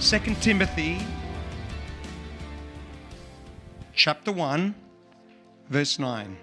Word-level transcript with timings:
2 0.00 0.18
Timothy 0.42 0.98
chapter 3.94 4.30
1 4.30 4.74
verse 5.70 5.98
9 5.98 6.36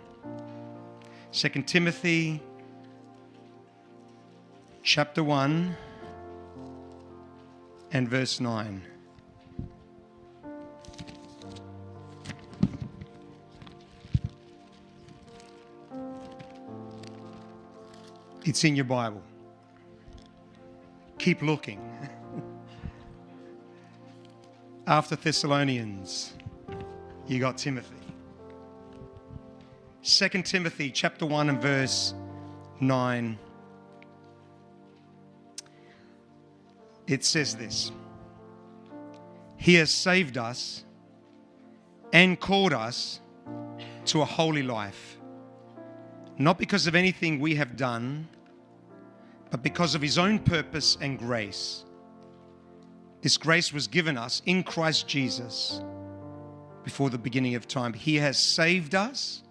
2 1.32 1.50
Timothy 1.62 2.42
chapter 4.84 5.24
1 5.24 5.76
and 7.94 8.10
verse 8.10 8.40
9 8.40 8.82
It's 18.44 18.64
in 18.64 18.76
your 18.76 18.86
Bible. 18.86 19.21
Keep 21.20 21.43
looking. 21.43 21.79
After 24.88 25.16
Thessalonians, 25.16 26.34
you 27.28 27.40
got 27.40 27.60
Timothy. 27.60 27.96
2 30.04 30.42
Timothy 30.42 30.90
chapter 30.90 31.28
1 31.28 31.50
and 31.50 31.62
verse 31.62 32.16
9. 32.80 33.38
It 37.12 37.26
says 37.26 37.56
this 37.58 37.92
He 39.58 39.76
has 39.76 39.92
saved 39.92 40.38
us 40.38 40.86
and 42.14 42.40
called 42.40 42.72
us 42.72 43.20
to 44.06 44.22
a 44.22 44.26
holy 44.26 44.64
life, 44.64 45.17
not 46.38 46.58
because 46.58 46.88
of 46.88 46.95
anything 46.95 47.39
we 47.39 47.56
have 47.56 47.76
done, 47.76 48.30
but 49.50 49.62
because 49.62 49.94
of 49.94 50.02
His 50.02 50.17
own 50.17 50.39
purpose 50.39 50.98
and 51.02 51.20
grace. 51.20 51.84
This 53.22 53.36
grace 53.36 53.73
was 53.73 53.88
given 53.88 54.17
us 54.17 54.42
in 54.45 54.64
Christ 54.64 55.06
Jesus 55.08 55.82
before 56.86 57.09
the 57.09 57.17
beginning 57.17 57.56
of 57.56 57.67
time. 57.67 57.92
He 57.92 58.16
has 58.16 58.39
saved 58.39 58.95
us 58.95 59.44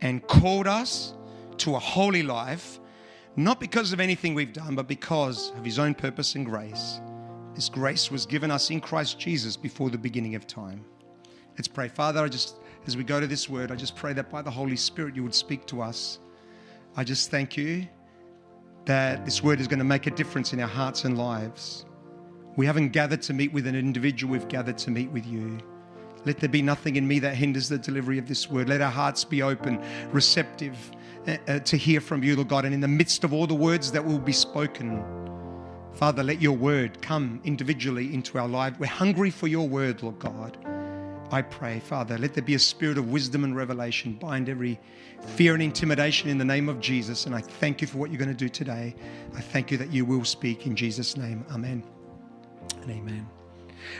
and 0.00 0.24
called 0.28 0.68
us 0.68 1.12
to 1.58 1.74
a 1.74 1.78
holy 1.80 2.22
life, 2.22 2.78
not 3.36 3.60
because 3.60 3.92
of 3.92 4.00
anything 4.00 4.34
we've 4.34 4.52
done, 4.52 4.74
but 4.74 4.86
because 4.86 5.50
of 5.56 5.64
His 5.64 5.78
own 5.78 5.94
purpose 5.94 6.34
and 6.34 6.46
grace. 6.46 7.00
This 7.54 7.68
grace 7.68 8.10
was 8.10 8.26
given 8.26 8.50
us 8.50 8.70
in 8.70 8.80
Christ 8.80 9.18
Jesus 9.18 9.56
before 9.56 9.90
the 9.90 9.98
beginning 9.98 10.34
of 10.34 10.46
time. 10.46 10.84
Let's 11.56 11.68
pray. 11.68 11.88
Father, 11.88 12.22
I 12.22 12.28
just, 12.28 12.56
as 12.86 12.96
we 12.96 13.04
go 13.04 13.20
to 13.20 13.26
this 13.26 13.48
word, 13.48 13.70
I 13.70 13.76
just 13.76 13.94
pray 13.94 14.12
that 14.12 14.30
by 14.30 14.42
the 14.42 14.50
Holy 14.50 14.76
Spirit 14.76 15.14
you 15.14 15.22
would 15.22 15.34
speak 15.34 15.66
to 15.66 15.82
us. 15.82 16.18
I 16.96 17.04
just 17.04 17.30
thank 17.30 17.56
you 17.56 17.86
that 18.86 19.24
this 19.24 19.42
word 19.42 19.60
is 19.60 19.68
going 19.68 19.78
to 19.78 19.84
make 19.84 20.06
a 20.06 20.10
difference 20.10 20.52
in 20.52 20.60
our 20.60 20.68
hearts 20.68 21.04
and 21.04 21.16
lives. 21.16 21.86
We 22.56 22.66
haven't 22.66 22.90
gathered 22.90 23.22
to 23.22 23.32
meet 23.32 23.52
with 23.52 23.66
an 23.66 23.74
individual, 23.74 24.32
we've 24.32 24.48
gathered 24.48 24.78
to 24.78 24.90
meet 24.90 25.10
with 25.10 25.26
you. 25.26 25.58
Let 26.24 26.38
there 26.38 26.48
be 26.48 26.62
nothing 26.62 26.96
in 26.96 27.06
me 27.06 27.18
that 27.20 27.34
hinders 27.34 27.68
the 27.68 27.78
delivery 27.78 28.18
of 28.18 28.28
this 28.28 28.50
word. 28.50 28.68
Let 28.68 28.80
our 28.80 28.90
hearts 28.90 29.24
be 29.24 29.42
open, 29.42 29.82
receptive 30.10 30.76
uh, 31.26 31.36
uh, 31.48 31.58
to 31.60 31.76
hear 31.76 32.00
from 32.00 32.22
you, 32.22 32.36
Lord 32.36 32.48
God. 32.48 32.64
And 32.64 32.74
in 32.74 32.80
the 32.80 32.88
midst 32.88 33.24
of 33.24 33.32
all 33.32 33.46
the 33.46 33.54
words 33.54 33.92
that 33.92 34.04
will 34.04 34.18
be 34.18 34.32
spoken, 34.32 35.02
Father, 35.94 36.22
let 36.22 36.42
your 36.42 36.56
word 36.56 37.00
come 37.00 37.40
individually 37.44 38.12
into 38.12 38.38
our 38.38 38.48
life. 38.48 38.78
We're 38.78 38.86
hungry 38.86 39.30
for 39.30 39.46
your 39.46 39.68
word, 39.68 40.02
Lord 40.02 40.18
God. 40.18 40.58
I 41.30 41.42
pray, 41.42 41.80
Father, 41.80 42.18
let 42.18 42.34
there 42.34 42.44
be 42.44 42.54
a 42.54 42.58
spirit 42.58 42.98
of 42.98 43.10
wisdom 43.10 43.44
and 43.44 43.56
revelation. 43.56 44.14
Bind 44.14 44.48
every 44.48 44.78
fear 45.36 45.54
and 45.54 45.62
intimidation 45.62 46.28
in 46.28 46.38
the 46.38 46.44
name 46.44 46.68
of 46.68 46.80
Jesus. 46.80 47.26
And 47.26 47.34
I 47.34 47.40
thank 47.40 47.80
you 47.80 47.86
for 47.86 47.98
what 47.98 48.10
you're 48.10 48.18
going 48.18 48.28
to 48.28 48.34
do 48.34 48.48
today. 48.48 48.94
I 49.34 49.40
thank 49.40 49.70
you 49.70 49.78
that 49.78 49.92
you 49.92 50.04
will 50.04 50.24
speak 50.24 50.66
in 50.66 50.76
Jesus' 50.76 51.16
name. 51.16 51.44
Amen 51.50 51.82
and 52.82 52.90
amen. 52.90 53.43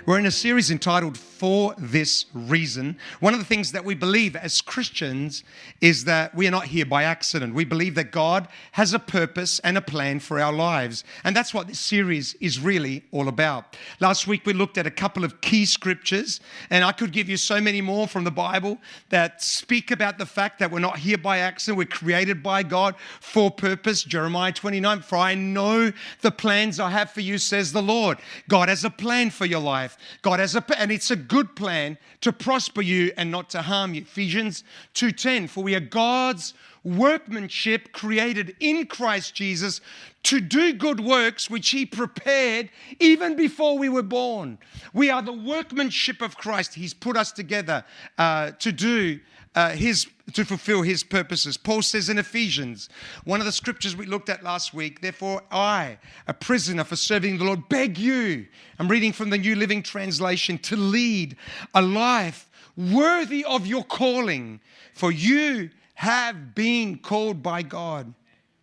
We're 0.07 0.19
in 0.19 0.27
a 0.27 0.31
series 0.31 0.71
entitled 0.71 1.17
For 1.17 1.75
This 1.79 2.27
Reason. 2.35 2.97
One 3.21 3.33
of 3.33 3.41
the 3.41 3.47
things 3.47 3.73
that 3.73 3.85
we 3.85 3.95
believe 3.95 4.37
as 4.37 4.61
Christians 4.61 5.45
is 5.81 6.05
that 6.05 6.35
we 6.35 6.47
are 6.47 6.51
not 6.51 6.67
here 6.67 6.87
by 6.87 7.05
accident. 7.05 7.55
We 7.55 7.65
believe 7.65 7.95
that 7.95 8.11
God 8.11 8.49
has 8.73 8.93
a 8.93 8.99
purpose 8.99 9.61
and 9.61 9.77
a 9.77 9.83
plan 9.83 10.21
for 10.21 10.41
our 10.41 10.53
lives. 10.53 11.05
And 11.25 11.35
that's 11.35 11.55
what 11.55 11.69
this 11.69 11.79
series 11.79 12.35
is 12.35 12.61
really 12.61 13.03
all 13.13 13.29
about. 13.29 13.77
Last 14.01 14.27
week 14.27 14.45
we 14.47 14.53
looked 14.53 14.79
at 14.79 14.87
a 14.87 14.91
couple 14.91 15.25
of 15.25 15.41
key 15.41 15.65
scriptures, 15.65 16.41
and 16.71 16.85
I 16.85 16.93
could 16.93 17.13
give 17.13 17.29
you 17.29 17.37
so 17.37 17.61
many 17.61 17.81
more 17.81 18.07
from 18.07 18.25
the 18.25 18.31
Bible 18.31 18.79
that 19.09 19.43
speak 19.43 19.91
about 19.91 20.19
the 20.19 20.27
fact 20.27 20.59
that 20.59 20.71
we're 20.71 20.81
not 20.81 20.99
here 20.99 21.19
by 21.19 21.39
accident. 21.39 21.79
We're 21.79 21.87
created 21.87 22.43
by 22.43 22.63
God 22.63 22.95
for 23.21 23.51
purpose. 23.51 24.05
Jeremiah 24.05 24.53
29 24.53 25.01
For 25.03 25.17
I 25.17 25.35
know 25.35 25.93
the 26.21 26.31
plans 26.31 26.81
I 26.81 26.91
have 26.91 27.11
for 27.11 27.21
you, 27.21 27.39
says 27.39 27.73
the 27.73 27.83
Lord. 27.83 28.19
God 28.49 28.69
has 28.69 28.85
a 28.85 28.91
plan 28.91 29.31
for 29.31 29.47
your 29.47 29.61
life 29.61 29.74
life. 29.75 29.99
God 30.23 30.39
has 30.39 30.55
a 30.55 30.65
and 30.79 30.93
it's 30.93 31.11
a 31.11 31.17
good 31.17 31.57
plan 31.57 31.99
to 32.21 32.33
prosper 32.33 32.83
you 32.83 33.13
and 33.17 33.31
not 33.31 33.51
to 33.51 33.63
harm 33.63 33.95
you. 33.95 34.03
Ephesians 34.03 34.63
2:10 34.95 35.49
for 35.49 35.65
we 35.65 35.75
are 35.75 35.81
God's 35.81 36.55
workmanship 36.85 37.93
created 37.93 38.55
in 38.61 38.87
Christ 38.87 39.35
Jesus 39.35 39.81
to 40.23 40.41
do 40.41 40.75
good 40.75 41.01
works 41.01 41.51
which 41.51 41.71
he 41.71 41.85
prepared 41.87 42.71
even 43.01 43.37
before 43.37 43.77
we 43.79 43.89
were 43.89 44.09
born. 44.21 44.59
We 44.93 45.11
are 45.11 45.23
the 45.23 45.33
workmanship 45.33 46.23
of 46.23 46.37
Christ. 46.37 46.75
He's 46.75 46.95
put 46.95 47.17
us 47.17 47.33
together 47.33 47.85
uh, 48.19 48.53
to 48.65 48.71
do 48.71 49.21
uh, 49.55 49.71
his 49.71 50.07
to 50.33 50.45
fulfill 50.45 50.83
his 50.83 51.05
purposes. 51.05 51.57
Paul 51.57 51.83
says 51.83 52.09
in 52.09 52.19
Ephesians, 52.19 52.89
one 53.25 53.41
of 53.41 53.47
the 53.47 53.53
scriptures 53.53 53.95
we 53.95 54.07
looked 54.07 54.31
at 54.31 54.43
last 54.43 54.73
week, 54.73 55.03
therefore 55.03 55.43
I, 55.51 55.99
a 56.27 56.33
prisoner 56.33 56.83
for 56.83 56.97
serving 56.97 57.37
the 57.37 57.45
Lord, 57.45 57.69
beg 57.69 57.99
you, 57.99 58.47
I'm 58.79 58.89
reading 58.89 59.13
from 59.13 59.29
the 59.29 59.39
New 59.39 59.55
Living 59.55 59.83
Translation, 59.83 60.57
to 60.59 60.77
lead 60.77 61.37
a 61.75 61.83
life 61.83 62.51
worthy 62.77 63.45
of 63.45 63.67
your 63.67 63.85
calling, 63.85 64.61
for 64.95 65.13
you 65.13 65.71
have 65.95 66.55
been 66.55 66.99
called 66.99 67.43
by 67.43 67.63
God. 67.63 68.13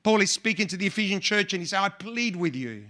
Paul 0.04 0.22
is 0.22 0.32
speaking 0.32 0.68
to 0.68 0.78
the 0.78 0.88
Ephesian 0.88 1.20
church 1.20 1.54
and 1.54 1.62
he 1.62 1.68
says, 1.68 1.80
I 1.80 1.90
plead 1.90 2.36
with 2.36 2.56
you, 2.56 2.86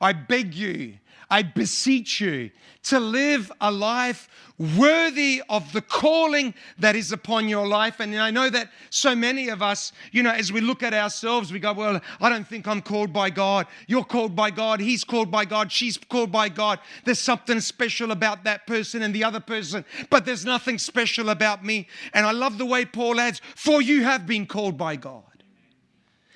I 0.00 0.12
beg 0.12 0.54
you, 0.54 0.94
I 1.32 1.42
beseech 1.42 2.20
you 2.20 2.50
to 2.84 3.00
live 3.00 3.50
a 3.58 3.72
life 3.72 4.28
worthy 4.76 5.42
of 5.48 5.72
the 5.72 5.80
calling 5.80 6.52
that 6.78 6.94
is 6.94 7.10
upon 7.10 7.48
your 7.48 7.66
life. 7.66 8.00
And 8.00 8.14
I 8.16 8.30
know 8.30 8.50
that 8.50 8.70
so 8.90 9.16
many 9.16 9.48
of 9.48 9.62
us, 9.62 9.92
you 10.10 10.22
know, 10.22 10.30
as 10.30 10.52
we 10.52 10.60
look 10.60 10.82
at 10.82 10.92
ourselves, 10.92 11.50
we 11.50 11.58
go, 11.58 11.72
Well, 11.72 12.02
I 12.20 12.28
don't 12.28 12.46
think 12.46 12.68
I'm 12.68 12.82
called 12.82 13.14
by 13.14 13.30
God. 13.30 13.66
You're 13.86 14.04
called 14.04 14.36
by 14.36 14.50
God. 14.50 14.78
He's 14.78 15.04
called 15.04 15.30
by 15.30 15.46
God. 15.46 15.72
She's 15.72 15.96
called 15.96 16.30
by 16.30 16.50
God. 16.50 16.80
There's 17.06 17.18
something 17.18 17.60
special 17.60 18.10
about 18.10 18.44
that 18.44 18.66
person 18.66 19.00
and 19.00 19.14
the 19.14 19.24
other 19.24 19.40
person, 19.40 19.86
but 20.10 20.26
there's 20.26 20.44
nothing 20.44 20.76
special 20.76 21.30
about 21.30 21.64
me. 21.64 21.88
And 22.12 22.26
I 22.26 22.32
love 22.32 22.58
the 22.58 22.66
way 22.66 22.84
Paul 22.84 23.18
adds, 23.18 23.40
For 23.56 23.80
you 23.80 24.04
have 24.04 24.26
been 24.26 24.44
called 24.44 24.76
by 24.76 24.96
God. 24.96 25.31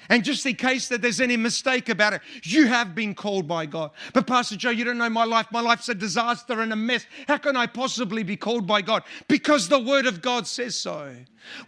And 0.08 0.24
just 0.24 0.44
in 0.46 0.54
case 0.54 0.88
that 0.88 1.02
there's 1.02 1.20
any 1.20 1.36
mistake 1.36 1.88
about 1.88 2.14
it, 2.14 2.22
you 2.42 2.66
have 2.66 2.94
been 2.94 3.14
called 3.14 3.46
by 3.46 3.66
God. 3.66 3.90
But 4.12 4.26
Pastor 4.26 4.56
Joe, 4.56 4.70
you 4.70 4.84
don't 4.84 4.98
know 4.98 5.10
my 5.10 5.24
life. 5.24 5.46
My 5.52 5.60
life's 5.60 5.88
a 5.88 5.94
disaster 5.94 6.60
and 6.60 6.72
a 6.72 6.76
mess. 6.76 7.06
How 7.28 7.38
can 7.38 7.56
I 7.56 7.66
possibly 7.66 8.22
be 8.22 8.36
called 8.36 8.66
by 8.66 8.82
God? 8.82 9.02
Because 9.28 9.68
the 9.68 9.80
Word 9.80 10.06
of 10.06 10.22
God 10.22 10.46
says 10.46 10.74
so. 10.74 11.14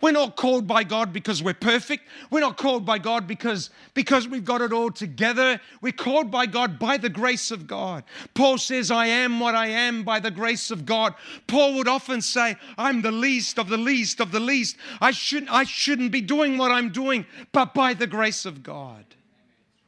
We're 0.01 0.13
not 0.13 0.37
called 0.37 0.67
by 0.67 0.85
God 0.85 1.13
because 1.13 1.43
we're 1.43 1.55
perfect. 1.55 2.05
We're 2.31 2.41
not 2.41 2.57
called 2.57 2.85
by 2.85 2.99
God 2.99 3.27
because, 3.27 3.71
because 3.95 4.29
we've 4.29 4.45
got 4.45 4.61
it 4.61 4.73
all 4.73 4.91
together. 4.91 5.61
We're 5.81 5.93
called 5.93 6.31
by 6.31 6.47
God 6.47 6.79
by 6.79 6.97
the 6.97 7.09
grace 7.09 7.51
of 7.51 7.67
God. 7.67 8.05
Paul 8.35 8.59
says, 8.59 8.91
I 8.91 9.07
am 9.07 9.41
what 9.41 9.55
I 9.55 9.69
am 9.69 10.03
by 10.03 10.21
the 10.21 10.31
grace 10.31 10.71
of 10.71 10.87
God. 10.87 11.15
Paul 11.47 11.75
would 11.75 11.89
often 11.89 12.21
say, 12.21 12.57
I'm 12.77 13.03
the 13.03 13.13
least 13.13 13.59
of 13.59 13.69
the 13.69 13.77
least 13.77 14.21
of 14.21 14.33
the 14.33 14.41
least. 14.41 14.77
I 15.01 15.11
shouldn't, 15.11 15.53
I 15.53 15.65
shouldn't 15.65 16.13
be 16.13 16.21
doing 16.21 16.59
what 16.59 16.73
I'm 16.73 16.91
doing, 16.91 17.27
but 17.53 17.75
by 17.75 17.95
the 17.95 18.07
grace 18.07 18.28
of 18.45 18.63
God. 18.63 19.05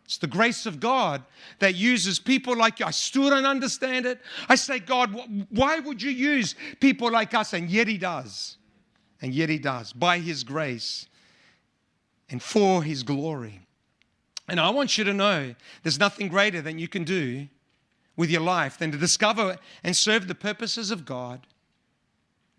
It's 0.05 0.19
the 0.19 0.27
grace 0.27 0.67
of 0.67 0.81
God 0.81 1.23
that 1.61 1.77
uses 1.77 2.19
people 2.19 2.57
like 2.57 2.81
you. 2.81 2.87
I 2.87 2.91
still 2.91 3.31
don't 3.31 3.47
understand 3.47 4.07
it. 4.07 4.21
I 4.49 4.57
say, 4.57 4.81
God, 4.81 5.15
why 5.51 5.79
would 5.79 6.03
you 6.03 6.11
use 6.11 6.57
people 6.81 7.13
like 7.13 7.33
us? 7.33 7.53
And 7.53 7.71
yet 7.71 7.87
He 7.87 7.97
does. 7.97 8.57
And 9.23 9.33
yet 9.33 9.49
He 9.49 9.59
does 9.59 9.93
by 9.93 10.19
His 10.19 10.43
grace 10.43 11.07
and 12.29 12.43
for 12.43 12.83
His 12.83 13.05
glory. 13.05 13.61
And 14.49 14.59
I 14.59 14.71
want 14.71 14.99
you 14.99 15.05
to 15.05 15.15
know 15.15 15.55
there's 15.85 16.01
nothing 16.01 16.27
greater 16.27 16.61
than 16.61 16.79
you 16.79 16.89
can 16.89 17.05
do 17.05 17.47
with 18.17 18.31
your 18.31 18.41
life 18.41 18.79
than 18.79 18.91
to 18.91 18.99
discover 18.99 19.59
and 19.85 19.97
serve 19.97 20.27
the 20.27 20.35
purposes 20.35 20.91
of 20.91 21.05
God 21.05 21.47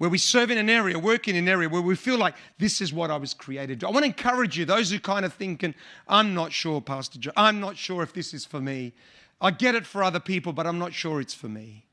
where 0.02 0.10
we 0.10 0.18
serve 0.18 0.50
in 0.50 0.58
an 0.58 0.68
area, 0.68 0.98
work 0.98 1.28
in 1.28 1.36
an 1.36 1.48
area 1.48 1.70
where 1.70 1.80
we 1.80 1.96
feel 1.96 2.18
like 2.18 2.34
this 2.58 2.82
is 2.82 2.92
what 2.92 3.12
I 3.12 3.18
was 3.18 3.36
created 3.36 3.82
to. 3.82 3.88
I 3.88 3.92
want 3.92 4.02
to 4.02 4.08
encourage 4.08 4.58
you, 4.58 4.66
those 4.66 4.90
who 4.90 5.00
kind 5.00 5.24
of 5.24 5.32
thinking, 5.32 5.76
I'm 6.08 6.34
not 6.34 6.52
sure, 6.52 6.82
Pastor 6.82 7.20
Joe, 7.20 7.30
I'm 7.38 7.60
not 7.60 7.78
sure 7.78 8.02
if 8.02 8.12
this 8.12 8.34
is 8.34 8.44
for 8.44 8.60
me. 8.60 8.94
I 9.40 9.52
get 9.52 9.76
it 9.76 9.86
for 9.86 10.04
other 10.04 10.20
people, 10.20 10.54
but 10.54 10.66
I'm 10.66 10.80
not 10.80 10.92
sure 10.92 11.22
it's 11.22 11.36
for 11.36 11.50
me. 11.50 11.86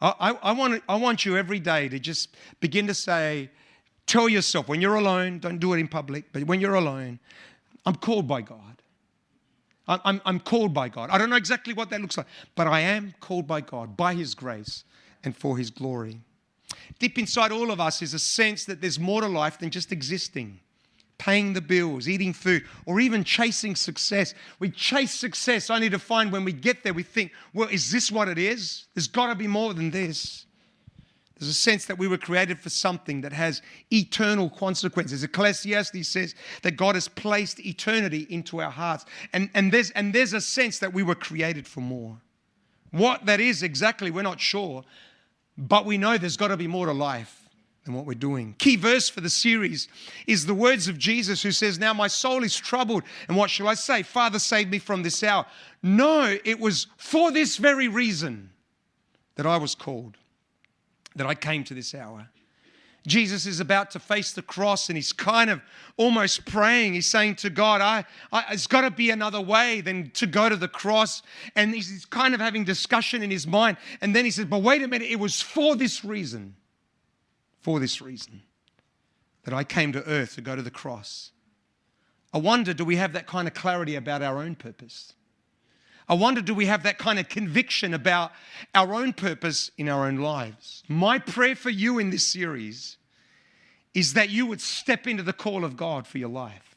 I, 0.00 0.12
I, 0.18 0.30
I 0.50 0.52
want, 0.54 0.82
I 0.88 0.96
want 0.96 1.24
you 1.24 1.36
every 1.36 1.60
day 1.60 1.88
to 1.88 2.00
just 2.00 2.34
begin 2.58 2.88
to 2.88 2.94
say, 2.94 3.48
tell 4.08 4.28
yourself 4.28 4.66
when 4.66 4.80
you're 4.80 4.96
alone, 4.96 5.38
don't 5.38 5.60
do 5.60 5.72
it 5.72 5.78
in 5.78 5.86
public, 5.86 6.32
but 6.32 6.42
when 6.42 6.60
you're 6.60 6.74
alone, 6.74 7.20
I'm 7.86 7.94
called 7.94 8.26
by 8.26 8.40
God. 8.40 8.82
I'm, 9.86 10.00
I'm, 10.04 10.20
I'm 10.24 10.40
called 10.40 10.74
by 10.74 10.88
God. 10.88 11.10
I 11.10 11.18
don't 11.18 11.30
know 11.30 11.36
exactly 11.36 11.74
what 11.74 11.90
that 11.90 12.00
looks 12.00 12.16
like, 12.16 12.26
but 12.56 12.66
I 12.66 12.80
am 12.80 13.14
called 13.20 13.46
by 13.46 13.60
God, 13.60 13.96
by 13.96 14.14
His 14.14 14.34
grace 14.34 14.82
and 15.22 15.36
for 15.36 15.56
His 15.56 15.70
glory. 15.70 16.22
Deep 16.98 17.18
inside 17.18 17.52
all 17.52 17.70
of 17.70 17.80
us 17.80 18.02
is 18.02 18.14
a 18.14 18.18
sense 18.18 18.64
that 18.64 18.80
there's 18.80 18.98
more 18.98 19.20
to 19.20 19.28
life 19.28 19.58
than 19.58 19.70
just 19.70 19.92
existing, 19.92 20.60
paying 21.18 21.52
the 21.52 21.60
bills, 21.60 22.08
eating 22.08 22.32
food, 22.32 22.64
or 22.86 23.00
even 23.00 23.24
chasing 23.24 23.76
success. 23.76 24.34
We 24.58 24.70
chase 24.70 25.12
success 25.12 25.70
only 25.70 25.90
to 25.90 25.98
find 25.98 26.32
when 26.32 26.44
we 26.44 26.52
get 26.52 26.82
there, 26.82 26.94
we 26.94 27.02
think, 27.02 27.32
well, 27.54 27.68
is 27.68 27.90
this 27.90 28.10
what 28.10 28.28
it 28.28 28.38
is? 28.38 28.86
There's 28.94 29.08
got 29.08 29.28
to 29.28 29.34
be 29.34 29.46
more 29.46 29.74
than 29.74 29.90
this. 29.90 30.46
There's 31.42 31.50
a 31.50 31.54
sense 31.54 31.86
that 31.86 31.98
we 31.98 32.06
were 32.06 32.18
created 32.18 32.60
for 32.60 32.70
something 32.70 33.22
that 33.22 33.32
has 33.32 33.62
eternal 33.90 34.48
consequences. 34.48 35.24
Ecclesiastes 35.24 36.06
says 36.06 36.36
that 36.62 36.76
God 36.76 36.94
has 36.94 37.08
placed 37.08 37.58
eternity 37.58 38.28
into 38.30 38.60
our 38.60 38.70
hearts. 38.70 39.06
And, 39.32 39.50
and, 39.52 39.72
there's, 39.72 39.90
and 39.90 40.14
there's 40.14 40.34
a 40.34 40.40
sense 40.40 40.78
that 40.78 40.92
we 40.92 41.02
were 41.02 41.16
created 41.16 41.66
for 41.66 41.80
more. 41.80 42.16
What 42.92 43.26
that 43.26 43.40
is 43.40 43.64
exactly, 43.64 44.12
we're 44.12 44.22
not 44.22 44.38
sure. 44.38 44.84
But 45.56 45.84
we 45.84 45.98
know 45.98 46.18
there's 46.18 46.36
got 46.36 46.48
to 46.48 46.56
be 46.56 46.66
more 46.66 46.86
to 46.86 46.92
life 46.92 47.48
than 47.84 47.94
what 47.94 48.06
we're 48.06 48.14
doing. 48.14 48.54
Key 48.58 48.76
verse 48.76 49.08
for 49.08 49.20
the 49.20 49.30
series 49.30 49.88
is 50.26 50.46
the 50.46 50.54
words 50.54 50.88
of 50.88 50.98
Jesus 50.98 51.42
who 51.42 51.52
says, 51.52 51.78
Now 51.78 51.92
my 51.92 52.06
soul 52.08 52.44
is 52.44 52.56
troubled. 52.56 53.02
And 53.28 53.36
what 53.36 53.50
shall 53.50 53.68
I 53.68 53.74
say? 53.74 54.02
Father, 54.02 54.38
save 54.38 54.68
me 54.68 54.78
from 54.78 55.02
this 55.02 55.22
hour. 55.22 55.46
No, 55.82 56.36
it 56.44 56.60
was 56.60 56.86
for 56.96 57.32
this 57.32 57.56
very 57.56 57.88
reason 57.88 58.50
that 59.34 59.46
I 59.46 59.56
was 59.56 59.74
called, 59.74 60.16
that 61.16 61.26
I 61.26 61.34
came 61.34 61.64
to 61.64 61.74
this 61.74 61.94
hour. 61.94 62.28
Jesus 63.06 63.46
is 63.46 63.58
about 63.58 63.90
to 63.92 63.98
face 63.98 64.32
the 64.32 64.42
cross 64.42 64.88
and 64.88 64.96
he's 64.96 65.12
kind 65.12 65.50
of 65.50 65.60
almost 65.96 66.44
praying. 66.46 66.94
He's 66.94 67.10
saying 67.10 67.36
to 67.36 67.50
God, 67.50 67.80
I, 67.80 68.04
I, 68.32 68.44
It's 68.52 68.68
got 68.68 68.82
to 68.82 68.90
be 68.90 69.10
another 69.10 69.40
way 69.40 69.80
than 69.80 70.10
to 70.10 70.26
go 70.26 70.48
to 70.48 70.56
the 70.56 70.68
cross. 70.68 71.22
And 71.56 71.74
he's, 71.74 71.90
he's 71.90 72.04
kind 72.04 72.32
of 72.32 72.40
having 72.40 72.64
discussion 72.64 73.22
in 73.22 73.30
his 73.30 73.46
mind. 73.46 73.76
And 74.00 74.14
then 74.14 74.24
he 74.24 74.30
says, 74.30 74.44
But 74.44 74.62
wait 74.62 74.82
a 74.82 74.88
minute, 74.88 75.10
it 75.10 75.18
was 75.18 75.40
for 75.40 75.74
this 75.74 76.04
reason, 76.04 76.54
for 77.60 77.80
this 77.80 78.00
reason 78.00 78.42
that 79.44 79.52
I 79.52 79.64
came 79.64 79.92
to 79.92 80.06
earth 80.06 80.36
to 80.36 80.40
go 80.40 80.54
to 80.54 80.62
the 80.62 80.70
cross. 80.70 81.32
I 82.32 82.38
wonder, 82.38 82.72
do 82.72 82.84
we 82.84 82.96
have 82.96 83.12
that 83.14 83.26
kind 83.26 83.48
of 83.48 83.54
clarity 83.54 83.96
about 83.96 84.22
our 84.22 84.38
own 84.38 84.54
purpose? 84.54 85.14
I 86.08 86.14
wonder, 86.14 86.42
do 86.42 86.54
we 86.54 86.66
have 86.66 86.82
that 86.82 86.98
kind 86.98 87.18
of 87.18 87.28
conviction 87.28 87.94
about 87.94 88.32
our 88.74 88.94
own 88.94 89.12
purpose 89.12 89.70
in 89.78 89.88
our 89.88 90.06
own 90.06 90.16
lives? 90.16 90.82
My 90.88 91.18
prayer 91.18 91.54
for 91.54 91.70
you 91.70 91.98
in 91.98 92.10
this 92.10 92.26
series 92.26 92.96
is 93.94 94.14
that 94.14 94.30
you 94.30 94.46
would 94.46 94.60
step 94.60 95.06
into 95.06 95.22
the 95.22 95.32
call 95.32 95.64
of 95.64 95.76
God 95.76 96.06
for 96.06 96.18
your 96.18 96.28
life. 96.28 96.76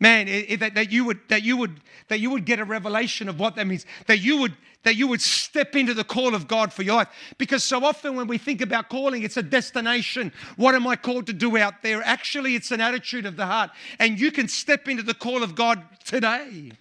Man, 0.00 0.28
it, 0.28 0.50
it, 0.50 0.60
that, 0.60 0.74
that, 0.74 0.92
you 0.92 1.04
would 1.04 1.18
that 1.28 1.42
you 1.42 1.56
would 1.56 1.80
that 2.06 2.20
you 2.20 2.30
would 2.30 2.44
get 2.44 2.60
a 2.60 2.64
revelation 2.64 3.28
of 3.28 3.40
what 3.40 3.56
that 3.56 3.66
means. 3.66 3.84
That 4.06 4.20
you 4.20 4.36
would 4.38 4.54
that 4.84 4.94
you 4.94 5.08
would 5.08 5.20
step 5.20 5.74
into 5.74 5.92
the 5.92 6.04
call 6.04 6.36
of 6.36 6.46
God 6.46 6.72
for 6.72 6.82
your 6.82 6.96
life. 6.96 7.08
Because 7.36 7.64
so 7.64 7.84
often 7.84 8.14
when 8.14 8.28
we 8.28 8.38
think 8.38 8.60
about 8.60 8.88
calling, 8.88 9.24
it's 9.24 9.36
a 9.36 9.42
destination. 9.42 10.32
What 10.56 10.76
am 10.76 10.86
I 10.86 10.94
called 10.94 11.26
to 11.26 11.32
do 11.32 11.56
out 11.56 11.82
there? 11.82 12.00
Actually, 12.04 12.54
it's 12.54 12.70
an 12.70 12.80
attitude 12.80 13.26
of 13.26 13.36
the 13.36 13.46
heart. 13.46 13.70
And 13.98 14.20
you 14.20 14.30
can 14.30 14.46
step 14.46 14.86
into 14.88 15.02
the 15.02 15.14
call 15.14 15.42
of 15.42 15.56
God 15.56 15.82
today 16.04 16.72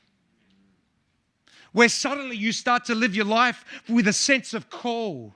where 1.78 1.90
suddenly 1.90 2.36
you 2.36 2.52
start 2.52 2.86
to 2.86 2.96
live 2.96 3.16
your 3.16 3.24
life 3.24 3.64
with 3.88 4.08
a 4.08 4.14
sense 4.14 4.56
of 4.56 4.68
call 4.68 5.36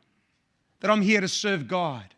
that 0.79 0.89
I'm 0.89 1.03
here 1.03 1.21
to 1.21 1.27
serve 1.27 1.67
God. 1.67 2.15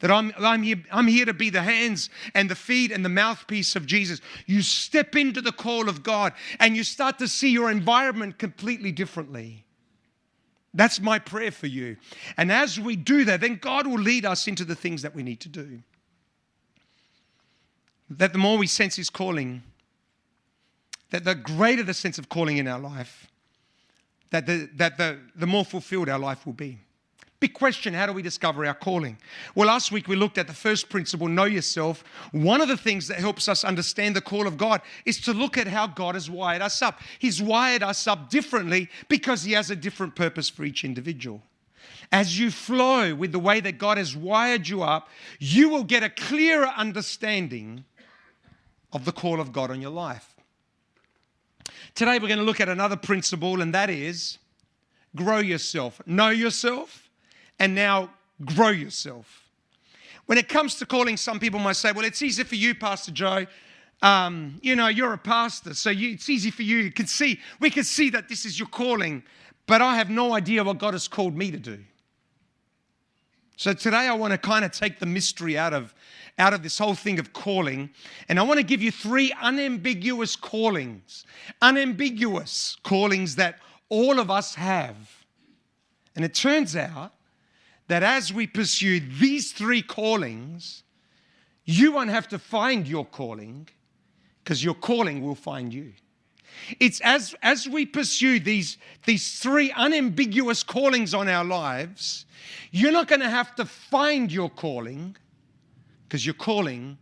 That 0.00 0.10
I'm, 0.10 0.32
I'm, 0.38 0.62
here, 0.62 0.82
I'm 0.90 1.06
here 1.06 1.26
to 1.26 1.34
be 1.34 1.50
the 1.50 1.60
hands 1.60 2.08
and 2.34 2.48
the 2.48 2.54
feet 2.54 2.90
and 2.90 3.04
the 3.04 3.10
mouthpiece 3.10 3.76
of 3.76 3.84
Jesus. 3.84 4.22
You 4.46 4.62
step 4.62 5.14
into 5.14 5.42
the 5.42 5.52
call 5.52 5.90
of 5.90 6.02
God 6.02 6.32
and 6.58 6.74
you 6.74 6.82
start 6.82 7.18
to 7.18 7.28
see 7.28 7.50
your 7.50 7.70
environment 7.70 8.38
completely 8.38 8.92
differently. 8.92 9.66
That's 10.72 10.98
my 10.98 11.18
prayer 11.18 11.52
for 11.52 11.66
you. 11.66 11.98
And 12.38 12.50
as 12.50 12.80
we 12.80 12.96
do 12.96 13.26
that, 13.26 13.42
then 13.42 13.56
God 13.56 13.86
will 13.86 14.00
lead 14.00 14.24
us 14.24 14.48
into 14.48 14.64
the 14.64 14.74
things 14.74 15.02
that 15.02 15.14
we 15.14 15.22
need 15.22 15.40
to 15.40 15.50
do. 15.50 15.82
That 18.08 18.32
the 18.32 18.38
more 18.38 18.56
we 18.56 18.68
sense 18.68 18.96
His 18.96 19.10
calling, 19.10 19.62
that 21.10 21.24
the 21.24 21.34
greater 21.34 21.82
the 21.82 21.92
sense 21.92 22.18
of 22.18 22.30
calling 22.30 22.56
in 22.56 22.66
our 22.66 22.80
life, 22.80 23.28
that 24.34 24.46
the, 24.46 24.68
that 24.74 24.98
the, 24.98 25.16
the 25.36 25.46
more 25.46 25.64
fulfilled 25.64 26.08
our 26.08 26.18
life 26.18 26.44
will 26.44 26.54
be. 26.54 26.76
Big 27.38 27.54
question 27.54 27.94
how 27.94 28.04
do 28.04 28.12
we 28.12 28.20
discover 28.20 28.66
our 28.66 28.74
calling? 28.74 29.16
Well, 29.54 29.68
last 29.68 29.92
week 29.92 30.08
we 30.08 30.16
looked 30.16 30.38
at 30.38 30.48
the 30.48 30.52
first 30.52 30.88
principle 30.88 31.28
know 31.28 31.44
yourself. 31.44 32.02
One 32.32 32.60
of 32.60 32.66
the 32.66 32.76
things 32.76 33.06
that 33.06 33.18
helps 33.18 33.48
us 33.48 33.62
understand 33.62 34.16
the 34.16 34.20
call 34.20 34.48
of 34.48 34.56
God 34.56 34.80
is 35.04 35.20
to 35.20 35.32
look 35.32 35.56
at 35.56 35.68
how 35.68 35.86
God 35.86 36.16
has 36.16 36.28
wired 36.28 36.62
us 36.62 36.82
up. 36.82 37.00
He's 37.20 37.40
wired 37.40 37.84
us 37.84 38.08
up 38.08 38.28
differently 38.28 38.88
because 39.08 39.44
He 39.44 39.52
has 39.52 39.70
a 39.70 39.76
different 39.76 40.16
purpose 40.16 40.50
for 40.50 40.64
each 40.64 40.82
individual. 40.82 41.40
As 42.10 42.36
you 42.36 42.50
flow 42.50 43.14
with 43.14 43.30
the 43.30 43.38
way 43.38 43.60
that 43.60 43.78
God 43.78 43.98
has 43.98 44.16
wired 44.16 44.66
you 44.66 44.82
up, 44.82 45.10
you 45.38 45.68
will 45.68 45.84
get 45.84 46.02
a 46.02 46.10
clearer 46.10 46.72
understanding 46.76 47.84
of 48.92 49.04
the 49.04 49.12
call 49.12 49.40
of 49.40 49.52
God 49.52 49.70
on 49.70 49.80
your 49.80 49.92
life. 49.92 50.33
Today, 51.94 52.18
we're 52.18 52.26
going 52.26 52.38
to 52.38 52.44
look 52.44 52.60
at 52.60 52.68
another 52.68 52.96
principle, 52.96 53.60
and 53.60 53.72
that 53.72 53.88
is 53.88 54.38
grow 55.14 55.38
yourself. 55.38 56.02
Know 56.06 56.30
yourself, 56.30 57.08
and 57.60 57.72
now 57.72 58.10
grow 58.44 58.70
yourself. 58.70 59.48
When 60.26 60.36
it 60.36 60.48
comes 60.48 60.74
to 60.76 60.86
calling, 60.86 61.16
some 61.16 61.38
people 61.38 61.60
might 61.60 61.76
say, 61.76 61.92
Well, 61.92 62.04
it's 62.04 62.20
easy 62.20 62.42
for 62.42 62.56
you, 62.56 62.74
Pastor 62.74 63.12
Joe. 63.12 63.46
Um, 64.02 64.58
you 64.60 64.74
know, 64.74 64.88
you're 64.88 65.12
a 65.12 65.18
pastor, 65.18 65.72
so 65.74 65.90
you, 65.90 66.10
it's 66.10 66.28
easy 66.28 66.50
for 66.50 66.62
you. 66.62 66.78
You 66.78 66.90
can 66.90 67.06
see, 67.06 67.38
we 67.60 67.70
can 67.70 67.84
see 67.84 68.10
that 68.10 68.28
this 68.28 68.44
is 68.44 68.58
your 68.58 68.68
calling, 68.68 69.22
but 69.66 69.80
I 69.80 69.94
have 69.94 70.10
no 70.10 70.34
idea 70.34 70.64
what 70.64 70.78
God 70.78 70.94
has 70.94 71.06
called 71.06 71.36
me 71.36 71.52
to 71.52 71.58
do. 71.58 71.78
So 73.56 73.72
today 73.72 74.08
I 74.08 74.14
want 74.14 74.32
to 74.32 74.38
kind 74.38 74.64
of 74.64 74.72
take 74.72 74.98
the 74.98 75.06
mystery 75.06 75.56
out 75.56 75.72
of 75.72 75.94
out 76.38 76.52
of 76.52 76.62
this 76.62 76.78
whole 76.78 76.94
thing 76.94 77.18
of 77.18 77.32
calling. 77.32 77.90
And 78.28 78.38
I 78.38 78.42
want 78.42 78.58
to 78.58 78.64
give 78.64 78.82
you 78.82 78.90
three 78.90 79.32
unambiguous 79.40 80.36
callings, 80.36 81.24
unambiguous 81.62 82.76
callings 82.82 83.36
that 83.36 83.58
all 83.88 84.18
of 84.18 84.30
us 84.30 84.54
have. 84.56 85.24
And 86.16 86.24
it 86.24 86.34
turns 86.34 86.76
out 86.76 87.12
that 87.88 88.02
as 88.02 88.32
we 88.32 88.46
pursue 88.46 89.00
these 89.00 89.52
three 89.52 89.82
callings, 89.82 90.82
you 91.64 91.92
won't 91.92 92.10
have 92.10 92.28
to 92.28 92.38
find 92.38 92.86
your 92.86 93.04
calling 93.04 93.68
because 94.42 94.62
your 94.62 94.74
calling 94.74 95.22
will 95.22 95.34
find 95.34 95.72
you. 95.72 95.92
It's 96.78 97.00
as, 97.00 97.34
as 97.42 97.68
we 97.68 97.84
pursue 97.84 98.38
these, 98.38 98.78
these 99.06 99.38
three 99.38 99.72
unambiguous 99.72 100.62
callings 100.62 101.12
on 101.14 101.28
our 101.28 101.44
lives, 101.44 102.26
you're 102.70 102.92
not 102.92 103.08
going 103.08 103.20
to 103.20 103.30
have 103.30 103.54
to 103.56 103.64
find 103.64 104.30
your 104.30 104.50
calling 104.50 105.16
because 106.14 106.24
your 106.24 106.34
calling 106.34 106.96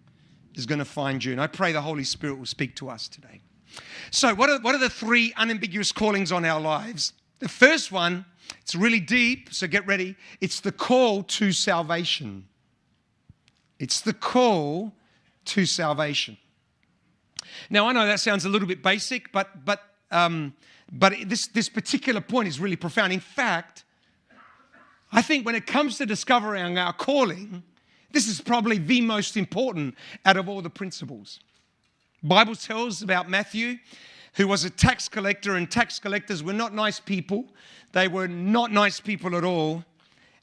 is 0.55 0.65
going 0.65 0.79
to 0.79 0.87
find 0.87 1.23
you. 1.23 1.33
And 1.33 1.41
I 1.43 1.47
pray 1.47 1.71
the 1.73 1.83
Holy 1.83 2.03
Spirit 2.03 2.39
will 2.39 2.47
speak 2.47 2.75
to 2.77 2.89
us 2.89 3.09
today. 3.09 3.43
So, 4.11 4.35
what 4.35 4.49
are, 4.49 4.59
what 4.61 4.75
are 4.75 4.79
the 4.79 4.89
three 4.89 5.35
unambiguous 5.37 5.93
callings 5.93 6.33
on 6.33 6.47
our 6.47 6.59
lives? 6.59 7.13
The 7.39 7.49
first 7.51 7.93
one, 7.93 8.25
it's 8.63 8.75
really 8.75 9.01
deep, 9.01 9.53
so 9.53 9.67
get 9.67 9.87
ready. 9.87 10.17
It's 10.41 10.61
the 10.61 10.73
call 10.73 11.25
to 11.25 11.53
salvation. 11.53 12.49
It's 13.79 14.01
the 14.01 14.15
call 14.15 14.95
to 15.45 15.67
salvation. 15.67 16.39
Now, 17.69 17.89
I 17.89 17.93
know 17.93 18.07
that 18.07 18.19
sounds 18.19 18.47
a 18.47 18.49
little 18.49 18.67
bit 18.67 18.83
basic, 18.83 19.31
but, 19.31 19.67
but, 19.67 19.83
um, 20.11 20.55
but 20.91 21.13
this, 21.27 21.49
this 21.49 21.69
particular 21.69 22.23
point 22.23 22.49
is 22.49 22.59
really 22.59 22.77
profound. 22.77 23.13
In 23.13 23.21
fact, 23.21 23.85
I 25.13 25.21
think 25.21 25.45
when 25.45 25.55
it 25.55 25.67
comes 25.67 25.99
to 25.99 26.07
discovering 26.07 26.79
our 26.79 26.95
calling, 26.95 27.63
this 28.13 28.29
is 28.29 28.41
probably 28.41 28.79
the 28.79 29.01
most 29.01 29.37
important 29.37 29.95
out 30.25 30.37
of 30.37 30.49
all 30.49 30.63
the 30.63 30.71
principles. 30.71 31.41
Bible 32.23 32.55
tells 32.55 33.03
about 33.03 33.29
Matthew, 33.29 33.79
who 34.35 34.47
was 34.47 34.65
a 34.65 34.71
tax 34.71 35.09
collector, 35.09 35.57
and 35.57 35.71
tax 35.71 35.99
collectors 35.99 36.43
were 36.43 36.53
not 36.53 36.73
nice 36.75 37.01
people. 37.01 37.47
They 37.93 38.09
were 38.09 38.29
not 38.29 38.71
nice 38.71 39.01
people 39.01 39.37
at 39.37 39.45
all. 39.45 39.85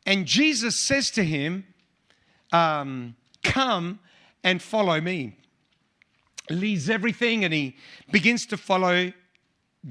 And 0.05 0.25
Jesus 0.25 0.75
says 0.75 1.11
to 1.11 1.23
him, 1.23 1.65
um, 2.51 3.15
Come 3.43 3.99
and 4.43 4.61
follow 4.61 4.99
me. 4.99 5.35
Leaves 6.49 6.89
everything 6.89 7.45
and 7.45 7.53
he 7.53 7.75
begins 8.11 8.45
to 8.47 8.57
follow 8.57 9.13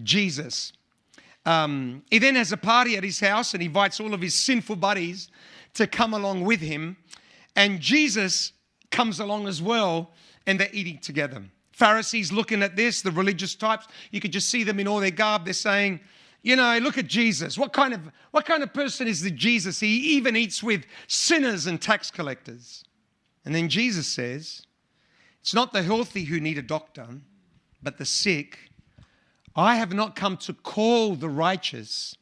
Jesus. 0.03 0.73
Um, 1.47 2.03
he 2.11 2.19
then 2.19 2.35
has 2.35 2.53
a 2.53 2.57
party 2.57 2.97
at 2.97 3.05
his 3.05 3.21
house 3.21 3.55
and 3.55 3.63
invites 3.63 4.01
all 4.01 4.13
of 4.13 4.21
his 4.21 4.35
sinful 4.35 4.77
buddies 4.77 5.31
to 5.75 5.87
come 5.87 6.13
along 6.13 6.45
with 6.45 6.61
him. 6.61 6.97
And 7.57 7.81
Jesus 7.81 8.53
comes 8.91 9.21
along 9.21 9.49
as 9.49 9.61
well, 9.61 10.13
and 10.47 10.59
they're 10.59 10.69
eating 10.73 10.99
together. 10.99 11.43
Pharisees 11.73 12.33
looking 12.33 12.63
at 12.63 12.75
this, 12.75 13.03
the 13.03 13.13
religious 13.13 13.55
types, 13.55 13.87
you 14.11 14.21
could 14.21 14.33
just 14.33 14.49
see 14.49 14.65
them 14.65 14.81
in 14.81 14.89
all 14.89 14.99
their 14.99 15.11
garb. 15.11 15.45
They're 15.45 15.55
saying, 15.55 16.01
you 16.43 16.57
know, 16.57 16.79
look 16.79 16.99
at 16.99 17.07
Jesus. 17.07 17.59
What 17.59 17.73
kind 17.73 17.95
of 17.95 18.01
what 18.31 18.47
kind 18.47 18.63
of 18.63 18.73
person 18.73 19.07
is 19.07 19.21
the 19.21 19.31
Jesus? 19.31 19.81
He 19.81 20.17
even 20.17 20.37
eats 20.37 20.63
with 20.63 20.87
sinners 21.07 21.67
and 21.67 21.81
tax 21.81 22.11
collectors. 22.11 22.85
And 23.45 23.55
then 23.55 23.69
Jesus 23.69 24.07
says, 24.07 24.67
it's 25.41 25.55
not 25.55 25.73
the 25.73 25.83
healthy 25.83 26.25
who 26.25 26.41
need 26.41 26.59
a 26.59 26.63
doctor, 26.63 27.07
but 27.83 27.99
the 27.99 28.05
sick. 28.05 28.59
I 29.55 29.77
have 29.77 29.93
not 29.93 30.15
come 30.15 30.37
to 30.39 30.53
call 30.53 31.15
the 31.15 31.29
righteous, 31.29 32.17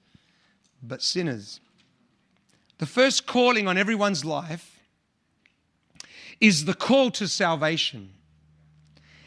but 0.82 1.02
sinners. 1.02 1.60
The 2.78 2.86
first 2.86 3.26
calling 3.26 3.66
on 3.68 3.76
everyone's 3.76 4.24
life 4.24 4.75
is 6.40 6.64
the 6.64 6.74
call 6.74 7.10
to 7.12 7.28
salvation. 7.28 8.12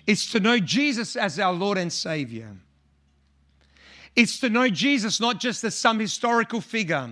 It's 0.06 0.32
to 0.32 0.40
know 0.40 0.60
Jesus 0.60 1.16
as 1.16 1.40
our 1.40 1.54
Lord 1.54 1.78
and 1.78 1.92
Savior. 1.92 2.56
It's 4.16 4.40
to 4.40 4.50
know 4.50 4.70
Jesus 4.70 5.20
not 5.20 5.40
just 5.40 5.64
as 5.64 5.76
some 5.76 6.00
historical 6.00 6.62
figure, 6.62 7.10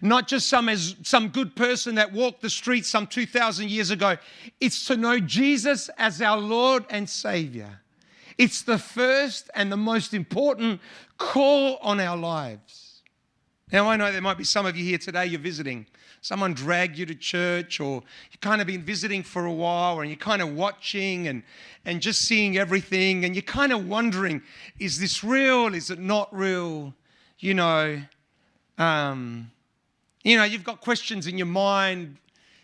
not 0.00 0.28
just 0.28 0.48
some 0.48 0.68
as 0.68 0.94
some 1.02 1.28
good 1.28 1.56
person 1.56 1.96
that 1.96 2.12
walked 2.12 2.40
the 2.40 2.50
streets 2.50 2.88
some 2.88 3.06
2000 3.06 3.68
years 3.68 3.90
ago. 3.90 4.16
It's 4.60 4.86
to 4.86 4.96
know 4.96 5.18
Jesus 5.18 5.90
as 5.98 6.22
our 6.22 6.38
Lord 6.38 6.84
and 6.88 7.10
Savior. 7.10 7.80
It's 8.38 8.62
the 8.62 8.78
first 8.78 9.50
and 9.54 9.72
the 9.72 9.76
most 9.76 10.14
important 10.14 10.80
call 11.18 11.78
on 11.82 12.00
our 12.00 12.16
lives. 12.16 12.85
Now, 13.72 13.90
I 13.90 13.96
know 13.96 14.12
there 14.12 14.22
might 14.22 14.38
be 14.38 14.44
some 14.44 14.64
of 14.64 14.76
you 14.76 14.84
here 14.84 14.98
today, 14.98 15.26
you're 15.26 15.40
visiting. 15.40 15.86
Someone 16.20 16.54
dragged 16.54 16.96
you 16.96 17.04
to 17.06 17.16
church, 17.16 17.80
or 17.80 18.00
you've 18.30 18.40
kind 18.40 18.60
of 18.60 18.68
been 18.68 18.82
visiting 18.82 19.24
for 19.24 19.44
a 19.44 19.52
while, 19.52 19.98
and 19.98 20.08
you're 20.08 20.16
kind 20.16 20.40
of 20.40 20.54
watching 20.54 21.26
and, 21.26 21.42
and 21.84 22.00
just 22.00 22.22
seeing 22.22 22.56
everything, 22.56 23.24
and 23.24 23.34
you're 23.34 23.42
kind 23.42 23.72
of 23.72 23.88
wondering 23.88 24.40
is 24.78 25.00
this 25.00 25.24
real? 25.24 25.74
Is 25.74 25.90
it 25.90 25.98
not 25.98 26.32
real? 26.32 26.94
You 27.40 27.54
know, 27.54 28.02
um, 28.78 29.50
you 30.22 30.36
know, 30.36 30.44
you've 30.44 30.64
got 30.64 30.80
questions 30.80 31.26
in 31.26 31.36
your 31.36 31.48
mind 31.48 32.18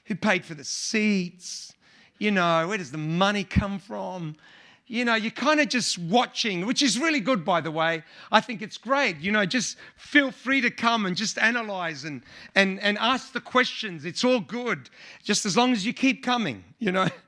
who 0.04 0.14
paid 0.14 0.44
for 0.44 0.54
the 0.54 0.64
seats? 0.64 1.74
You 2.18 2.30
know, 2.30 2.68
where 2.68 2.78
does 2.78 2.92
the 2.92 2.98
money 2.98 3.42
come 3.42 3.80
from? 3.80 4.36
You 4.92 5.06
know, 5.06 5.14
you're 5.14 5.30
kind 5.30 5.58
of 5.58 5.70
just 5.70 5.96
watching, 5.96 6.66
which 6.66 6.82
is 6.82 6.98
really 6.98 7.18
good, 7.18 7.46
by 7.46 7.62
the 7.62 7.70
way. 7.70 8.04
I 8.30 8.42
think 8.42 8.60
it's 8.60 8.76
great. 8.76 9.18
You 9.20 9.32
know, 9.32 9.46
just 9.46 9.78
feel 9.96 10.30
free 10.30 10.60
to 10.60 10.70
come 10.70 11.06
and 11.06 11.16
just 11.16 11.38
analyze 11.38 12.04
and, 12.04 12.20
and, 12.54 12.78
and 12.80 12.98
ask 12.98 13.32
the 13.32 13.40
questions. 13.40 14.04
It's 14.04 14.22
all 14.22 14.40
good, 14.40 14.90
just 15.24 15.46
as 15.46 15.56
long 15.56 15.72
as 15.72 15.86
you 15.86 15.94
keep 15.94 16.22
coming, 16.22 16.62
you 16.78 16.92
know. 16.92 17.08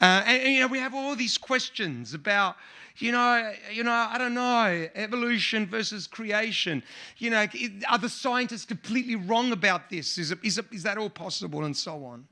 Uh, 0.00 0.20
and, 0.26 0.42
and, 0.42 0.52
you 0.54 0.58
know, 0.58 0.66
we 0.66 0.80
have 0.80 0.96
all 0.96 1.14
these 1.14 1.38
questions 1.38 2.12
about, 2.12 2.56
you 2.96 3.12
know, 3.12 3.52
you 3.70 3.84
know, 3.84 3.92
I 3.92 4.18
don't 4.18 4.34
know, 4.34 4.88
evolution 4.96 5.64
versus 5.64 6.08
creation. 6.08 6.82
You 7.18 7.30
know, 7.30 7.46
are 7.88 7.98
the 7.98 8.08
scientists 8.08 8.64
completely 8.64 9.14
wrong 9.14 9.52
about 9.52 9.90
this? 9.90 10.18
Is, 10.18 10.32
it, 10.32 10.40
is, 10.42 10.58
it, 10.58 10.64
is 10.72 10.82
that 10.82 10.98
all 10.98 11.08
possible? 11.08 11.64
And 11.64 11.76
so 11.76 12.04
on. 12.04 12.26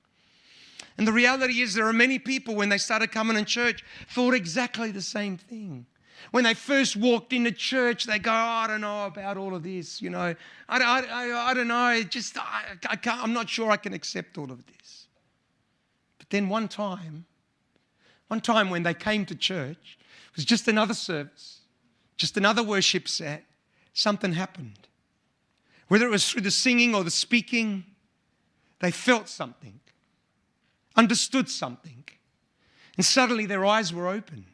And 1.01 1.09
the 1.09 1.13
reality 1.15 1.63
is, 1.63 1.73
there 1.73 1.87
are 1.87 1.95
many 1.95 2.19
people 2.19 2.55
when 2.55 2.69
they 2.69 2.77
started 2.77 3.11
coming 3.11 3.39
in 3.39 3.47
church 3.47 3.83
thought 4.11 4.35
exactly 4.35 4.91
the 4.91 5.01
same 5.01 5.39
thing. 5.39 5.87
When 6.31 6.45
they 6.45 6.53
first 6.53 6.95
walked 6.95 7.33
into 7.33 7.53
church, 7.53 8.05
they 8.05 8.19
go, 8.19 8.31
oh, 8.31 8.35
I 8.35 8.67
don't 8.67 8.83
know 8.83 9.07
about 9.07 9.39
all 9.39 9.55
of 9.55 9.63
this, 9.63 10.03
you 10.03 10.11
know. 10.11 10.35
I, 10.69 10.79
I, 10.79 11.01
I, 11.01 11.51
I 11.53 11.55
don't 11.55 11.69
know, 11.69 12.03
just, 12.03 12.37
I, 12.37 12.65
I 12.87 12.97
can't, 12.97 13.23
I'm 13.23 13.33
not 13.33 13.49
sure 13.49 13.71
I 13.71 13.79
can 13.79 13.95
accept 13.95 14.37
all 14.37 14.53
of 14.53 14.67
this. 14.67 15.07
But 16.19 16.29
then 16.29 16.51
one 16.51 16.69
time, 16.69 17.25
one 18.29 18.43
time 18.43 18.69
when 18.69 18.83
they 18.83 18.93
came 18.93 19.25
to 19.25 19.35
church, 19.35 19.99
it 20.29 20.37
was 20.37 20.45
just 20.45 20.69
another 20.69 20.93
service, 20.93 21.61
just 22.19 22.37
another 22.37 22.63
worship 22.63 23.09
set, 23.09 23.45
something 23.95 24.35
happened. 24.35 24.87
Whether 25.89 26.05
it 26.05 26.11
was 26.11 26.29
through 26.29 26.43
the 26.43 26.51
singing 26.51 26.95
or 26.95 27.05
the 27.05 27.11
speaking, 27.11 27.85
they 28.81 28.91
felt 28.91 29.31
something 29.31 29.81
understood 30.97 31.49
something. 31.49 32.05
And 32.97 33.05
suddenly 33.05 33.47
their 33.47 33.65
eyes 33.65 33.93
were 33.93 34.09
open. 34.09 34.47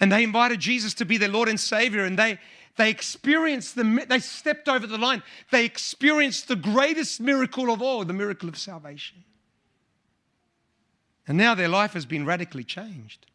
And 0.00 0.10
they 0.10 0.22
invited 0.22 0.60
Jesus 0.60 0.94
to 0.94 1.04
be 1.04 1.18
their 1.18 1.28
Lord 1.28 1.48
and 1.48 1.60
Savior. 1.60 2.04
And 2.04 2.18
they, 2.18 2.38
they 2.76 2.88
experienced 2.88 3.76
the, 3.76 4.06
they 4.08 4.18
stepped 4.20 4.68
over 4.68 4.86
the 4.86 4.96
line. 4.96 5.22
They 5.50 5.64
experienced 5.64 6.48
the 6.48 6.56
greatest 6.56 7.20
miracle 7.20 7.70
of 7.70 7.82
all, 7.82 8.04
the 8.04 8.14
miracle 8.14 8.48
of 8.48 8.56
salvation. 8.56 9.24
And 11.28 11.36
now 11.36 11.54
their 11.54 11.68
life 11.68 11.92
has 11.92 12.06
been 12.06 12.24
radically 12.24 12.64
changed. 12.64 13.26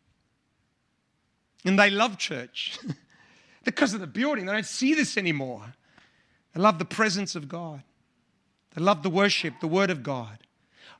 And 1.64 1.78
they 1.78 1.90
love 1.90 2.18
church 2.18 2.80
because 3.64 3.94
of 3.94 4.00
the 4.00 4.08
building. 4.08 4.46
They 4.46 4.54
don't 4.54 4.66
see 4.66 4.94
this 4.94 5.18
anymore. 5.18 5.76
They 6.54 6.62
love 6.62 6.80
the 6.80 6.86
presence 6.86 7.36
of 7.36 7.48
God. 7.48 7.84
They 8.74 8.82
love 8.82 9.04
the 9.04 9.10
worship, 9.10 9.60
the 9.62 9.68
Word 9.68 9.90
of 9.90 10.04
God. 10.04 10.40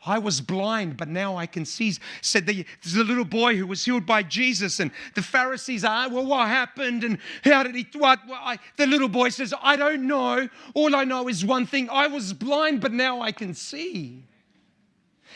I 0.06 0.20
was 0.20 0.42
blind, 0.42 0.98
but 0.98 1.08
now 1.08 1.38
I 1.38 1.46
can 1.46 1.66
see. 1.66 1.96
Said 2.22 2.46
the, 2.46 2.66
little 2.84 3.26
boy 3.26 3.56
who 3.56 3.68
was 3.68 3.86
healed 3.86 4.06
by 4.06 4.24
Jesus, 4.24 4.80
and 4.80 4.92
the 5.16 5.22
Pharisees 5.22 5.84
are, 5.84 6.10
well, 6.10 6.26
what 6.26 6.48
happened? 6.48 7.04
And 7.04 7.18
how 7.44 7.64
did 7.64 7.76
he, 7.76 7.88
what? 7.94 8.20
what 8.26 8.40
I, 8.42 8.60
the 8.78 8.88
little 8.88 9.10
boy 9.10 9.30
says, 9.30 9.54
I 9.62 9.76
don't 9.76 10.08
know. 10.08 10.48
All 10.74 10.96
I 10.96 11.04
know 11.04 11.28
is 11.28 11.46
one 11.46 11.66
thing 11.66 11.90
I 11.90 12.08
was 12.08 12.34
blind, 12.34 12.82
but 12.82 12.92
now 12.92 13.22
I 13.22 13.32
can 13.32 13.54
see. 13.54 14.24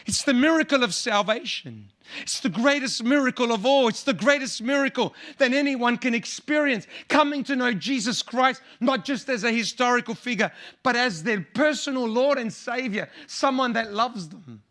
It's 0.06 0.24
the 0.24 0.34
miracle 0.34 0.84
of 0.84 0.94
salvation. 0.94 1.92
It's 2.22 2.40
the 2.40 2.50
greatest 2.50 3.04
miracle 3.04 3.52
of 3.52 3.66
all. 3.66 3.88
It's 3.88 4.04
the 4.04 4.14
greatest 4.14 4.62
miracle 4.62 5.14
that 5.38 5.54
anyone 5.54 5.98
can 5.98 6.14
experience. 6.14 6.88
Coming 7.08 7.44
to 7.46 7.56
know 7.56 7.74
Jesus 7.74 8.22
Christ, 8.22 8.62
not 8.80 9.06
just 9.06 9.30
as 9.30 9.44
a 9.44 9.52
historical 9.52 10.16
figure, 10.16 10.52
but 10.84 10.96
as 10.96 11.24
their 11.24 11.42
personal 11.54 12.08
Lord 12.08 12.38
and 12.38 12.52
Savior, 12.52 13.10
someone 13.28 13.74
that 13.74 13.94
loves 13.94 14.30
them 14.30 14.64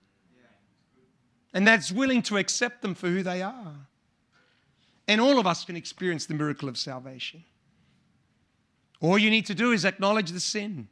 and 1.55 1.67
that's 1.67 1.93
willing 1.93 2.23
to 2.23 2.37
accept 2.37 2.83
them 2.83 2.95
for 2.95 3.09
who 3.09 3.23
they 3.23 3.43
are. 3.43 3.75
And 5.07 5.21
all 5.21 5.39
of 5.39 5.47
us 5.47 5.65
can 5.65 5.77
experience 5.77 6.27
the 6.27 6.35
miracle 6.35 6.69
of 6.69 6.77
salvation. 6.77 7.45
All 9.01 9.17
you 9.17 9.31
need 9.31 9.47
to 9.47 9.55
do 9.55 9.73
is 9.73 9.85
acknowledge 9.85 10.31
the 10.31 10.41
sin. 10.41 10.89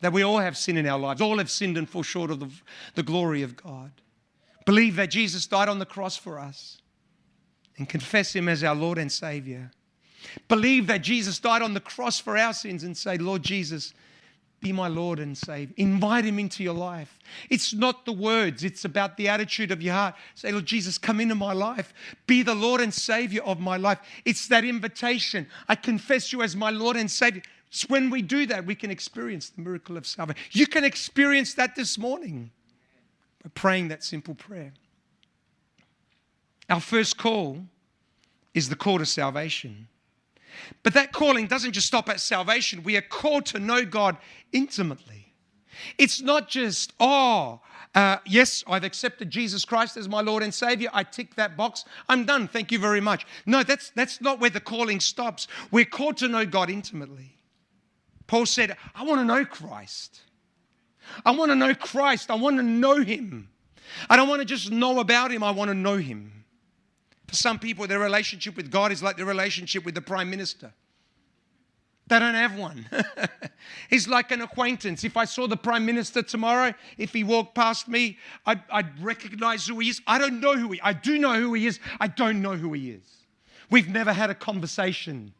That 0.00 0.12
we 0.12 0.22
all 0.22 0.38
have 0.38 0.56
sin 0.56 0.76
in 0.76 0.86
our 0.86 0.98
lives. 0.98 1.20
All 1.20 1.38
have 1.38 1.50
sinned 1.50 1.76
and 1.76 1.88
fall 1.88 2.02
short 2.02 2.30
of 2.30 2.40
the, 2.40 2.50
the 2.94 3.02
glory 3.02 3.42
of 3.42 3.56
God. 3.56 3.90
Believe 4.64 4.96
that 4.96 5.10
Jesus 5.10 5.46
died 5.46 5.68
on 5.68 5.78
the 5.78 5.86
cross 5.86 6.16
for 6.16 6.38
us 6.38 6.78
and 7.78 7.88
confess 7.88 8.34
Him 8.34 8.48
as 8.48 8.62
our 8.62 8.74
Lord 8.74 8.98
and 8.98 9.10
Savior. 9.10 9.70
Believe 10.48 10.86
that 10.88 10.98
Jesus 10.98 11.38
died 11.38 11.62
on 11.62 11.74
the 11.74 11.80
cross 11.80 12.20
for 12.20 12.36
our 12.36 12.52
sins 12.52 12.84
and 12.84 12.96
say, 12.96 13.16
Lord 13.16 13.42
Jesus, 13.42 13.94
be 14.60 14.72
my 14.72 14.88
Lord 14.88 15.20
and 15.20 15.38
Savior. 15.38 15.72
Invite 15.76 16.24
Him 16.24 16.38
into 16.38 16.64
your 16.64 16.74
life. 16.74 17.18
It's 17.48 17.72
not 17.72 18.04
the 18.04 18.12
words, 18.12 18.64
it's 18.64 18.84
about 18.84 19.16
the 19.16 19.28
attitude 19.28 19.70
of 19.70 19.80
your 19.80 19.94
heart. 19.94 20.16
Say, 20.34 20.50
Lord 20.50 20.66
Jesus, 20.66 20.98
come 20.98 21.20
into 21.20 21.36
my 21.36 21.52
life. 21.52 21.94
Be 22.26 22.42
the 22.42 22.54
Lord 22.54 22.80
and 22.80 22.92
Savior 22.92 23.42
of 23.42 23.60
my 23.60 23.76
life. 23.76 24.00
It's 24.24 24.48
that 24.48 24.64
invitation. 24.64 25.46
I 25.68 25.76
confess 25.76 26.32
you 26.32 26.42
as 26.42 26.56
my 26.56 26.70
Lord 26.70 26.96
and 26.96 27.10
Savior. 27.10 27.42
It's 27.70 27.88
when 27.88 28.10
we 28.10 28.22
do 28.22 28.46
that, 28.46 28.64
we 28.64 28.74
can 28.74 28.90
experience 28.90 29.50
the 29.50 29.60
miracle 29.60 29.96
of 29.96 30.06
salvation. 30.06 30.42
You 30.52 30.66
can 30.66 30.84
experience 30.84 31.54
that 31.54 31.76
this 31.76 31.98
morning 31.98 32.50
by 33.42 33.50
praying 33.54 33.88
that 33.88 34.02
simple 34.02 34.34
prayer. 34.34 34.72
Our 36.70 36.80
first 36.80 37.18
call 37.18 37.64
is 38.54 38.68
the 38.68 38.76
call 38.76 38.98
to 38.98 39.06
salvation. 39.06 39.88
But 40.82 40.94
that 40.94 41.12
calling 41.12 41.46
doesn't 41.46 41.72
just 41.72 41.86
stop 41.86 42.08
at 42.08 42.20
salvation. 42.20 42.82
We 42.82 42.96
are 42.96 43.02
called 43.02 43.46
to 43.46 43.58
know 43.58 43.84
God 43.84 44.16
intimately. 44.52 45.32
It's 45.96 46.20
not 46.20 46.48
just, 46.48 46.92
oh, 46.98 47.60
uh, 47.94 48.18
yes, 48.26 48.64
I've 48.66 48.84
accepted 48.84 49.30
Jesus 49.30 49.64
Christ 49.64 49.96
as 49.96 50.08
my 50.08 50.20
Lord 50.20 50.42
and 50.42 50.52
Savior. 50.52 50.90
I 50.92 51.04
tick 51.04 51.36
that 51.36 51.56
box. 51.56 51.84
I'm 52.08 52.24
done. 52.24 52.48
Thank 52.48 52.72
you 52.72 52.78
very 52.78 53.00
much. 53.00 53.26
No, 53.46 53.62
that's, 53.62 53.90
that's 53.90 54.20
not 54.20 54.40
where 54.40 54.50
the 54.50 54.60
calling 54.60 55.00
stops. 55.00 55.46
We're 55.70 55.84
called 55.84 56.16
to 56.18 56.28
know 56.28 56.44
God 56.44 56.70
intimately. 56.70 57.37
Paul 58.28 58.46
said, 58.46 58.76
I 58.94 59.02
want 59.02 59.20
to 59.20 59.24
know 59.24 59.44
Christ. 59.44 60.20
I 61.24 61.32
want 61.32 61.50
to 61.50 61.56
know 61.56 61.74
Christ. 61.74 62.30
I 62.30 62.34
want 62.34 62.58
to 62.58 62.62
know 62.62 62.98
Him. 62.98 63.48
I 64.08 64.16
don't 64.16 64.28
want 64.28 64.40
to 64.40 64.44
just 64.44 64.70
know 64.70 65.00
about 65.00 65.32
Him, 65.32 65.42
I 65.42 65.50
want 65.50 65.70
to 65.70 65.74
know 65.74 65.96
Him. 65.96 66.44
For 67.26 67.34
some 67.34 67.58
people, 67.58 67.86
their 67.86 67.98
relationship 67.98 68.56
with 68.56 68.70
God 68.70 68.92
is 68.92 69.02
like 69.02 69.16
their 69.16 69.26
relationship 69.26 69.84
with 69.84 69.94
the 69.94 70.00
Prime 70.00 70.30
Minister. 70.30 70.72
They 72.06 72.18
don't 72.18 72.34
have 72.34 72.56
one. 72.56 72.86
He's 73.90 74.08
like 74.08 74.30
an 74.30 74.40
acquaintance. 74.40 75.04
If 75.04 75.16
I 75.16 75.26
saw 75.26 75.46
the 75.46 75.58
Prime 75.58 75.84
Minister 75.84 76.22
tomorrow, 76.22 76.72
if 76.96 77.12
he 77.12 77.22
walked 77.22 77.54
past 77.54 77.86
me, 77.86 78.16
I'd, 78.46 78.62
I'd 78.70 79.02
recognize 79.02 79.66
who 79.66 79.78
he 79.78 79.90
is. 79.90 80.00
I 80.06 80.16
don't 80.16 80.40
know 80.40 80.56
who 80.56 80.72
he 80.72 80.80
I 80.80 80.94
do 80.94 81.18
know 81.18 81.38
who 81.38 81.52
he 81.52 81.66
is. 81.66 81.80
I 82.00 82.06
don't 82.08 82.40
know 82.40 82.56
who 82.56 82.72
he 82.72 82.90
is. 82.92 83.26
We've 83.70 83.88
never 83.88 84.14
had 84.14 84.30
a 84.30 84.34
conversation. 84.34 85.34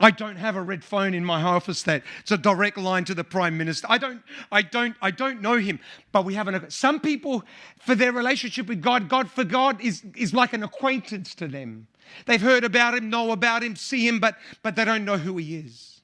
I 0.00 0.12
don't 0.12 0.36
have 0.36 0.54
a 0.54 0.62
red 0.62 0.84
phone 0.84 1.12
in 1.12 1.24
my 1.24 1.42
office 1.42 1.82
that 1.82 2.04
it's 2.20 2.30
a 2.30 2.38
direct 2.38 2.78
line 2.78 3.04
to 3.06 3.14
the 3.14 3.24
prime 3.24 3.58
minister. 3.58 3.86
I 3.90 3.98
don't, 3.98 4.22
I 4.52 4.62
don't, 4.62 4.94
I 5.02 5.10
don't 5.10 5.42
know 5.42 5.56
him. 5.56 5.80
But 6.12 6.24
we 6.24 6.34
have 6.34 6.46
an 6.46 6.70
some 6.70 7.00
people 7.00 7.42
for 7.80 7.96
their 7.96 8.12
relationship 8.12 8.68
with 8.68 8.80
God, 8.80 9.08
God 9.08 9.28
for 9.28 9.42
God 9.42 9.80
is, 9.80 10.04
is 10.16 10.32
like 10.32 10.52
an 10.52 10.62
acquaintance 10.62 11.34
to 11.36 11.48
them. 11.48 11.88
They've 12.26 12.40
heard 12.40 12.62
about 12.62 12.94
him, 12.94 13.10
know 13.10 13.32
about 13.32 13.64
him, 13.64 13.74
see 13.74 14.06
him, 14.06 14.20
but 14.20 14.36
but 14.62 14.76
they 14.76 14.84
don't 14.84 15.04
know 15.04 15.18
who 15.18 15.36
he 15.36 15.56
is. 15.56 16.00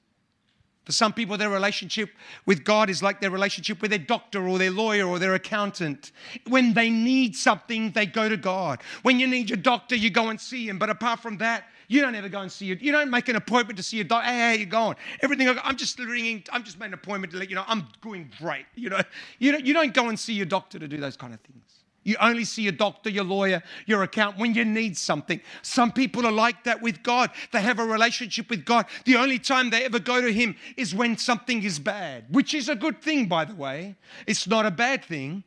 For 0.85 0.91
some 0.91 1.13
people, 1.13 1.35
their 1.35 1.49
relationship 1.49 2.11
with 2.45 2.63
God 2.63 2.91
is 2.91 3.01
like 3.01 3.19
their 3.19 3.31
relationship 3.31 3.81
with 3.81 3.89
their 3.89 3.99
doctor 3.99 4.47
or 4.47 4.59
their 4.59 4.69
lawyer 4.69 5.07
or 5.07 5.17
their 5.17 5.33
accountant. 5.33 6.11
When 6.47 6.73
they 6.73 6.91
need 6.91 7.35
something, 7.35 7.91
they 7.91 8.05
go 8.05 8.29
to 8.29 8.37
God. 8.37 8.83
When 9.01 9.19
you 9.19 9.25
need 9.25 9.49
your 9.49 9.57
doctor, 9.57 9.95
you 9.95 10.11
go 10.11 10.29
and 10.29 10.39
see 10.39 10.69
him. 10.69 10.77
But 10.77 10.91
apart 10.91 11.21
from 11.21 11.37
that, 11.37 11.63
you 11.87 12.01
don't 12.01 12.15
ever 12.15 12.29
go 12.29 12.41
and 12.41 12.51
see 12.51 12.71
it. 12.71 12.81
You 12.81 12.91
don't 12.91 13.09
make 13.09 13.29
an 13.29 13.35
appointment 13.35 13.77
to 13.77 13.83
see 13.83 13.97
your 13.97 14.05
doctor. 14.05 14.27
Hey, 14.27 14.39
how 14.39 14.51
you 14.51 14.65
going? 14.65 14.95
Everything. 15.21 15.47
I'm 15.63 15.77
just 15.77 15.97
ringing. 15.99 16.43
I'm 16.51 16.63
just 16.63 16.79
making 16.79 16.93
an 16.93 16.99
appointment 16.99 17.33
to 17.33 17.39
let 17.39 17.49
you 17.49 17.55
know 17.55 17.63
I'm 17.67 17.87
doing 18.01 18.31
great. 18.39 18.65
You 18.75 18.89
know, 18.89 19.01
you 19.39 19.51
don't, 19.51 19.65
you 19.65 19.73
don't 19.73 19.93
go 19.93 20.09
and 20.09 20.19
see 20.19 20.33
your 20.33 20.45
doctor 20.45 20.79
to 20.79 20.87
do 20.87 20.97
those 20.97 21.17
kind 21.17 21.33
of 21.33 21.39
things. 21.41 21.61
You 22.05 22.15
only 22.21 22.45
see 22.45 22.61
your 22.61 22.71
doctor, 22.71 23.09
your 23.09 23.23
lawyer, 23.23 23.63
your 23.87 24.03
accountant 24.03 24.39
when 24.39 24.53
you 24.53 24.63
need 24.63 24.95
something. 24.95 25.41
Some 25.63 25.91
people 25.91 26.25
are 26.25 26.31
like 26.31 26.63
that 26.65 26.81
with 26.81 27.01
God. 27.01 27.31
They 27.51 27.61
have 27.61 27.79
a 27.79 27.85
relationship 27.85 28.49
with 28.49 28.63
God. 28.63 28.85
The 29.05 29.15
only 29.15 29.39
time 29.39 29.71
they 29.71 29.85
ever 29.85 29.97
go 29.97 30.21
to 30.21 30.31
Him 30.31 30.55
is 30.77 30.93
when 30.93 31.17
something 31.17 31.63
is 31.63 31.79
bad, 31.79 32.25
which 32.29 32.53
is 32.53 32.69
a 32.69 32.75
good 32.75 33.01
thing, 33.01 33.25
by 33.25 33.43
the 33.43 33.55
way. 33.55 33.95
It's 34.27 34.47
not 34.47 34.67
a 34.67 34.71
bad 34.71 35.03
thing. 35.03 35.43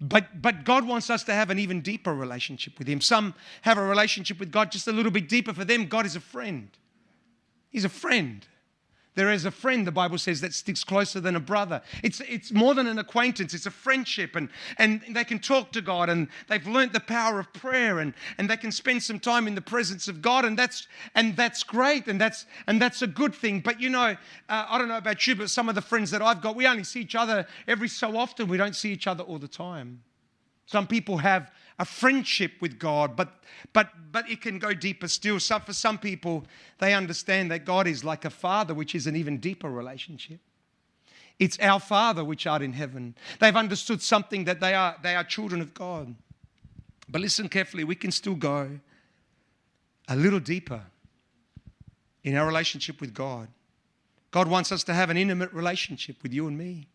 But, 0.00 0.40
but 0.40 0.64
God 0.64 0.86
wants 0.86 1.10
us 1.10 1.24
to 1.24 1.34
have 1.34 1.50
an 1.50 1.58
even 1.58 1.80
deeper 1.80 2.14
relationship 2.14 2.78
with 2.78 2.88
Him. 2.88 3.00
Some 3.00 3.34
have 3.62 3.78
a 3.78 3.82
relationship 3.82 4.38
with 4.38 4.52
God 4.52 4.70
just 4.70 4.86
a 4.86 4.92
little 4.92 5.10
bit 5.10 5.28
deeper. 5.28 5.52
For 5.52 5.64
them, 5.64 5.86
God 5.86 6.06
is 6.06 6.14
a 6.14 6.20
friend. 6.20 6.68
He's 7.70 7.84
a 7.84 7.88
friend. 7.88 8.46
There 9.18 9.32
is 9.32 9.46
a 9.46 9.50
friend, 9.50 9.84
the 9.84 9.90
Bible 9.90 10.16
says, 10.16 10.40
that 10.42 10.54
sticks 10.54 10.84
closer 10.84 11.18
than 11.18 11.34
a 11.34 11.40
brother. 11.40 11.82
It's, 12.04 12.20
it's 12.20 12.52
more 12.52 12.72
than 12.72 12.86
an 12.86 13.00
acquaintance, 13.00 13.52
it's 13.52 13.66
a 13.66 13.70
friendship. 13.72 14.36
And, 14.36 14.48
and 14.76 15.02
they 15.10 15.24
can 15.24 15.40
talk 15.40 15.72
to 15.72 15.80
God 15.80 16.08
and 16.08 16.28
they've 16.46 16.64
learnt 16.64 16.92
the 16.92 17.00
power 17.00 17.40
of 17.40 17.52
prayer 17.52 17.98
and, 17.98 18.14
and 18.38 18.48
they 18.48 18.56
can 18.56 18.70
spend 18.70 19.02
some 19.02 19.18
time 19.18 19.48
in 19.48 19.56
the 19.56 19.60
presence 19.60 20.06
of 20.06 20.22
God. 20.22 20.44
And 20.44 20.56
that's, 20.56 20.86
and 21.16 21.34
that's 21.34 21.64
great 21.64 22.06
and 22.06 22.20
that's, 22.20 22.46
and 22.68 22.80
that's 22.80 23.02
a 23.02 23.08
good 23.08 23.34
thing. 23.34 23.58
But 23.58 23.80
you 23.80 23.88
know, 23.88 24.16
uh, 24.48 24.66
I 24.68 24.78
don't 24.78 24.86
know 24.86 24.98
about 24.98 25.26
you, 25.26 25.34
but 25.34 25.50
some 25.50 25.68
of 25.68 25.74
the 25.74 25.82
friends 25.82 26.12
that 26.12 26.22
I've 26.22 26.40
got, 26.40 26.54
we 26.54 26.68
only 26.68 26.84
see 26.84 27.00
each 27.00 27.16
other 27.16 27.44
every 27.66 27.88
so 27.88 28.16
often. 28.16 28.46
We 28.46 28.56
don't 28.56 28.76
see 28.76 28.92
each 28.92 29.08
other 29.08 29.24
all 29.24 29.38
the 29.38 29.48
time. 29.48 30.00
Some 30.66 30.86
people 30.86 31.18
have 31.18 31.50
a 31.78 31.84
friendship 31.84 32.52
with 32.60 32.78
God, 32.78 33.16
but, 33.16 33.34
but, 33.72 33.90
but 34.10 34.28
it 34.28 34.40
can 34.40 34.58
go 34.58 34.74
deeper 34.74 35.08
still. 35.08 35.38
So 35.38 35.58
for 35.60 35.72
some 35.72 35.98
people, 35.98 36.44
they 36.78 36.94
understand 36.94 37.50
that 37.50 37.64
God 37.64 37.86
is 37.86 38.04
like 38.04 38.24
a 38.24 38.30
father, 38.30 38.74
which 38.74 38.94
is 38.94 39.06
an 39.06 39.16
even 39.16 39.38
deeper 39.38 39.70
relationship. 39.70 40.40
It's 41.38 41.58
our 41.60 41.78
Father 41.78 42.24
which 42.24 42.46
art 42.46 42.62
in 42.62 42.72
heaven. 42.72 43.14
They've 43.38 43.54
understood 43.54 44.02
something 44.02 44.44
that 44.44 44.60
they 44.60 44.74
are, 44.74 44.96
they 45.02 45.14
are 45.14 45.22
children 45.22 45.60
of 45.60 45.72
God. 45.72 46.14
But 47.08 47.20
listen 47.20 47.48
carefully, 47.48 47.84
we 47.84 47.94
can 47.94 48.10
still 48.10 48.34
go 48.34 48.80
a 50.08 50.16
little 50.16 50.40
deeper 50.40 50.82
in 52.24 52.34
our 52.34 52.46
relationship 52.46 53.00
with 53.00 53.14
God. 53.14 53.48
God 54.30 54.48
wants 54.48 54.72
us 54.72 54.82
to 54.84 54.94
have 54.94 55.10
an 55.10 55.16
intimate 55.16 55.52
relationship 55.52 56.16
with 56.22 56.32
you 56.34 56.48
and 56.48 56.58
me. 56.58 56.88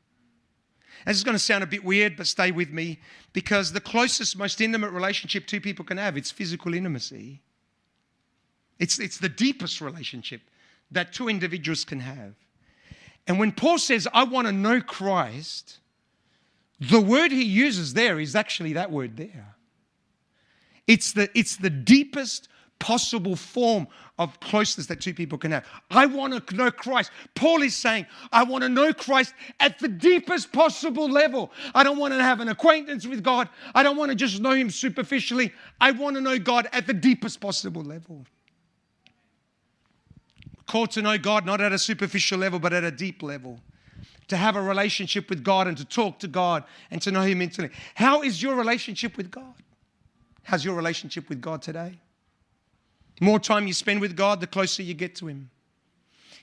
This 1.06 1.18
is 1.18 1.24
going 1.24 1.36
to 1.36 1.40
sound 1.40 1.64
a 1.64 1.68
bit 1.68 1.84
weird, 1.84 2.16
but 2.16 2.28
stay 2.28 2.52
with 2.52 2.72
me 2.72 3.00
because 3.34 3.72
the 3.72 3.82
closest, 3.82 4.38
most 4.38 4.62
intimate 4.62 4.92
relationship 4.92 5.46
two 5.46 5.60
people 5.60 5.86
can 5.86 5.98
have, 5.98 6.18
it's 6.18 6.32
physical 6.32 6.74
intimacy. 6.74 7.42
It's, 8.80 9.00
it's 9.00 9.18
the 9.18 9.30
deepest 9.30 9.82
relationship 9.82 10.42
that 10.92 11.14
two 11.14 11.30
individuals 11.30 11.84
can 11.84 12.00
have. 12.00 12.34
And 13.28 13.40
when 13.40 13.52
Paul 13.52 13.78
says, 13.78 14.08
I 14.14 14.24
want 14.24 14.48
to 14.48 14.54
know 14.54 14.82
Christ, 14.82 15.80
the 16.80 17.00
word 17.00 17.32
he 17.32 17.44
uses 17.44 17.94
there 17.94 18.20
is 18.20 18.36
actually 18.36 18.74
that 18.74 18.92
word 18.92 19.18
there. 19.18 19.56
It's 20.88 21.14
the, 21.14 21.30
it's 21.38 21.56
the 21.56 21.70
deepest, 21.70 22.50
possible 22.80 23.36
form 23.36 23.88
of 24.20 24.40
closeness 24.42 24.88
that 24.88 25.02
two 25.02 25.14
people 25.14 25.38
can 25.38 25.52
have. 25.52 25.66
I 25.90 26.06
want 26.06 26.48
to 26.48 26.56
know 26.56 26.70
Christ. 26.70 27.12
Paul 27.34 27.62
is 27.62 27.76
saying, 27.76 28.06
I 28.32 28.44
want 28.44 28.64
to 28.64 28.70
know 28.70 28.94
Christ 28.94 29.34
at 29.60 29.80
the 29.80 29.88
deepest 29.88 30.52
possible 30.52 31.10
level. 31.10 31.52
I 31.74 31.84
don't 31.84 31.98
want 31.98 32.14
to 32.14 32.22
have 32.22 32.40
an 32.42 32.50
acquaintance 32.50 33.08
with 33.08 33.24
God. 33.24 33.50
I 33.74 33.84
don't 33.84 33.98
want 33.98 34.10
to 34.10 34.16
just 34.16 34.42
know 34.42 34.52
Him 34.52 34.70
superficially. 34.70 35.52
I 35.80 35.92
want 35.92 36.16
to 36.16 36.22
know 36.22 36.38
God 36.38 36.68
at 36.74 36.86
the 36.86 36.94
deepest 36.94 37.40
possible 37.40 37.82
level. 37.82 38.26
Called 40.68 40.92
to 40.92 41.02
know 41.02 41.18
God 41.18 41.46
not 41.46 41.62
at 41.62 41.72
a 41.72 41.80
superficial 41.80 42.40
level, 42.40 42.60
but 42.60 42.74
at 42.74 42.84
a 42.84 42.92
deep 42.92 43.24
level. 43.24 43.60
To 44.28 44.38
have 44.38 44.56
a 44.56 44.62
relationship 44.62 45.30
with 45.30 45.44
God 45.44 45.68
and 45.68 45.78
to 45.78 45.86
talk 45.86 46.20
to 46.20 46.28
God 46.28 46.64
and 46.92 47.02
to 47.02 47.12
know 47.12 47.22
Him 47.22 47.42
intimately. 47.42 47.76
How 47.96 48.22
is 48.22 48.42
your 48.42 48.56
relationship 48.56 49.18
with 49.18 49.32
God? 49.32 49.54
How's 50.44 50.64
your 50.66 50.76
relationship 50.76 51.30
with 51.30 51.42
God 51.42 51.62
today? 51.62 52.00
More 53.22 53.40
time 53.40 53.68
you 53.68 53.74
spend 53.74 54.02
with 54.02 54.16
God, 54.16 54.40
the 54.40 54.48
closer 54.48 54.84
you 54.84 54.94
get 54.94 55.16
to 55.18 55.28
Him. 55.28 55.50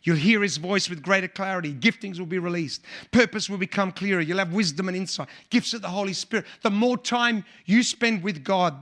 You'll 0.03 0.17
hear 0.17 0.43
His 0.43 0.57
voice 0.57 0.89
with 0.89 1.03
greater 1.03 1.29
clarity. 1.29 1.75
Giftings 1.75 2.19
will 2.19 2.27
be 2.27 2.39
released. 2.39 2.83
Purpose 3.11 3.51
will 3.51 3.59
become 3.59 3.93
clearer. 3.93 4.21
You'll 4.21 4.39
have 4.39 4.53
wisdom 4.53 4.89
and 4.89 4.97
insight. 4.97 5.29
Gifts 5.51 5.75
of 5.75 5.83
the 5.83 5.89
Holy 5.89 6.15
Spirit. 6.15 6.47
The 6.63 6.71
more 6.71 6.97
time 6.97 7.45
you 7.67 7.83
spend 7.83 8.23
with 8.23 8.43
God, 8.43 8.75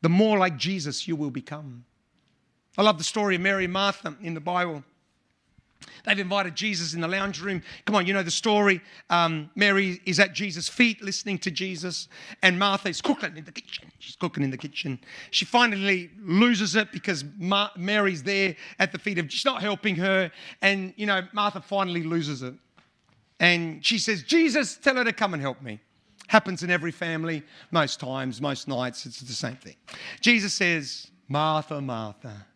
the 0.00 0.08
more 0.08 0.38
like 0.38 0.56
Jesus 0.56 1.06
you 1.06 1.16
will 1.16 1.30
become. 1.30 1.84
I 2.76 2.82
love 2.82 2.98
the 2.98 3.04
story 3.04 3.36
of 3.36 3.40
Mary 3.40 3.64
and 3.64 3.72
Martha 3.72 4.16
in 4.20 4.34
the 4.34 4.40
Bible. 4.40 4.84
They've 6.04 6.18
invited 6.18 6.54
Jesus 6.54 6.94
in 6.94 7.00
the 7.00 7.08
lounge 7.08 7.40
room. 7.40 7.62
Come 7.86 7.96
on, 7.96 8.06
you 8.06 8.12
know 8.12 8.22
the 8.22 8.30
story. 8.30 8.80
Um, 9.10 9.50
Mary 9.54 10.00
is 10.04 10.20
at 10.20 10.32
Jesus' 10.32 10.68
feet 10.68 11.02
listening 11.02 11.38
to 11.38 11.50
Jesus, 11.50 12.08
and 12.42 12.58
Martha 12.58 12.88
is 12.88 13.00
cooking 13.00 13.36
in 13.36 13.44
the 13.44 13.52
kitchen. 13.52 13.90
She's 13.98 14.16
cooking 14.16 14.42
in 14.42 14.50
the 14.50 14.58
kitchen. 14.58 14.98
She 15.30 15.44
finally 15.44 16.10
loses 16.20 16.76
it 16.76 16.92
because 16.92 17.24
Ma- 17.38 17.70
Mary's 17.76 18.22
there 18.22 18.56
at 18.78 18.92
the 18.92 18.98
feet 18.98 19.18
of, 19.18 19.30
she's 19.30 19.44
not 19.44 19.62
helping 19.62 19.96
her. 19.96 20.30
And, 20.62 20.92
you 20.96 21.06
know, 21.06 21.22
Martha 21.32 21.60
finally 21.60 22.02
loses 22.02 22.42
it. 22.42 22.54
And 23.40 23.84
she 23.84 23.98
says, 23.98 24.22
Jesus, 24.22 24.76
tell 24.76 24.96
her 24.96 25.04
to 25.04 25.12
come 25.12 25.34
and 25.34 25.42
help 25.42 25.60
me. 25.62 25.80
Happens 26.28 26.62
in 26.62 26.70
every 26.70 26.92
family, 26.92 27.42
most 27.70 28.00
times, 28.00 28.40
most 28.40 28.66
nights, 28.68 29.04
it's 29.04 29.20
the 29.20 29.32
same 29.32 29.56
thing. 29.56 29.76
Jesus 30.20 30.54
says, 30.54 31.10
Martha, 31.28 31.80
Martha. 31.80 32.46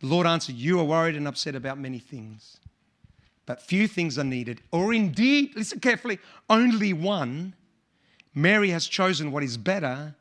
The 0.00 0.06
Lord 0.06 0.26
answered, 0.26 0.56
You 0.56 0.80
are 0.80 0.84
worried 0.84 1.16
and 1.16 1.28
upset 1.28 1.54
about 1.54 1.78
many 1.78 1.98
things, 1.98 2.58
but 3.46 3.62
few 3.62 3.86
things 3.86 4.18
are 4.18 4.24
needed. 4.24 4.62
Or 4.72 4.92
indeed, 4.92 5.52
listen 5.54 5.80
carefully, 5.80 6.18
only 6.48 6.92
one. 6.92 7.54
Mary 8.34 8.70
has 8.70 8.86
chosen 8.86 9.32
what 9.32 9.42
is 9.42 9.56
better 9.56 10.14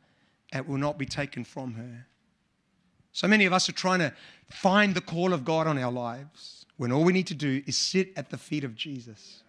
and 0.51 0.67
will 0.67 0.77
not 0.77 0.97
be 0.97 1.05
taken 1.05 1.43
from 1.43 1.73
her. 1.73 2.07
So 3.11 3.27
many 3.27 3.45
of 3.45 3.53
us 3.53 3.69
are 3.69 3.73
trying 3.73 3.99
to 3.99 4.13
find 4.49 4.95
the 4.95 5.01
call 5.01 5.33
of 5.33 5.45
God 5.45 5.67
on 5.67 5.77
our 5.77 5.91
lives 5.91 6.65
when 6.77 6.91
all 6.91 7.03
we 7.03 7.13
need 7.13 7.27
to 7.27 7.33
do 7.33 7.61
is 7.65 7.77
sit 7.77 8.11
at 8.15 8.29
the 8.29 8.37
feet 8.37 8.63
of 8.63 8.75
Jesus 8.75 9.43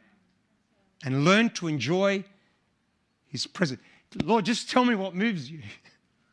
and 1.04 1.24
learn 1.24 1.50
to 1.50 1.68
enjoy 1.68 2.24
his 3.28 3.46
presence. 3.46 3.80
Lord, 4.24 4.44
just 4.44 4.68
tell 4.68 4.84
me 4.84 4.94
what 4.94 5.14
moves 5.14 5.50
you. 5.50 5.60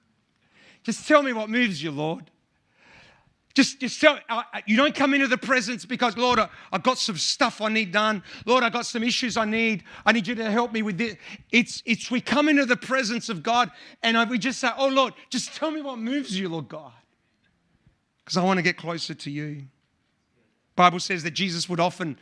just 0.83 1.07
tell 1.07 1.21
me 1.21 1.33
what 1.33 1.49
moves 1.49 1.81
you, 1.81 1.91
Lord. 1.91 2.29
Just, 3.57 3.79
just 3.79 3.99
tell, 3.99 4.19
uh, 4.29 4.43
you 4.67 4.77
don't 4.77 4.93
come 4.93 5.15
into 5.15 5.27
the 5.27 5.35
presence 5.35 5.83
because, 5.83 6.15
Lord, 6.15 6.37
I, 6.37 6.47
have 6.71 6.83
got 6.83 6.99
some 6.99 7.17
stuff 7.17 7.59
I 7.59 7.69
need 7.69 7.91
done. 7.91 8.21
Lord, 8.45 8.63
I've 8.63 8.71
got 8.71 8.85
some 8.85 9.01
issues 9.01 9.35
I 9.35 9.45
need. 9.45 9.83
I 10.05 10.11
need 10.11 10.27
you 10.27 10.35
to 10.35 10.51
help 10.51 10.71
me 10.73 10.83
with 10.83 10.99
this. 10.99 11.15
It's, 11.51 11.81
it's 11.83 12.11
we 12.11 12.21
come 12.21 12.49
into 12.49 12.67
the 12.67 12.77
presence 12.77 13.29
of 13.29 13.41
God 13.41 13.71
and 14.03 14.29
we 14.29 14.37
just 14.37 14.59
say, 14.59 14.69
Oh, 14.77 14.89
Lord, 14.89 15.15
just 15.31 15.55
tell 15.55 15.71
me 15.71 15.81
what 15.81 15.97
moves 15.97 16.39
you, 16.39 16.49
Lord 16.49 16.67
God. 16.67 16.91
Because 18.23 18.37
I 18.37 18.43
want 18.43 18.59
to 18.59 18.61
get 18.61 18.77
closer 18.77 19.15
to 19.15 19.31
you. 19.31 19.63
Bible 20.75 20.99
says 20.99 21.23
that 21.23 21.31
Jesus 21.31 21.67
would 21.67 21.79
often 21.79 22.19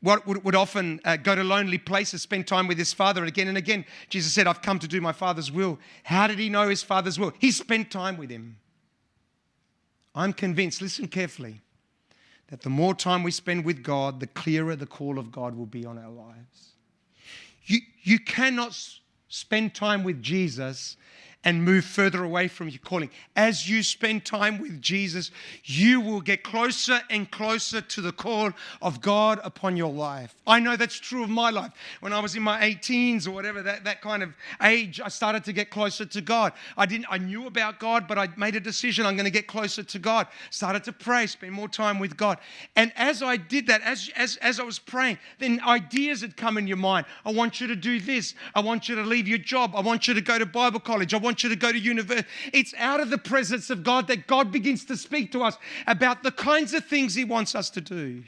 what 0.00 0.26
would, 0.26 0.42
would 0.42 0.54
often 0.54 1.02
uh, 1.04 1.18
go 1.18 1.34
to 1.34 1.44
lonely 1.44 1.76
places, 1.76 2.22
spend 2.22 2.46
time 2.46 2.66
with 2.66 2.78
his 2.78 2.94
father. 2.94 3.20
And 3.20 3.28
again 3.28 3.48
and 3.48 3.58
again, 3.58 3.84
Jesus 4.08 4.32
said, 4.32 4.46
I've 4.46 4.62
come 4.62 4.78
to 4.78 4.88
do 4.88 5.02
my 5.02 5.12
father's 5.12 5.52
will. 5.52 5.78
How 6.04 6.28
did 6.28 6.38
he 6.38 6.48
know 6.48 6.66
his 6.70 6.82
father's 6.82 7.18
will? 7.18 7.34
He 7.38 7.50
spent 7.50 7.90
time 7.90 8.16
with 8.16 8.30
him. 8.30 8.56
I'm 10.18 10.32
convinced, 10.32 10.82
listen 10.82 11.06
carefully, 11.06 11.60
that 12.48 12.62
the 12.62 12.70
more 12.70 12.92
time 12.92 13.22
we 13.22 13.30
spend 13.30 13.64
with 13.64 13.84
God, 13.84 14.18
the 14.18 14.26
clearer 14.26 14.74
the 14.74 14.84
call 14.84 15.16
of 15.16 15.30
God 15.30 15.56
will 15.56 15.66
be 15.66 15.86
on 15.86 15.96
our 15.96 16.10
lives. 16.10 16.72
You, 17.66 17.78
you 18.02 18.18
cannot 18.18 18.76
spend 19.28 19.74
time 19.76 20.02
with 20.02 20.20
Jesus 20.20 20.96
and 21.44 21.64
move 21.64 21.84
further 21.84 22.24
away 22.24 22.48
from 22.48 22.68
your 22.68 22.80
calling. 22.80 23.10
As 23.36 23.68
you 23.68 23.82
spend 23.84 24.24
time 24.24 24.58
with 24.58 24.82
Jesus, 24.82 25.30
you 25.64 26.00
will 26.00 26.20
get 26.20 26.42
closer 26.42 27.00
and 27.10 27.30
closer 27.30 27.80
to 27.80 28.00
the 28.00 28.10
call 28.10 28.50
of 28.82 29.00
God 29.00 29.40
upon 29.44 29.76
your 29.76 29.92
life. 29.92 30.34
I 30.48 30.58
know 30.58 30.74
that's 30.74 30.98
true 30.98 31.22
of 31.22 31.30
my 31.30 31.50
life. 31.50 31.70
When 32.00 32.12
I 32.12 32.18
was 32.18 32.34
in 32.34 32.42
my 32.42 32.60
18s 32.60 33.28
or 33.28 33.30
whatever, 33.30 33.62
that, 33.62 33.84
that 33.84 34.02
kind 34.02 34.24
of 34.24 34.34
age, 34.62 35.00
I 35.00 35.08
started 35.08 35.44
to 35.44 35.52
get 35.52 35.70
closer 35.70 36.04
to 36.06 36.20
God. 36.20 36.54
I 36.76 36.86
didn't 36.86 37.06
I 37.08 37.18
knew 37.18 37.46
about 37.46 37.78
God, 37.78 38.08
but 38.08 38.18
I 38.18 38.28
made 38.36 38.56
a 38.56 38.60
decision 38.60 39.06
I'm 39.06 39.14
going 39.14 39.24
to 39.24 39.30
get 39.30 39.46
closer 39.46 39.84
to 39.84 39.98
God. 40.00 40.26
Started 40.50 40.82
to 40.84 40.92
pray, 40.92 41.28
spend 41.28 41.52
more 41.52 41.68
time 41.68 42.00
with 42.00 42.16
God. 42.16 42.38
And 42.74 42.92
as 42.96 43.22
I 43.22 43.36
did 43.36 43.68
that, 43.68 43.80
as, 43.82 44.10
as, 44.16 44.36
as 44.38 44.58
I 44.58 44.64
was 44.64 44.80
praying, 44.80 45.18
then 45.38 45.60
ideas 45.64 46.22
had 46.22 46.36
come 46.36 46.58
in 46.58 46.66
your 46.66 46.76
mind. 46.76 47.06
I 47.24 47.32
want 47.32 47.60
you 47.60 47.68
to 47.68 47.76
do 47.76 48.00
this. 48.00 48.34
I 48.56 48.60
want 48.60 48.88
you 48.88 48.96
to 48.96 49.02
leave 49.02 49.28
your 49.28 49.38
job. 49.38 49.76
I 49.76 49.80
want 49.80 50.08
you 50.08 50.14
to 50.14 50.20
go 50.20 50.36
to 50.36 50.44
Bible 50.44 50.80
college. 50.80 51.14
I 51.14 51.18
want 51.18 51.27
you 51.42 51.48
to 51.48 51.56
go 51.56 51.72
to 51.72 51.78
university. 51.78 52.28
It's 52.52 52.74
out 52.78 53.00
of 53.00 53.10
the 53.10 53.18
presence 53.18 53.70
of 53.70 53.82
God 53.82 54.08
that 54.08 54.26
God 54.26 54.50
begins 54.52 54.84
to 54.86 54.96
speak 54.96 55.32
to 55.32 55.42
us 55.42 55.56
about 55.86 56.22
the 56.22 56.32
kinds 56.32 56.74
of 56.74 56.84
things 56.84 57.14
He 57.14 57.24
wants 57.24 57.54
us 57.54 57.70
to 57.70 57.80
do. 57.80 58.24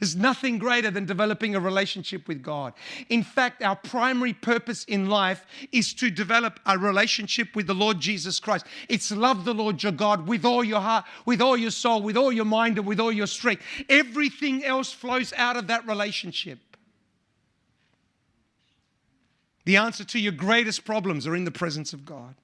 There's 0.00 0.16
nothing 0.16 0.58
greater 0.58 0.90
than 0.90 1.04
developing 1.04 1.54
a 1.54 1.60
relationship 1.60 2.26
with 2.26 2.42
God. 2.42 2.72
In 3.08 3.22
fact, 3.22 3.62
our 3.62 3.76
primary 3.76 4.32
purpose 4.32 4.84
in 4.84 5.08
life 5.08 5.46
is 5.72 5.94
to 5.94 6.10
develop 6.10 6.58
a 6.66 6.78
relationship 6.78 7.54
with 7.54 7.66
the 7.66 7.74
Lord 7.74 8.00
Jesus 8.00 8.40
Christ. 8.40 8.66
It's 8.88 9.10
love 9.10 9.44
the 9.44 9.54
Lord 9.54 9.82
your 9.82 9.92
God 9.92 10.26
with 10.26 10.44
all 10.44 10.64
your 10.64 10.80
heart, 10.80 11.04
with 11.26 11.40
all 11.40 11.56
your 11.56 11.70
soul, 11.70 12.02
with 12.02 12.16
all 12.16 12.32
your 12.32 12.44
mind, 12.44 12.78
and 12.78 12.86
with 12.86 13.00
all 13.00 13.12
your 13.12 13.26
strength. 13.26 13.62
Everything 13.88 14.64
else 14.64 14.92
flows 14.92 15.32
out 15.36 15.56
of 15.56 15.68
that 15.68 15.86
relationship. 15.86 16.58
The 19.64 19.76
answer 19.76 20.04
to 20.04 20.18
your 20.18 20.32
greatest 20.32 20.84
problems 20.84 21.26
are 21.26 21.34
in 21.34 21.44
the 21.44 21.50
presence 21.50 21.92
of 21.92 22.04
God. 22.04 22.34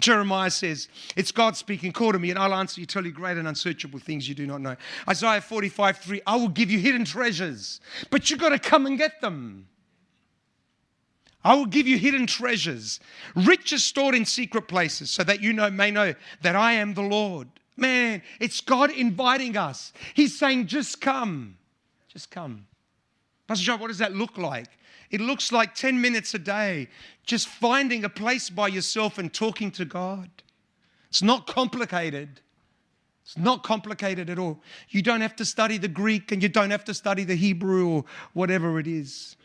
Jeremiah 0.00 0.50
says, 0.50 0.88
It's 1.16 1.32
God 1.32 1.56
speaking, 1.56 1.92
call 1.92 2.12
to 2.12 2.18
me, 2.18 2.30
and 2.30 2.38
I'll 2.38 2.54
answer 2.54 2.80
you, 2.80 2.86
tell 2.86 3.04
you 3.04 3.12
great 3.12 3.36
and 3.36 3.46
unsearchable 3.46 3.98
things 3.98 4.28
you 4.28 4.34
do 4.34 4.46
not 4.46 4.60
know. 4.60 4.76
Isaiah 5.08 5.40
45, 5.40 5.98
3, 5.98 6.22
I 6.26 6.36
will 6.36 6.48
give 6.48 6.70
you 6.70 6.78
hidden 6.78 7.04
treasures, 7.04 7.80
but 8.10 8.30
you've 8.30 8.40
got 8.40 8.50
to 8.50 8.58
come 8.58 8.86
and 8.86 8.98
get 8.98 9.20
them. 9.20 9.66
I 11.42 11.54
will 11.54 11.66
give 11.66 11.86
you 11.86 11.96
hidden 11.96 12.26
treasures, 12.26 13.00
riches 13.34 13.84
stored 13.84 14.14
in 14.14 14.26
secret 14.26 14.68
places, 14.68 15.10
so 15.10 15.24
that 15.24 15.40
you 15.40 15.52
know, 15.52 15.70
may 15.70 15.90
know 15.90 16.14
that 16.42 16.54
I 16.54 16.74
am 16.74 16.94
the 16.94 17.02
Lord. 17.02 17.48
Man, 17.76 18.20
it's 18.40 18.60
God 18.60 18.90
inviting 18.90 19.56
us. 19.56 19.92
He's 20.12 20.38
saying, 20.38 20.66
just 20.66 21.00
come. 21.00 21.56
Just 22.08 22.30
come. 22.30 22.66
Pastor 23.46 23.64
John, 23.64 23.80
what 23.80 23.88
does 23.88 23.98
that 23.98 24.14
look 24.14 24.36
like? 24.36 24.68
It 25.10 25.20
looks 25.20 25.50
like 25.50 25.74
10 25.74 26.00
minutes 26.00 26.34
a 26.34 26.38
day 26.38 26.88
just 27.24 27.48
finding 27.48 28.04
a 28.04 28.08
place 28.08 28.48
by 28.48 28.68
yourself 28.68 29.18
and 29.18 29.32
talking 29.32 29.70
to 29.72 29.84
God. 29.84 30.30
It's 31.08 31.22
not 31.22 31.46
complicated. 31.46 32.40
It's 33.24 33.36
not 33.36 33.62
complicated 33.62 34.30
at 34.30 34.38
all. 34.38 34.60
You 34.88 35.02
don't 35.02 35.20
have 35.20 35.36
to 35.36 35.44
study 35.44 35.78
the 35.78 35.88
Greek 35.88 36.32
and 36.32 36.42
you 36.42 36.48
don't 36.48 36.70
have 36.70 36.84
to 36.84 36.94
study 36.94 37.24
the 37.24 37.34
Hebrew 37.34 37.88
or 37.88 38.04
whatever 38.32 38.78
it 38.78 38.86
is. 38.86 39.36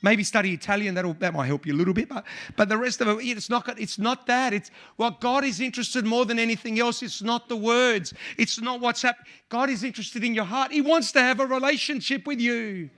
Maybe 0.00 0.22
study 0.22 0.52
Italian, 0.52 0.94
that'll, 0.94 1.14
that 1.14 1.34
might 1.34 1.46
help 1.46 1.66
you 1.66 1.74
a 1.74 1.76
little 1.76 1.92
bit, 1.92 2.08
but, 2.08 2.24
but 2.54 2.68
the 2.68 2.76
rest 2.76 3.00
of 3.00 3.08
it, 3.08 3.26
it's 3.26 3.50
not, 3.50 3.80
it's 3.80 3.98
not 3.98 4.26
that. 4.26 4.52
It's 4.52 4.70
what 4.96 5.20
God 5.20 5.44
is 5.44 5.60
interested 5.60 6.04
more 6.04 6.24
than 6.24 6.38
anything 6.38 6.78
else. 6.78 7.02
It's 7.02 7.20
not 7.20 7.48
the 7.48 7.56
words, 7.56 8.14
it's 8.36 8.60
not 8.60 8.80
what's 8.80 9.02
happening. 9.02 9.26
God 9.48 9.70
is 9.70 9.82
interested 9.82 10.22
in 10.22 10.34
your 10.34 10.44
heart. 10.44 10.70
He 10.70 10.82
wants 10.82 11.10
to 11.12 11.20
have 11.20 11.40
a 11.40 11.46
relationship 11.46 12.26
with 12.26 12.40
you. 12.40 12.90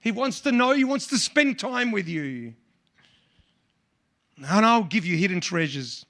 He 0.00 0.10
wants 0.10 0.40
to 0.40 0.52
know, 0.52 0.72
He 0.72 0.84
wants 0.84 1.06
to 1.08 1.18
spend 1.18 1.58
time 1.58 1.92
with 1.92 2.08
you. 2.08 2.54
And 4.36 4.64
I'll 4.64 4.84
give 4.84 5.04
you 5.04 5.16
hidden 5.16 5.40
treasures. 5.40 6.06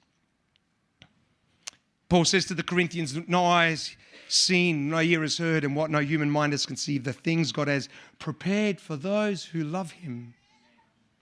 Paul 2.07 2.25
says 2.25 2.45
to 2.45 2.53
the 2.53 2.63
Corinthians, 2.63 3.15
No 3.27 3.45
eyes 3.45 3.95
seen, 4.27 4.89
no 4.89 4.99
ear 4.99 5.21
has 5.21 5.37
heard, 5.37 5.63
and 5.63 5.75
what 5.75 5.91
no 5.91 5.99
human 5.99 6.29
mind 6.29 6.53
has 6.53 6.65
conceived, 6.65 7.05
the 7.05 7.13
things 7.13 7.51
God 7.51 7.67
has 7.67 7.89
prepared 8.19 8.79
for 8.79 8.95
those 8.95 9.43
who 9.45 9.63
love 9.63 9.91
Him. 9.91 10.33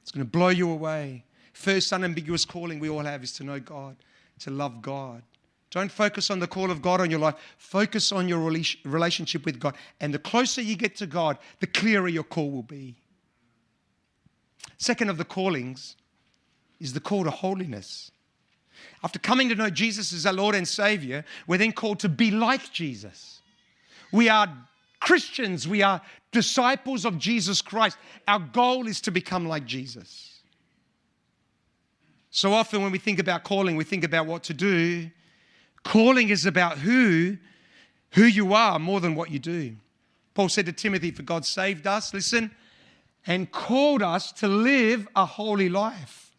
It's 0.01 0.11
going 0.11 0.25
to 0.25 0.31
blow 0.31 0.49
you 0.49 0.69
away. 0.69 1.25
First 1.53 1.91
unambiguous 1.91 2.45
calling 2.45 2.79
we 2.79 2.89
all 2.89 3.03
have 3.03 3.23
is 3.23 3.33
to 3.33 3.43
know 3.43 3.59
God, 3.59 3.97
to 4.39 4.51
love 4.51 4.81
God. 4.81 5.23
Don't 5.71 5.91
focus 5.91 6.31
on 6.31 6.39
the 6.39 6.47
call 6.47 6.71
of 6.71 6.81
God 6.81 6.99
on 6.99 7.11
your 7.11 7.19
life. 7.19 7.35
Focus 7.57 8.11
on 8.11 8.27
your 8.27 8.39
relationship 8.39 9.45
with 9.45 9.59
God. 9.59 9.75
And 9.99 10.13
the 10.13 10.19
closer 10.19 10.61
you 10.61 10.75
get 10.75 10.95
to 10.97 11.05
God, 11.05 11.37
the 11.59 11.67
clearer 11.67 12.07
your 12.07 12.23
call 12.23 12.49
will 12.49 12.63
be. 12.63 12.95
Second 14.77 15.09
of 15.09 15.17
the 15.17 15.25
callings 15.25 15.95
is 16.79 16.93
the 16.93 16.99
call 16.99 17.23
to 17.23 17.29
holiness. 17.29 18.11
After 19.03 19.19
coming 19.19 19.49
to 19.49 19.55
know 19.55 19.69
Jesus 19.69 20.11
as 20.13 20.25
our 20.25 20.33
Lord 20.33 20.55
and 20.55 20.67
Savior, 20.67 21.23
we're 21.47 21.57
then 21.57 21.71
called 21.71 21.99
to 21.99 22.09
be 22.09 22.31
like 22.31 22.71
Jesus. 22.71 23.41
We 24.11 24.29
are 24.29 24.47
Christians, 24.99 25.67
we 25.67 25.81
are 25.81 26.01
disciples 26.31 27.05
of 27.05 27.17
Jesus 27.17 27.61
Christ. 27.61 27.97
Our 28.27 28.39
goal 28.39 28.87
is 28.87 29.01
to 29.01 29.11
become 29.11 29.47
like 29.47 29.65
Jesus. 29.65 30.39
So 32.31 32.53
often, 32.53 32.81
when 32.81 32.91
we 32.91 32.99
think 32.99 33.19
about 33.19 33.43
calling, 33.43 33.75
we 33.75 33.83
think 33.83 34.03
about 34.03 34.25
what 34.25 34.43
to 34.43 34.53
do. 34.53 35.09
Calling 35.83 36.29
is 36.29 36.45
about 36.45 36.79
who, 36.79 37.37
who 38.11 38.23
you 38.23 38.53
are 38.53 38.79
more 38.79 38.99
than 38.99 39.15
what 39.15 39.31
you 39.31 39.39
do. 39.39 39.75
Paul 40.33 40.49
said 40.49 40.65
to 40.67 40.71
Timothy, 40.71 41.11
For 41.11 41.23
God 41.23 41.45
saved 41.45 41.87
us, 41.87 42.13
listen, 42.13 42.51
and 43.25 43.51
called 43.51 44.01
us 44.01 44.31
to 44.33 44.47
live 44.47 45.07
a 45.15 45.25
holy 45.25 45.69
life. 45.69 46.31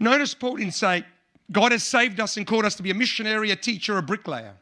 Notice 0.00 0.34
Paul 0.34 0.56
didn't 0.56 0.74
say, 0.74 1.04
God 1.50 1.72
has 1.72 1.82
saved 1.82 2.20
us 2.20 2.36
and 2.36 2.46
called 2.46 2.64
us 2.64 2.74
to 2.76 2.82
be 2.82 2.90
a 2.90 2.94
missionary, 2.94 3.50
a 3.50 3.56
teacher, 3.56 3.96
a 3.96 4.02
bricklayer. 4.02 4.54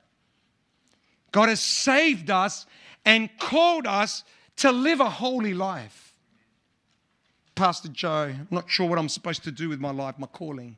God 1.32 1.48
has 1.48 1.60
saved 1.60 2.30
us 2.30 2.66
and 3.04 3.28
called 3.38 3.86
us 3.86 4.24
to 4.56 4.72
live 4.72 5.00
a 5.00 5.10
holy 5.10 5.54
life. 5.54 6.14
Pastor 7.54 7.88
Joe, 7.88 8.34
I'm 8.38 8.48
not 8.50 8.70
sure 8.70 8.86
what 8.86 8.98
I'm 8.98 9.08
supposed 9.08 9.42
to 9.44 9.50
do 9.50 9.68
with 9.68 9.80
my 9.80 9.90
life, 9.90 10.18
my 10.18 10.26
calling. 10.26 10.76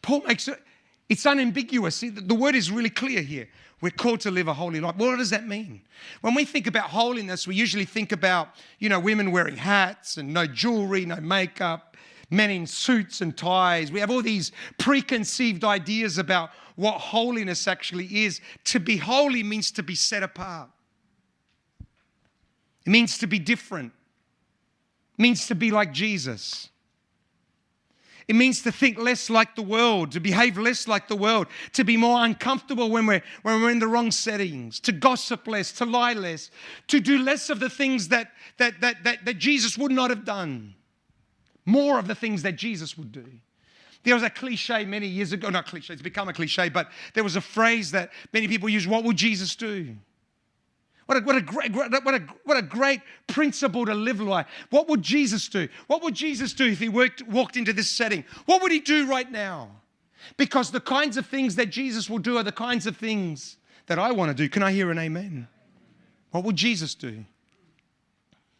Paul 0.00 0.22
makes 0.26 0.48
it, 0.48 0.62
it's 1.08 1.24
unambiguous. 1.24 1.96
See, 1.96 2.10
the 2.10 2.34
word 2.34 2.54
is 2.54 2.70
really 2.70 2.90
clear 2.90 3.22
here. 3.22 3.48
We're 3.80 3.90
called 3.90 4.20
to 4.20 4.30
live 4.30 4.48
a 4.48 4.54
holy 4.54 4.80
life. 4.80 4.96
What 4.96 5.16
does 5.16 5.30
that 5.30 5.46
mean? 5.46 5.82
When 6.20 6.34
we 6.34 6.44
think 6.44 6.66
about 6.66 6.90
holiness, 6.90 7.46
we 7.46 7.54
usually 7.54 7.84
think 7.84 8.12
about, 8.12 8.48
you 8.78 8.88
know, 8.88 8.98
women 8.98 9.30
wearing 9.30 9.56
hats 9.56 10.16
and 10.16 10.34
no 10.34 10.46
jewelry, 10.46 11.06
no 11.06 11.16
makeup, 11.16 11.96
men 12.30 12.50
in 12.50 12.66
suits 12.66 13.20
and 13.20 13.36
ties. 13.36 13.92
We 13.92 14.00
have 14.00 14.10
all 14.10 14.22
these 14.22 14.52
preconceived 14.78 15.64
ideas 15.64 16.18
about 16.18 16.50
what 16.74 16.98
holiness 16.98 17.68
actually 17.68 18.24
is. 18.24 18.40
To 18.64 18.80
be 18.80 18.96
holy 18.96 19.42
means 19.42 19.70
to 19.72 19.82
be 19.82 19.94
set 19.94 20.22
apart. 20.22 20.68
It 22.84 22.90
means 22.90 23.18
to 23.18 23.26
be 23.26 23.38
different. 23.38 23.92
It 25.18 25.22
means 25.22 25.46
to 25.46 25.54
be 25.54 25.70
like 25.70 25.92
Jesus. 25.92 26.68
It 28.28 28.36
means 28.36 28.60
to 28.62 28.72
think 28.72 28.98
less 28.98 29.30
like 29.30 29.56
the 29.56 29.62
world, 29.62 30.12
to 30.12 30.20
behave 30.20 30.58
less 30.58 30.86
like 30.86 31.08
the 31.08 31.16
world, 31.16 31.46
to 31.72 31.82
be 31.82 31.96
more 31.96 32.22
uncomfortable 32.22 32.90
when 32.90 33.06
we're, 33.06 33.22
when 33.40 33.62
we're 33.62 33.70
in 33.70 33.78
the 33.78 33.88
wrong 33.88 34.10
settings, 34.10 34.78
to 34.80 34.92
gossip 34.92 35.46
less, 35.46 35.72
to 35.72 35.86
lie 35.86 36.12
less, 36.12 36.50
to 36.88 37.00
do 37.00 37.18
less 37.18 37.48
of 37.48 37.58
the 37.58 37.70
things 37.70 38.08
that, 38.08 38.32
that, 38.58 38.82
that, 38.82 39.02
that, 39.04 39.24
that 39.24 39.38
Jesus 39.38 39.78
would 39.78 39.90
not 39.90 40.10
have 40.10 40.26
done, 40.26 40.74
more 41.64 41.98
of 41.98 42.06
the 42.06 42.14
things 42.14 42.42
that 42.42 42.56
Jesus 42.56 42.98
would 42.98 43.12
do. 43.12 43.24
There 44.04 44.14
was 44.14 44.22
a 44.22 44.30
cliche 44.30 44.84
many 44.84 45.06
years 45.06 45.32
ago, 45.32 45.48
not 45.48 45.66
cliche, 45.66 45.94
it's 45.94 46.02
become 46.02 46.28
a 46.28 46.34
cliche, 46.34 46.68
but 46.68 46.90
there 47.14 47.24
was 47.24 47.36
a 47.36 47.40
phrase 47.40 47.90
that 47.92 48.10
many 48.34 48.46
people 48.46 48.68
use 48.68 48.86
what 48.86 49.04
would 49.04 49.16
Jesus 49.16 49.56
do? 49.56 49.96
What 51.08 51.16
a, 51.16 51.20
what, 51.22 51.36
a 51.36 51.40
great, 51.40 51.72
what, 51.72 51.90
a, 51.94 52.20
what 52.44 52.58
a 52.58 52.62
great 52.62 53.00
principle 53.28 53.86
to 53.86 53.94
live 53.94 54.20
life. 54.20 54.46
What 54.68 54.90
would 54.90 55.00
Jesus 55.00 55.48
do? 55.48 55.66
What 55.86 56.02
would 56.02 56.14
Jesus 56.14 56.52
do 56.52 56.66
if 56.66 56.80
he 56.80 56.90
worked, 56.90 57.26
walked 57.26 57.56
into 57.56 57.72
this 57.72 57.90
setting? 57.90 58.26
What 58.44 58.60
would 58.60 58.70
he 58.70 58.80
do 58.80 59.06
right 59.06 59.30
now? 59.32 59.70
Because 60.36 60.70
the 60.70 60.82
kinds 60.82 61.16
of 61.16 61.24
things 61.24 61.56
that 61.56 61.70
Jesus 61.70 62.10
will 62.10 62.18
do 62.18 62.36
are 62.36 62.42
the 62.42 62.52
kinds 62.52 62.86
of 62.86 62.94
things 62.94 63.56
that 63.86 63.98
I 63.98 64.12
want 64.12 64.28
to 64.28 64.34
do. 64.34 64.50
Can 64.50 64.62
I 64.62 64.70
hear 64.70 64.90
an 64.90 64.98
amen? 64.98 65.48
What 66.30 66.44
would 66.44 66.56
Jesus 66.56 66.94
do? 66.94 67.24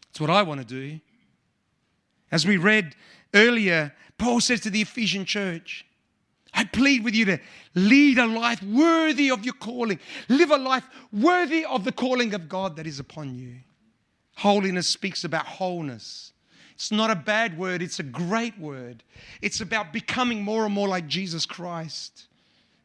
It's 0.08 0.18
what 0.18 0.30
I 0.30 0.40
want 0.40 0.60
to 0.60 0.66
do. 0.66 1.00
As 2.32 2.46
we 2.46 2.56
read 2.56 2.94
earlier, 3.34 3.94
Paul 4.16 4.40
says 4.40 4.60
to 4.60 4.70
the 4.70 4.80
Ephesian 4.80 5.26
church, 5.26 5.84
I 6.54 6.64
plead 6.64 7.04
with 7.04 7.14
you 7.14 7.24
to 7.26 7.38
lead 7.74 8.18
a 8.18 8.26
life 8.26 8.62
worthy 8.62 9.30
of 9.30 9.44
your 9.44 9.54
calling. 9.54 9.98
Live 10.28 10.50
a 10.50 10.56
life 10.56 10.84
worthy 11.12 11.64
of 11.64 11.84
the 11.84 11.92
calling 11.92 12.34
of 12.34 12.48
God 12.48 12.76
that 12.76 12.86
is 12.86 12.98
upon 12.98 13.34
you. 13.34 13.56
Holiness 14.36 14.86
speaks 14.86 15.24
about 15.24 15.46
wholeness. 15.46 16.32
It's 16.74 16.92
not 16.92 17.10
a 17.10 17.16
bad 17.16 17.58
word, 17.58 17.82
it's 17.82 17.98
a 17.98 18.04
great 18.04 18.56
word. 18.58 19.02
It's 19.42 19.60
about 19.60 19.92
becoming 19.92 20.42
more 20.42 20.64
and 20.64 20.72
more 20.72 20.86
like 20.86 21.08
Jesus 21.08 21.44
Christ. 21.44 22.28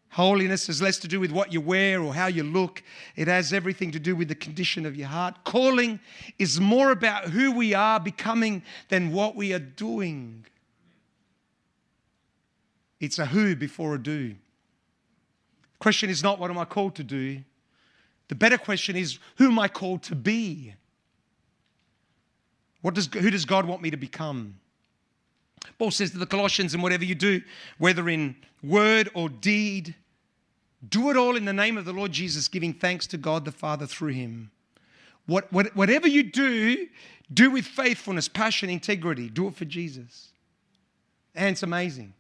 Holiness 0.10 0.68
has 0.68 0.82
less 0.82 1.00
to 1.00 1.08
do 1.08 1.20
with 1.20 1.32
what 1.32 1.52
you 1.52 1.60
wear 1.60 2.02
or 2.02 2.14
how 2.14 2.28
you 2.28 2.44
look. 2.44 2.84
It 3.16 3.28
has 3.28 3.52
everything 3.52 3.92
to 3.92 4.00
do 4.00 4.16
with 4.16 4.28
the 4.28 4.36
condition 4.36 4.86
of 4.86 4.96
your 4.96 5.08
heart. 5.08 5.44
Calling 5.44 6.00
is 6.38 6.60
more 6.60 6.92
about 6.92 7.26
who 7.26 7.52
we 7.52 7.74
are 7.74 8.00
becoming 8.00 8.62
than 8.90 9.12
what 9.12 9.36
we 9.36 9.54
are 9.54 9.60
doing. 9.60 10.46
It's 13.04 13.20
a 13.20 13.26
who 13.26 13.54
before 13.54 13.96
a 13.96 14.02
do. 14.02 14.30
The 14.30 15.80
question 15.80 16.10
is 16.10 16.24
not 16.24 16.40
what 16.40 16.50
am 16.50 16.58
I 16.58 16.64
called 16.64 16.96
to 16.96 17.04
do? 17.04 17.44
The 18.30 18.36
better 18.36 18.58
question 18.58 18.96
is 18.96 19.20
who 19.36 19.48
am 19.48 19.60
I 19.60 19.68
called 19.68 20.04
to 20.04 20.16
be? 20.16 20.74
What 22.82 22.94
does, 22.94 23.10
who 23.14 23.30
does 23.30 23.44
God 23.44 23.66
want 23.66 23.82
me 23.82 23.92
to 23.92 23.98
become? 23.98 24.56
Paul 25.78 25.92
says 25.92 26.12
to 26.12 26.18
the 26.18 26.26
Colossians, 26.26 26.74
and 26.74 26.82
whatever 26.82 27.04
you 27.04 27.14
do, 27.14 27.42
whether 27.78 28.08
in 28.08 28.38
word 28.64 29.10
or 29.14 29.28
deed, 29.28 29.96
do 30.88 31.10
it 31.10 31.18
all 31.18 31.36
in 31.36 31.44
the 31.44 31.52
name 31.52 31.78
of 31.78 31.84
the 31.84 31.92
Lord 31.92 32.14
Jesus, 32.14 32.48
giving 32.48 32.74
thanks 32.74 33.06
to 33.08 33.18
God 33.18 33.44
the 33.44 33.52
Father 33.52 33.86
through 33.86 34.14
him. 34.14 34.50
What, 35.26 35.52
what, 35.52 35.76
whatever 35.76 36.08
you 36.08 36.24
do, 36.24 36.88
do 37.34 37.52
with 37.52 37.66
faithfulness, 37.66 38.30
passion, 38.30 38.70
integrity. 38.70 39.30
Do 39.30 39.50
it 39.50 39.56
for 39.56 39.66
Jesus. 39.66 40.30
And 41.36 41.50
it's 41.50 41.64
amazing. 41.64 42.14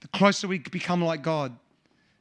The 0.00 0.08
closer 0.08 0.48
we 0.48 0.58
become 0.58 1.02
like 1.02 1.22
God, 1.22 1.56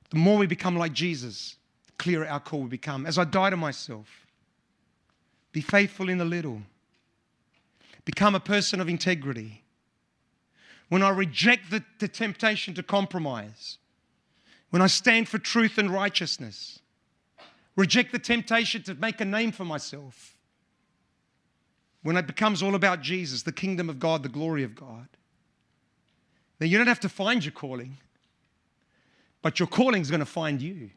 the 0.09 0.17
more 0.17 0.37
we 0.37 0.47
become 0.47 0.77
like 0.77 0.93
Jesus, 0.93 1.55
the 1.85 1.91
clearer 1.93 2.27
our 2.27 2.39
call 2.39 2.61
will 2.61 2.67
become. 2.67 3.05
As 3.05 3.17
I 3.17 3.23
die 3.23 3.49
to 3.49 3.57
myself, 3.57 4.25
be 5.51 5.61
faithful 5.61 6.09
in 6.09 6.17
the 6.17 6.25
little, 6.25 6.61
become 8.05 8.35
a 8.35 8.39
person 8.39 8.79
of 8.79 8.89
integrity. 8.89 9.63
When 10.89 11.03
I 11.03 11.09
reject 11.09 11.69
the, 11.69 11.83
the 11.99 12.07
temptation 12.07 12.73
to 12.75 12.83
compromise, 12.83 13.77
when 14.69 14.81
I 14.81 14.87
stand 14.87 15.27
for 15.27 15.37
truth 15.37 15.77
and 15.77 15.91
righteousness, 15.91 16.79
reject 17.75 18.11
the 18.11 18.19
temptation 18.19 18.83
to 18.83 18.95
make 18.95 19.19
a 19.19 19.25
name 19.25 19.51
for 19.51 19.65
myself, 19.65 20.37
when 22.03 22.15
it 22.15 22.27
becomes 22.27 22.63
all 22.63 22.75
about 22.75 23.01
Jesus, 23.01 23.43
the 23.43 23.51
kingdom 23.51 23.89
of 23.89 23.99
God, 23.99 24.23
the 24.23 24.29
glory 24.29 24.63
of 24.63 24.75
God, 24.75 25.07
then 26.59 26.69
you 26.69 26.77
don't 26.77 26.87
have 26.87 26.99
to 27.01 27.09
find 27.09 27.43
your 27.43 27.51
calling, 27.51 27.97
but 29.41 29.59
your 29.59 29.67
calling 29.67 30.01
is 30.01 30.09
going 30.09 30.19
to 30.19 30.25
find 30.25 30.61
you. 30.61 30.89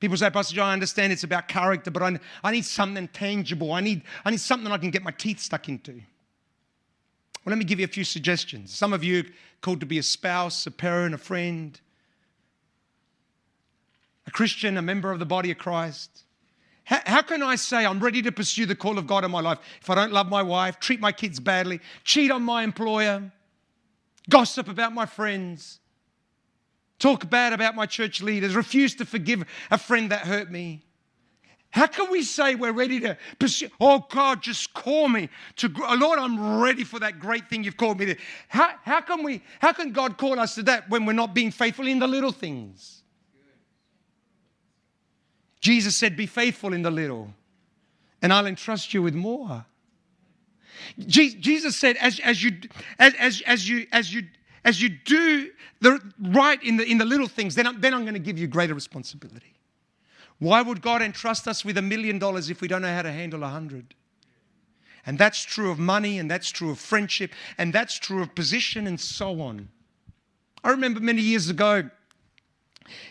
People 0.00 0.16
say, 0.16 0.30
Pastor 0.30 0.60
I 0.60 0.72
understand 0.72 1.12
it's 1.12 1.22
about 1.22 1.46
character, 1.46 1.90
but 1.90 2.02
I, 2.02 2.18
I 2.42 2.50
need 2.50 2.64
something 2.64 3.06
tangible. 3.08 3.72
I 3.72 3.80
need, 3.80 4.02
I 4.24 4.30
need 4.30 4.40
something 4.40 4.70
I 4.72 4.78
can 4.78 4.90
get 4.90 5.04
my 5.04 5.12
teeth 5.12 5.38
stuck 5.38 5.68
into. 5.68 5.92
Well, 5.92 7.50
let 7.52 7.58
me 7.58 7.64
give 7.64 7.78
you 7.78 7.84
a 7.84 7.88
few 7.88 8.04
suggestions. 8.04 8.74
Some 8.74 8.92
of 8.92 9.04
you 9.04 9.24
called 9.60 9.80
to 9.80 9.86
be 9.86 9.98
a 9.98 10.02
spouse, 10.02 10.66
a 10.66 10.70
parent, 10.70 11.14
a 11.14 11.18
friend, 11.18 11.80
a 14.26 14.30
Christian, 14.30 14.76
a 14.76 14.82
member 14.82 15.12
of 15.12 15.18
the 15.18 15.26
body 15.26 15.50
of 15.50 15.58
Christ. 15.58 16.24
How, 16.84 17.00
how, 17.06 17.22
can 17.22 17.42
I 17.42 17.54
say 17.54 17.86
I'm 17.86 18.00
ready 18.00 18.22
to 18.22 18.32
pursue 18.32 18.66
the 18.66 18.74
call 18.74 18.98
of 18.98 19.06
God 19.06 19.24
in 19.24 19.30
my 19.30 19.40
life 19.40 19.58
if 19.80 19.88
I 19.88 19.94
don't 19.94 20.12
love 20.12 20.28
my 20.28 20.42
wife, 20.42 20.80
treat 20.80 21.00
my 21.00 21.12
kids 21.12 21.38
badly, 21.38 21.80
cheat 22.02 22.30
on 22.30 22.42
my 22.42 22.64
employer, 22.64 23.30
gossip 24.32 24.66
about 24.68 24.94
my 24.94 25.04
friends, 25.04 25.78
talk 26.98 27.28
bad 27.28 27.52
about 27.52 27.74
my 27.74 27.84
church 27.84 28.22
leaders, 28.22 28.56
refuse 28.56 28.94
to 28.94 29.04
forgive 29.04 29.44
a 29.70 29.76
friend 29.76 30.10
that 30.10 30.20
hurt 30.20 30.50
me? 30.50 30.82
How 31.70 31.86
can 31.86 32.10
we 32.10 32.22
say 32.22 32.54
we're 32.54 32.72
ready 32.72 32.98
to 33.00 33.16
pursue? 33.38 33.68
Oh, 33.78 34.06
God, 34.10 34.42
just 34.42 34.72
call 34.72 35.08
me 35.08 35.28
to, 35.56 35.70
oh, 35.86 35.96
Lord, 35.96 36.18
I'm 36.18 36.60
ready 36.60 36.82
for 36.82 36.98
that 37.00 37.18
great 37.18 37.48
thing 37.48 37.62
you've 37.62 37.76
called 37.76 37.98
me 37.98 38.06
to. 38.06 38.16
How, 38.48 38.74
how, 38.82 39.00
can 39.02 39.22
we, 39.22 39.42
how 39.60 39.72
can 39.72 39.92
God 39.92 40.16
call 40.16 40.40
us 40.40 40.54
to 40.54 40.62
that 40.64 40.88
when 40.88 41.04
we're 41.04 41.12
not 41.12 41.34
being 41.34 41.50
faithful 41.50 41.86
in 41.86 41.98
the 41.98 42.06
little 42.06 42.32
things? 42.32 43.02
Jesus 45.60 45.96
said, 45.96 46.16
Be 46.16 46.26
faithful 46.26 46.72
in 46.72 46.82
the 46.82 46.90
little, 46.90 47.32
and 48.22 48.32
I'll 48.32 48.46
entrust 48.46 48.94
you 48.94 49.02
with 49.02 49.14
more. 49.14 49.64
Jesus 50.98 51.76
said, 51.76 51.96
as, 51.96 52.18
as, 52.20 52.42
you, 52.42 52.52
as, 52.98 53.14
as, 53.14 53.42
as, 53.46 53.68
you, 53.68 53.86
as, 53.92 54.12
you, 54.12 54.22
as 54.64 54.82
you 54.82 54.88
do 54.88 55.50
the 55.80 56.00
right 56.20 56.62
in 56.62 56.76
the, 56.76 56.84
in 56.84 56.98
the 56.98 57.04
little 57.04 57.28
things, 57.28 57.54
then 57.54 57.66
I'm, 57.66 57.80
then 57.80 57.94
I'm 57.94 58.02
going 58.02 58.14
to 58.14 58.20
give 58.20 58.38
you 58.38 58.46
greater 58.46 58.74
responsibility. 58.74 59.54
Why 60.38 60.62
would 60.62 60.82
God 60.82 61.02
entrust 61.02 61.46
us 61.46 61.64
with 61.64 61.78
a 61.78 61.82
million 61.82 62.18
dollars 62.18 62.50
if 62.50 62.60
we 62.60 62.68
don't 62.68 62.82
know 62.82 62.92
how 62.92 63.02
to 63.02 63.12
handle 63.12 63.44
a 63.44 63.48
hundred? 63.48 63.94
And 65.06 65.18
that's 65.18 65.42
true 65.44 65.70
of 65.70 65.78
money, 65.78 66.18
and 66.18 66.30
that's 66.30 66.50
true 66.50 66.70
of 66.70 66.78
friendship, 66.78 67.32
and 67.58 67.72
that's 67.72 67.98
true 67.98 68.22
of 68.22 68.34
position, 68.34 68.86
and 68.86 69.00
so 69.00 69.40
on. 69.40 69.68
I 70.64 70.70
remember 70.70 71.00
many 71.00 71.22
years 71.22 71.48
ago, 71.48 71.90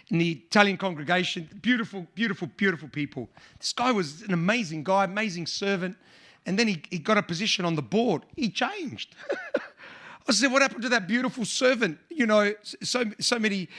in 0.09 0.17
the 0.17 0.31
Italian 0.31 0.77
congregation. 0.77 1.49
Beautiful, 1.61 2.05
beautiful, 2.15 2.49
beautiful 2.57 2.89
people. 2.89 3.29
This 3.59 3.73
guy 3.73 3.91
was 3.91 4.21
an 4.23 4.33
amazing 4.33 4.83
guy, 4.83 5.05
amazing 5.05 5.47
servant. 5.47 5.97
And 6.45 6.57
then 6.57 6.67
he, 6.67 6.81
he 6.89 6.97
got 6.97 7.17
a 7.17 7.23
position 7.23 7.65
on 7.65 7.75
the 7.75 7.81
board. 7.81 8.23
He 8.35 8.49
changed. 8.49 9.15
I 10.27 10.31
said, 10.31 10.51
What 10.51 10.61
happened 10.61 10.83
to 10.83 10.89
that 10.89 11.07
beautiful 11.07 11.45
servant? 11.45 11.97
You 12.09 12.25
know, 12.25 12.53
so, 12.81 13.05
so 13.19 13.39
many 13.39 13.69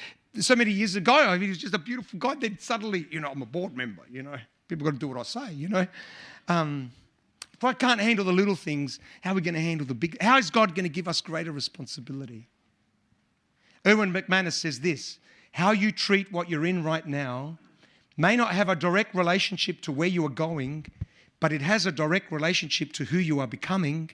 so 0.41 0.57
many 0.57 0.71
years 0.71 0.97
ago, 0.97 1.15
I 1.15 1.33
mean, 1.33 1.43
he 1.43 1.49
was 1.51 1.59
just 1.59 1.75
a 1.75 1.79
beautiful 1.79 2.19
guy. 2.19 2.35
Then 2.35 2.59
suddenly, 2.59 3.07
you 3.11 3.21
know, 3.21 3.31
I'm 3.31 3.43
a 3.43 3.47
board 3.47 3.77
member, 3.77 4.03
you 4.11 4.23
know. 4.23 4.37
People 4.67 4.87
got 4.87 4.93
to 4.93 4.99
do 4.99 5.09
what 5.09 5.19
I 5.19 5.23
say, 5.25 5.53
you 5.53 5.69
know. 5.69 5.87
Um, 6.49 6.91
if 7.53 7.63
I 7.63 7.75
can't 7.75 8.01
handle 8.01 8.25
the 8.25 8.33
little 8.33 8.57
things, 8.57 8.99
how 9.21 9.33
are 9.33 9.35
we 9.35 9.43
going 9.43 9.55
to 9.55 9.61
handle 9.61 9.87
the 9.87 9.95
big? 9.95 10.21
How 10.23 10.39
is 10.39 10.51
God 10.51 10.75
going 10.75 10.85
to 10.85 10.91
give 10.91 11.07
us 11.07 11.21
greater 11.21 11.53
responsibility? 11.53 12.49
Erwin 13.87 14.13
McManus 14.13 14.53
says 14.53 14.81
this 14.81 15.19
how 15.53 15.73
you 15.73 15.93
treat 15.93 16.33
what 16.33 16.49
you're 16.49 16.65
in 16.65 16.83
right 16.83 17.07
now 17.07 17.59
may 18.17 18.37
not 18.37 18.53
have 18.53 18.69
a 18.69 18.77
direct 18.77 19.15
relationship 19.15 19.81
to 19.83 19.93
where 19.93 20.09
you 20.09 20.25
are 20.25 20.31
going, 20.31 20.87
but 21.43 21.53
it 21.53 21.61
has 21.61 21.87
a 21.87 21.91
direct 21.91 22.31
relationship 22.31 22.93
to 22.93 23.05
who 23.05 23.19
you 23.19 23.41
are 23.41 23.49
becoming, 23.49 24.09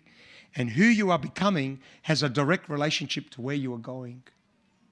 and 0.57 0.71
who 0.71 0.85
you 0.85 1.11
are 1.11 1.19
becoming 1.19 1.79
has 2.01 2.23
a 2.23 2.29
direct 2.31 2.71
relationship 2.71 3.29
to 3.29 3.43
where 3.43 3.55
you 3.55 3.75
are 3.75 3.85
going. 3.97 4.23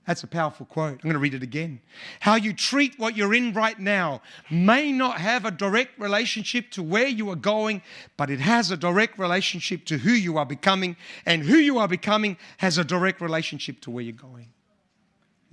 That's 0.07 0.23
a 0.23 0.27
powerful 0.27 0.67
quote. 0.67 0.93
I'm 0.93 0.99
going 0.99 1.15
to 1.15 1.19
read 1.19 1.33
it 1.33 1.43
again. 1.43 1.81
How 2.21 2.35
you 2.35 2.53
treat 2.53 2.99
what 2.99 3.17
you're 3.17 3.33
in 3.33 3.55
right 3.55 3.81
now 3.81 4.21
may 4.51 4.93
not 4.93 5.19
have 5.19 5.47
a 5.47 5.51
direct 5.51 5.99
relationship 5.99 6.71
to 6.73 6.83
where 6.83 7.09
you 7.09 7.31
are 7.31 7.37
going, 7.37 7.81
but 8.19 8.29
it 8.29 8.41
has 8.41 8.71
a 8.71 8.77
direct 8.77 9.19
relationship 9.19 9.87
to 9.87 9.97
who 9.97 10.13
you 10.13 10.37
are 10.37 10.45
becoming, 10.45 10.95
and 11.25 11.43
who 11.43 11.57
you 11.57 11.79
are 11.79 11.89
becoming 11.89 12.37
has 12.59 12.77
a 12.77 12.85
direct 12.85 13.23
relationship 13.23 13.81
to 13.81 13.91
where 13.91 14.05
you're 14.05 14.13
going. 14.13 14.49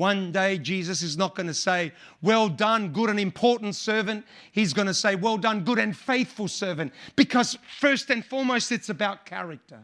One 0.03 0.33
day, 0.33 0.57
Jesus 0.57 1.01
is 1.01 1.15
not 1.15 1.33
going 1.33 1.47
to 1.47 1.53
say, 1.53 1.93
Well 2.21 2.49
done, 2.49 2.89
good 2.89 3.09
and 3.09 3.17
important 3.17 3.73
servant. 3.73 4.25
He's 4.51 4.73
going 4.73 4.87
to 4.89 4.93
say, 4.93 5.15
Well 5.15 5.37
done, 5.37 5.63
good 5.63 5.79
and 5.79 5.95
faithful 5.95 6.49
servant. 6.49 6.91
Because 7.15 7.57
first 7.79 8.09
and 8.09 8.25
foremost, 8.25 8.73
it's 8.73 8.89
about 8.89 9.25
character, 9.25 9.79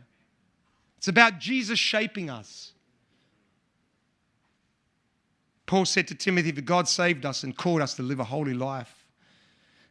it's 0.97 1.08
about 1.08 1.39
Jesus 1.39 1.79
shaping 1.79 2.29
us. 2.29 2.73
Paul 5.65 5.86
said 5.86 6.10
to 6.10 6.15
Timothy 6.15 6.51
that 6.51 6.65
God 6.65 6.89
saved 6.89 7.25
us 7.25 7.43
and 7.43 7.55
called 7.55 7.82
us 7.82 7.93
to 7.93 8.03
live 8.03 8.19
a 8.19 8.25
holy 8.25 8.53
life. 8.53 8.98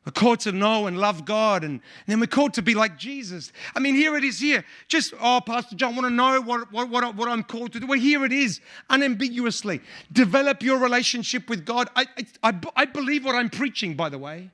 We're 0.08 0.12
called 0.12 0.40
to 0.40 0.52
know 0.52 0.86
and 0.86 0.98
love 0.98 1.26
God, 1.26 1.64
and, 1.64 1.72
and, 1.72 1.82
then 2.06 2.18
we're 2.18 2.28
called 2.28 2.54
to 2.54 2.62
be 2.62 2.72
like 2.72 2.96
Jesus. 2.96 3.52
I 3.76 3.78
mean, 3.78 3.94
here 3.94 4.16
it 4.16 4.24
is 4.24 4.38
here. 4.38 4.64
Just, 4.88 5.12
oh, 5.20 5.42
Pastor 5.44 5.76
John, 5.76 5.92
I 5.92 5.96
want 5.96 6.06
to 6.06 6.14
know 6.14 6.40
what, 6.40 6.72
what, 6.72 6.88
what, 6.88 7.14
what 7.14 7.28
I'm 7.28 7.42
called 7.42 7.74
to 7.74 7.80
do. 7.80 7.86
Well, 7.86 7.98
here 7.98 8.24
it 8.24 8.32
is, 8.32 8.62
unambiguously. 8.88 9.82
Develop 10.10 10.62
your 10.62 10.78
relationship 10.78 11.50
with 11.50 11.66
God. 11.66 11.90
I, 11.94 12.06
I, 12.42 12.58
I 12.74 12.84
believe 12.86 13.26
what 13.26 13.34
I'm 13.34 13.50
preaching, 13.50 13.96
by 13.96 14.08
the 14.08 14.16
way. 14.16 14.50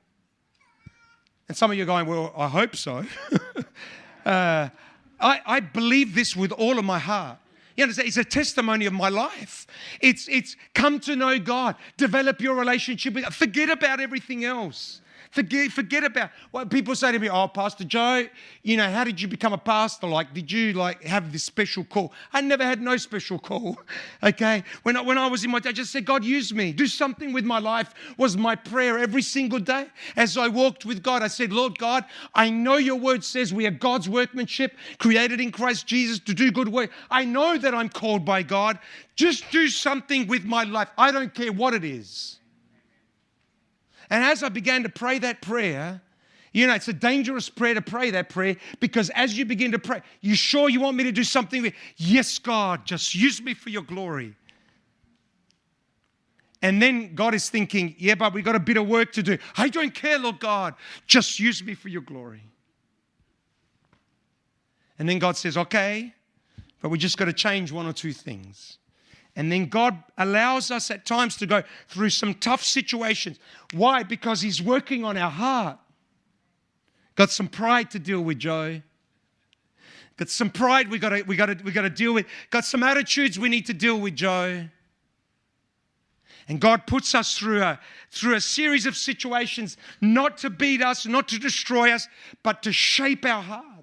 And 1.47 1.55
some 1.55 1.71
of 1.71 1.77
you 1.77 1.83
are 1.83 1.85
going, 1.85 2.05
well, 2.05 2.33
I 2.35 2.49
hope 2.49 2.75
so. 2.75 3.05
uh, 4.25 4.67
I, 5.21 5.41
I 5.45 5.59
believe 5.61 6.15
this 6.15 6.35
with 6.35 6.51
all 6.51 6.77
of 6.77 6.83
my 6.83 6.99
heart. 6.99 7.37
You 7.77 7.83
understand? 7.83 8.09
It's 8.09 8.17
a 8.17 8.25
testimony 8.25 8.87
of 8.87 8.93
my 8.93 9.07
life. 9.07 9.67
It's, 10.01 10.27
it's 10.27 10.57
come 10.73 10.99
to 10.99 11.15
know 11.15 11.39
God, 11.39 11.77
develop 11.95 12.41
your 12.41 12.55
relationship 12.55 13.13
with 13.13 13.23
God, 13.23 13.33
forget 13.33 13.69
about 13.69 14.01
everything 14.01 14.43
else. 14.43 14.99
Forget, 15.31 15.71
forget 15.71 16.03
about 16.03 16.29
what 16.51 16.69
people 16.69 16.95
say 16.95 17.11
to 17.11 17.19
me, 17.19 17.29
oh, 17.29 17.47
Pastor 17.47 17.83
Joe, 17.83 18.27
you 18.63 18.77
know, 18.77 18.89
how 18.89 19.03
did 19.03 19.19
you 19.19 19.27
become 19.27 19.53
a 19.53 19.57
pastor? 19.57 20.07
Like, 20.07 20.33
did 20.33 20.51
you 20.51 20.73
like 20.73 21.03
have 21.03 21.31
this 21.31 21.43
special 21.43 21.83
call? 21.83 22.13
I 22.33 22.41
never 22.41 22.63
had 22.63 22.81
no 22.81 22.97
special 22.97 23.39
call. 23.39 23.77
Okay. 24.23 24.63
When 24.83 24.97
I, 24.97 25.01
when 25.01 25.17
I 25.17 25.27
was 25.27 25.43
in 25.43 25.51
my 25.51 25.59
I 25.63 25.71
just 25.71 25.91
said, 25.91 26.05
God, 26.05 26.23
use 26.23 26.53
me. 26.53 26.71
Do 26.71 26.87
something 26.87 27.31
with 27.31 27.45
my 27.45 27.59
life 27.59 27.93
was 28.17 28.35
my 28.35 28.55
prayer 28.55 28.97
every 28.97 29.21
single 29.21 29.59
day. 29.59 29.87
As 30.15 30.37
I 30.37 30.47
walked 30.47 30.85
with 30.85 31.03
God, 31.03 31.21
I 31.21 31.27
said, 31.27 31.51
Lord 31.51 31.77
God, 31.77 32.05
I 32.33 32.49
know 32.49 32.77
your 32.77 32.95
word 32.95 33.23
says 33.23 33.53
we 33.53 33.67
are 33.67 33.71
God's 33.71 34.09
workmanship, 34.09 34.75
created 34.97 35.39
in 35.39 35.51
Christ 35.51 35.85
Jesus 35.87 36.19
to 36.19 36.33
do 36.33 36.51
good 36.51 36.69
work. 36.69 36.91
I 37.11 37.25
know 37.25 37.57
that 37.57 37.75
I'm 37.75 37.89
called 37.89 38.25
by 38.25 38.43
God. 38.43 38.79
Just 39.15 39.49
do 39.51 39.67
something 39.67 40.27
with 40.27 40.43
my 40.43 40.63
life. 40.63 40.89
I 40.97 41.11
don't 41.11 41.33
care 41.33 41.51
what 41.51 41.73
it 41.73 41.83
is. 41.83 42.39
And 44.09 44.23
as 44.23 44.43
I 44.43 44.49
began 44.49 44.83
to 44.83 44.89
pray 44.89 45.19
that 45.19 45.41
prayer, 45.41 46.01
you 46.53 46.67
know, 46.67 46.73
it's 46.73 46.87
a 46.87 46.93
dangerous 46.93 47.49
prayer 47.49 47.73
to 47.73 47.81
pray 47.81 48.11
that 48.11 48.29
prayer 48.29 48.55
because 48.79 49.09
as 49.09 49.37
you 49.37 49.45
begin 49.45 49.71
to 49.73 49.79
pray, 49.79 50.01
you 50.21 50.35
sure 50.35 50.69
you 50.69 50.79
want 50.79 50.95
me 50.95 51.03
to 51.03 51.11
do 51.11 51.23
something? 51.23 51.61
With, 51.61 51.73
yes, 51.97 52.39
God, 52.39 52.85
just 52.85 53.13
use 53.13 53.41
me 53.41 53.53
for 53.53 53.69
your 53.69 53.81
glory. 53.83 54.35
And 56.61 56.81
then 56.81 57.13
God 57.13 57.35
is 57.35 57.49
thinking, 57.49 57.93
yeah, 57.97 58.15
but 58.15 58.33
we 58.33 58.41
got 58.41 58.55
a 58.55 58.59
bit 58.59 58.77
of 58.77 58.87
work 58.87 59.11
to 59.13 59.21
do. 59.21 59.37
I 59.57 59.69
don't 59.69 59.93
care, 59.93 60.17
Lord 60.17 60.39
God, 60.39 60.75
just 61.05 61.39
use 61.39 61.63
me 61.63 61.75
for 61.75 61.89
your 61.89 62.01
glory. 62.01 62.43
And 64.97 65.09
then 65.09 65.19
God 65.19 65.35
says, 65.35 65.57
okay, 65.57 66.13
but 66.81 66.89
we 66.89 66.97
just 66.97 67.17
got 67.17 67.25
to 67.25 67.33
change 67.33 67.71
one 67.71 67.85
or 67.85 67.93
two 67.93 68.13
things. 68.13 68.77
And 69.35 69.51
then 69.51 69.65
God 69.65 70.01
allows 70.17 70.71
us 70.71 70.89
at 70.89 71.05
times 71.05 71.35
to 71.37 71.45
go 71.45 71.63
through 71.89 72.11
some 72.11 72.33
tough 72.35 72.63
situations. 72.63 73.37
Why? 73.73 74.03
Because 74.03 74.41
He's 74.41 74.61
working 74.61 75.03
on 75.03 75.17
our 75.17 75.31
heart. 75.31 75.77
Got 77.15 77.31
some 77.31 77.47
pride 77.47 77.91
to 77.91 77.99
deal 77.99 78.21
with, 78.21 78.39
Joe. 78.39 78.81
Got 80.17 80.29
some 80.29 80.49
pride 80.49 80.89
we 80.89 80.97
gotta, 80.97 81.23
we 81.27 81.35
gotta, 81.35 81.57
we 81.63 81.71
got 81.71 81.81
to 81.81 81.89
deal 81.89 82.13
with. 82.13 82.25
Got 82.49 82.63
some 82.63 82.83
attitudes 82.83 83.37
we 83.37 83.49
need 83.49 83.65
to 83.65 83.73
deal 83.73 83.99
with, 83.99 84.15
Joe. 84.15 84.67
And 86.47 86.61
God 86.61 86.85
puts 86.85 87.15
us 87.15 87.37
through 87.37 87.61
a, 87.63 87.79
through 88.11 88.35
a 88.35 88.41
series 88.41 88.85
of 88.85 88.95
situations, 88.95 89.77
not 89.99 90.37
to 90.39 90.49
beat 90.49 90.81
us, 90.81 91.05
not 91.05 91.27
to 91.29 91.39
destroy 91.39 91.91
us, 91.91 92.07
but 92.43 92.61
to 92.63 92.71
shape 92.71 93.25
our 93.25 93.41
heart. 93.41 93.74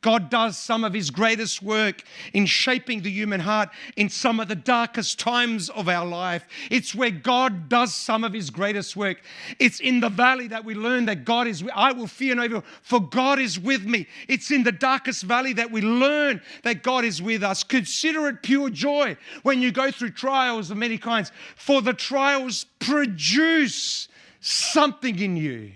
God 0.00 0.30
does 0.30 0.56
some 0.56 0.84
of 0.84 0.94
His 0.94 1.10
greatest 1.10 1.62
work 1.62 2.02
in 2.32 2.46
shaping 2.46 3.02
the 3.02 3.10
human 3.10 3.40
heart 3.40 3.68
in 3.96 4.08
some 4.08 4.40
of 4.40 4.48
the 4.48 4.54
darkest 4.54 5.18
times 5.18 5.68
of 5.70 5.88
our 5.88 6.06
life. 6.06 6.46
It's 6.70 6.94
where 6.94 7.10
God 7.10 7.68
does 7.68 7.94
some 7.94 8.24
of 8.24 8.32
His 8.32 8.50
greatest 8.50 8.96
work. 8.96 9.20
It's 9.58 9.80
in 9.80 10.00
the 10.00 10.08
valley 10.08 10.48
that 10.48 10.64
we 10.64 10.74
learn 10.74 11.06
that 11.06 11.24
God 11.24 11.46
is, 11.46 11.62
I 11.74 11.92
will 11.92 12.06
fear 12.06 12.34
no 12.34 12.44
evil, 12.44 12.64
for 12.82 13.00
God 13.00 13.38
is 13.38 13.58
with 13.58 13.84
me. 13.84 14.06
It's 14.28 14.50
in 14.50 14.62
the 14.62 14.72
darkest 14.72 15.24
valley 15.24 15.52
that 15.54 15.70
we 15.70 15.82
learn 15.82 16.40
that 16.62 16.82
God 16.82 17.04
is 17.04 17.20
with 17.20 17.42
us. 17.42 17.62
Consider 17.62 18.28
it 18.28 18.42
pure 18.42 18.70
joy 18.70 19.16
when 19.42 19.60
you 19.60 19.70
go 19.70 19.90
through 19.90 20.10
trials 20.10 20.70
of 20.70 20.76
many 20.76 20.98
kinds, 20.98 21.32
for 21.56 21.82
the 21.82 21.92
trials 21.92 22.64
produce 22.78 24.08
something 24.40 25.18
in 25.18 25.36
you 25.36 25.72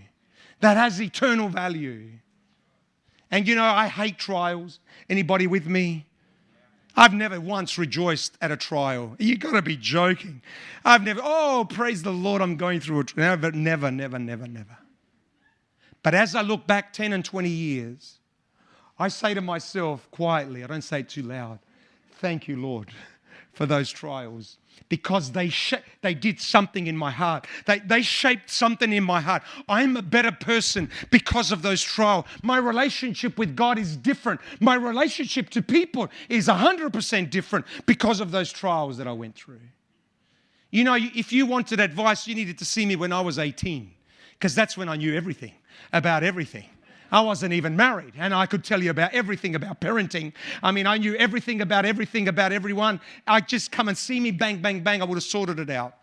that 0.60 0.76
has 0.76 1.00
eternal 1.00 1.48
value. 1.48 2.08
And 3.34 3.48
you 3.48 3.56
know, 3.56 3.64
I 3.64 3.88
hate 3.88 4.16
trials. 4.16 4.78
Anybody 5.10 5.48
with 5.48 5.66
me? 5.66 6.06
I've 6.94 7.12
never 7.12 7.40
once 7.40 7.76
rejoiced 7.76 8.38
at 8.40 8.52
a 8.52 8.56
trial. 8.56 9.16
You 9.18 9.36
got 9.36 9.54
to 9.54 9.62
be 9.62 9.76
joking. 9.76 10.40
I've 10.84 11.02
never, 11.02 11.20
oh, 11.20 11.66
praise 11.68 12.04
the 12.04 12.12
Lord, 12.12 12.40
I'm 12.40 12.56
going 12.56 12.78
through 12.78 13.00
a 13.00 13.04
trial. 13.04 13.30
Never, 13.30 13.50
never, 13.50 13.90
never, 13.90 14.20
never, 14.20 14.46
never. 14.46 14.78
But 16.04 16.14
as 16.14 16.36
I 16.36 16.42
look 16.42 16.68
back 16.68 16.92
10 16.92 17.12
and 17.12 17.24
20 17.24 17.48
years, 17.48 18.20
I 19.00 19.08
say 19.08 19.34
to 19.34 19.40
myself 19.40 20.08
quietly, 20.12 20.62
I 20.62 20.68
don't 20.68 20.82
say 20.82 21.00
it 21.00 21.08
too 21.08 21.22
loud, 21.22 21.58
thank 22.20 22.46
you, 22.46 22.62
Lord, 22.62 22.90
for 23.52 23.66
those 23.66 23.90
trials 23.90 24.58
because 24.94 25.32
they, 25.32 25.48
sh- 25.48 25.74
they 26.02 26.14
did 26.14 26.40
something 26.40 26.86
in 26.86 26.96
my 26.96 27.10
heart. 27.10 27.48
They, 27.66 27.80
they 27.80 28.00
shaped 28.00 28.48
something 28.48 28.92
in 28.92 29.02
my 29.02 29.20
heart. 29.20 29.42
I'm 29.68 29.96
a 29.96 30.02
better 30.02 30.30
person 30.30 30.88
because 31.10 31.50
of 31.50 31.62
those 31.62 31.82
trials. 31.82 32.26
My 32.44 32.58
relationship 32.58 33.36
with 33.36 33.56
God 33.56 33.76
is 33.76 33.96
different. 33.96 34.40
My 34.60 34.76
relationship 34.76 35.50
to 35.50 35.62
people 35.62 36.10
is 36.28 36.46
100% 36.46 37.28
different 37.28 37.66
because 37.86 38.20
of 38.20 38.30
those 38.30 38.52
trials 38.52 38.96
that 38.98 39.08
I 39.08 39.12
went 39.12 39.34
through. 39.34 39.58
You 40.70 40.84
know, 40.84 40.94
if 40.94 41.32
you 41.32 41.44
wanted 41.44 41.80
advice, 41.80 42.28
you 42.28 42.36
needed 42.36 42.58
to 42.58 42.64
see 42.64 42.86
me 42.86 42.94
when 42.94 43.12
I 43.12 43.20
was 43.20 43.36
18 43.36 43.90
because 44.34 44.54
that's 44.54 44.76
when 44.76 44.88
I 44.88 44.94
knew 44.94 45.16
everything 45.16 45.54
about 45.92 46.22
everything. 46.22 46.66
I 47.12 47.20
wasn't 47.20 47.52
even 47.52 47.76
married, 47.76 48.14
and 48.16 48.34
I 48.34 48.46
could 48.46 48.64
tell 48.64 48.82
you 48.82 48.90
about 48.90 49.12
everything 49.12 49.54
about 49.54 49.80
parenting. 49.80 50.32
I 50.62 50.72
mean, 50.72 50.86
I 50.86 50.98
knew 50.98 51.14
everything 51.16 51.60
about 51.60 51.84
everything 51.84 52.28
about 52.28 52.52
everyone. 52.52 53.00
I'd 53.26 53.48
just 53.48 53.70
come 53.70 53.88
and 53.88 53.96
see 53.96 54.18
me, 54.18 54.30
bang, 54.30 54.60
bang, 54.60 54.82
bang, 54.82 55.02
I 55.02 55.04
would 55.04 55.16
have 55.16 55.24
sorted 55.24 55.58
it 55.58 55.70
out. 55.70 55.94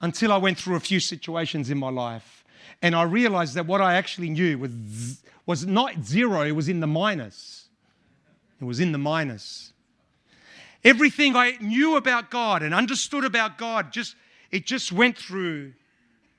Until 0.00 0.32
I 0.32 0.36
went 0.36 0.58
through 0.58 0.76
a 0.76 0.80
few 0.80 1.00
situations 1.00 1.70
in 1.70 1.78
my 1.78 1.90
life, 1.90 2.44
and 2.82 2.94
I 2.94 3.02
realized 3.02 3.54
that 3.54 3.66
what 3.66 3.80
I 3.80 3.94
actually 3.94 4.30
knew 4.30 4.58
was, 4.58 5.22
was 5.44 5.66
not 5.66 6.04
zero, 6.04 6.42
it 6.42 6.52
was 6.52 6.68
in 6.68 6.80
the 6.80 6.86
minus. 6.86 7.68
It 8.60 8.64
was 8.64 8.80
in 8.80 8.92
the 8.92 8.98
minus. 8.98 9.72
Everything 10.84 11.34
I 11.34 11.56
knew 11.60 11.96
about 11.96 12.30
God 12.30 12.62
and 12.62 12.72
understood 12.72 13.24
about 13.24 13.58
God, 13.58 13.92
just 13.92 14.14
it 14.50 14.64
just 14.64 14.92
went 14.92 15.18
through 15.18 15.72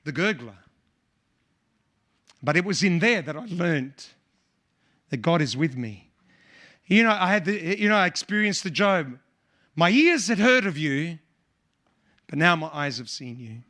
the 0.04 0.12
gurgler. 0.12 0.56
But 2.42 2.56
it 2.56 2.64
was 2.64 2.82
in 2.82 2.98
there 2.98 3.22
that 3.22 3.36
I 3.36 3.44
learned 3.46 4.06
that 5.10 5.18
God 5.18 5.42
is 5.42 5.56
with 5.56 5.76
me. 5.76 6.10
You 6.86 7.04
know, 7.04 7.10
I 7.10 7.28
had 7.28 7.44
the, 7.44 7.78
you 7.78 7.88
know, 7.88 7.96
I 7.96 8.06
experienced 8.06 8.64
the 8.64 8.70
Job. 8.70 9.18
My 9.76 9.90
ears 9.90 10.28
had 10.28 10.38
heard 10.38 10.66
of 10.66 10.76
you, 10.76 11.18
but 12.26 12.38
now 12.38 12.56
my 12.56 12.70
eyes 12.72 12.98
have 12.98 13.08
seen 13.08 13.38
you. 13.38 13.62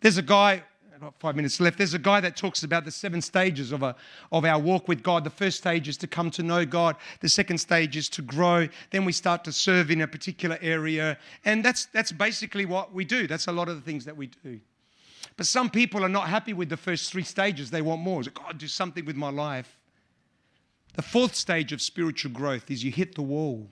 There's 0.00 0.18
a 0.18 0.22
guy, 0.22 0.62
got 1.00 1.14
five 1.18 1.36
minutes 1.36 1.60
left. 1.60 1.78
There's 1.78 1.94
a 1.94 1.98
guy 1.98 2.20
that 2.20 2.36
talks 2.36 2.62
about 2.62 2.84
the 2.84 2.90
seven 2.90 3.22
stages 3.22 3.72
of, 3.72 3.82
a, 3.82 3.96
of 4.32 4.44
our 4.44 4.58
walk 4.58 4.88
with 4.88 5.02
God. 5.02 5.24
The 5.24 5.30
first 5.30 5.58
stage 5.58 5.88
is 5.88 5.96
to 5.98 6.06
come 6.06 6.30
to 6.32 6.42
know 6.42 6.66
God. 6.66 6.96
The 7.20 7.28
second 7.28 7.58
stage 7.58 7.96
is 7.96 8.08
to 8.10 8.22
grow. 8.22 8.68
Then 8.90 9.04
we 9.04 9.12
start 9.12 9.44
to 9.44 9.52
serve 9.52 9.90
in 9.90 10.02
a 10.02 10.06
particular 10.06 10.58
area. 10.60 11.16
And 11.44 11.64
that's, 11.64 11.86
that's 11.86 12.12
basically 12.12 12.66
what 12.66 12.92
we 12.92 13.04
do. 13.04 13.26
That's 13.26 13.46
a 13.46 13.52
lot 13.52 13.68
of 13.68 13.76
the 13.76 13.82
things 13.82 14.04
that 14.04 14.16
we 14.16 14.28
do. 14.42 14.60
But 15.40 15.46
some 15.46 15.70
people 15.70 16.04
are 16.04 16.10
not 16.10 16.28
happy 16.28 16.52
with 16.52 16.68
the 16.68 16.76
first 16.76 17.10
three 17.10 17.22
stages. 17.22 17.70
They 17.70 17.80
want 17.80 18.02
more. 18.02 18.22
God, 18.22 18.58
do 18.58 18.68
something 18.68 19.06
with 19.06 19.16
my 19.16 19.30
life. 19.30 19.78
The 20.96 21.00
fourth 21.00 21.34
stage 21.34 21.72
of 21.72 21.80
spiritual 21.80 22.32
growth 22.32 22.70
is 22.70 22.84
you 22.84 22.92
hit 22.92 23.14
the 23.14 23.22
wall. 23.22 23.70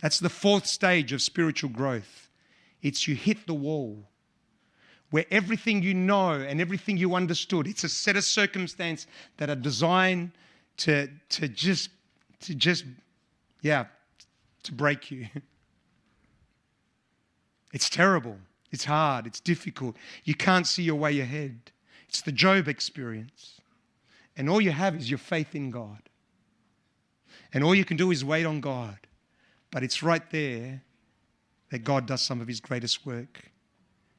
That's 0.00 0.18
the 0.18 0.28
fourth 0.28 0.66
stage 0.66 1.12
of 1.12 1.22
spiritual 1.22 1.70
growth. 1.70 2.30
It's 2.82 3.06
you 3.06 3.14
hit 3.14 3.46
the 3.46 3.54
wall 3.54 4.08
where 5.10 5.24
everything 5.30 5.84
you 5.84 5.94
know 5.94 6.32
and 6.32 6.60
everything 6.60 6.96
you 6.96 7.14
understood, 7.14 7.68
it's 7.68 7.84
a 7.84 7.88
set 7.88 8.16
of 8.16 8.24
circumstances 8.24 9.06
that 9.36 9.50
are 9.50 9.54
designed 9.54 10.32
to, 10.78 11.08
to 11.28 11.46
just, 11.46 11.90
to 12.40 12.56
just, 12.56 12.84
yeah, 13.62 13.84
to 14.64 14.72
break 14.72 15.12
you. 15.12 15.28
It's 17.72 17.90
terrible. 17.90 18.38
It's 18.76 18.84
hard, 18.84 19.26
it's 19.26 19.40
difficult. 19.40 19.96
You 20.24 20.34
can't 20.34 20.66
see 20.66 20.82
your 20.82 20.96
way 20.96 21.18
ahead. 21.18 21.72
It's 22.10 22.20
the 22.20 22.30
Job 22.30 22.68
experience. 22.68 23.58
And 24.36 24.50
all 24.50 24.60
you 24.60 24.70
have 24.70 24.94
is 24.94 25.10
your 25.10 25.16
faith 25.16 25.54
in 25.54 25.70
God. 25.70 26.02
And 27.54 27.64
all 27.64 27.74
you 27.74 27.86
can 27.86 27.96
do 27.96 28.10
is 28.10 28.22
wait 28.22 28.44
on 28.44 28.60
God. 28.60 28.98
But 29.70 29.82
it's 29.82 30.02
right 30.02 30.30
there 30.30 30.82
that 31.70 31.84
God 31.84 32.04
does 32.04 32.20
some 32.20 32.42
of 32.42 32.48
his 32.48 32.60
greatest 32.60 33.06
work. 33.06 33.50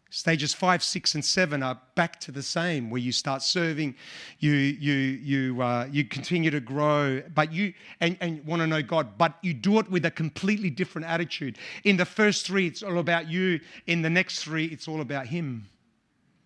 Stages 0.10 0.54
five, 0.54 0.82
six, 0.82 1.16
and 1.16 1.26
seven 1.26 1.62
are 1.62 1.78
back 1.96 2.20
to 2.22 2.32
the 2.32 2.42
same, 2.42 2.90
where 2.90 3.02
you 3.02 3.12
start 3.12 3.42
serving, 3.42 3.94
you 4.40 4.54
you 4.54 4.94
you 4.94 5.62
uh, 5.62 5.86
you 5.92 6.06
continue 6.06 6.50
to 6.50 6.62
grow, 6.62 7.22
but 7.36 7.52
you 7.52 7.74
and, 8.00 8.16
and 8.22 8.44
want 8.46 8.62
to 8.62 8.68
know 8.68 8.82
God, 8.82 9.18
but 9.18 9.34
you 9.42 9.54
do 9.54 9.80
it 9.80 9.92
with 9.92 10.06
a 10.06 10.12
completely 10.12 10.70
different 10.70 11.08
attitude. 11.08 11.58
In 11.84 11.98
the 11.98 12.06
first 12.06 12.48
three, 12.48 12.68
it's 12.68 12.84
all 12.84 13.00
about 13.00 13.28
you. 13.28 13.60
In 13.86 14.02
the 14.02 14.10
next 14.10 14.44
three, 14.44 14.66
it's 14.66 14.88
all 14.88 15.02
about 15.02 15.28
Him. 15.28 15.68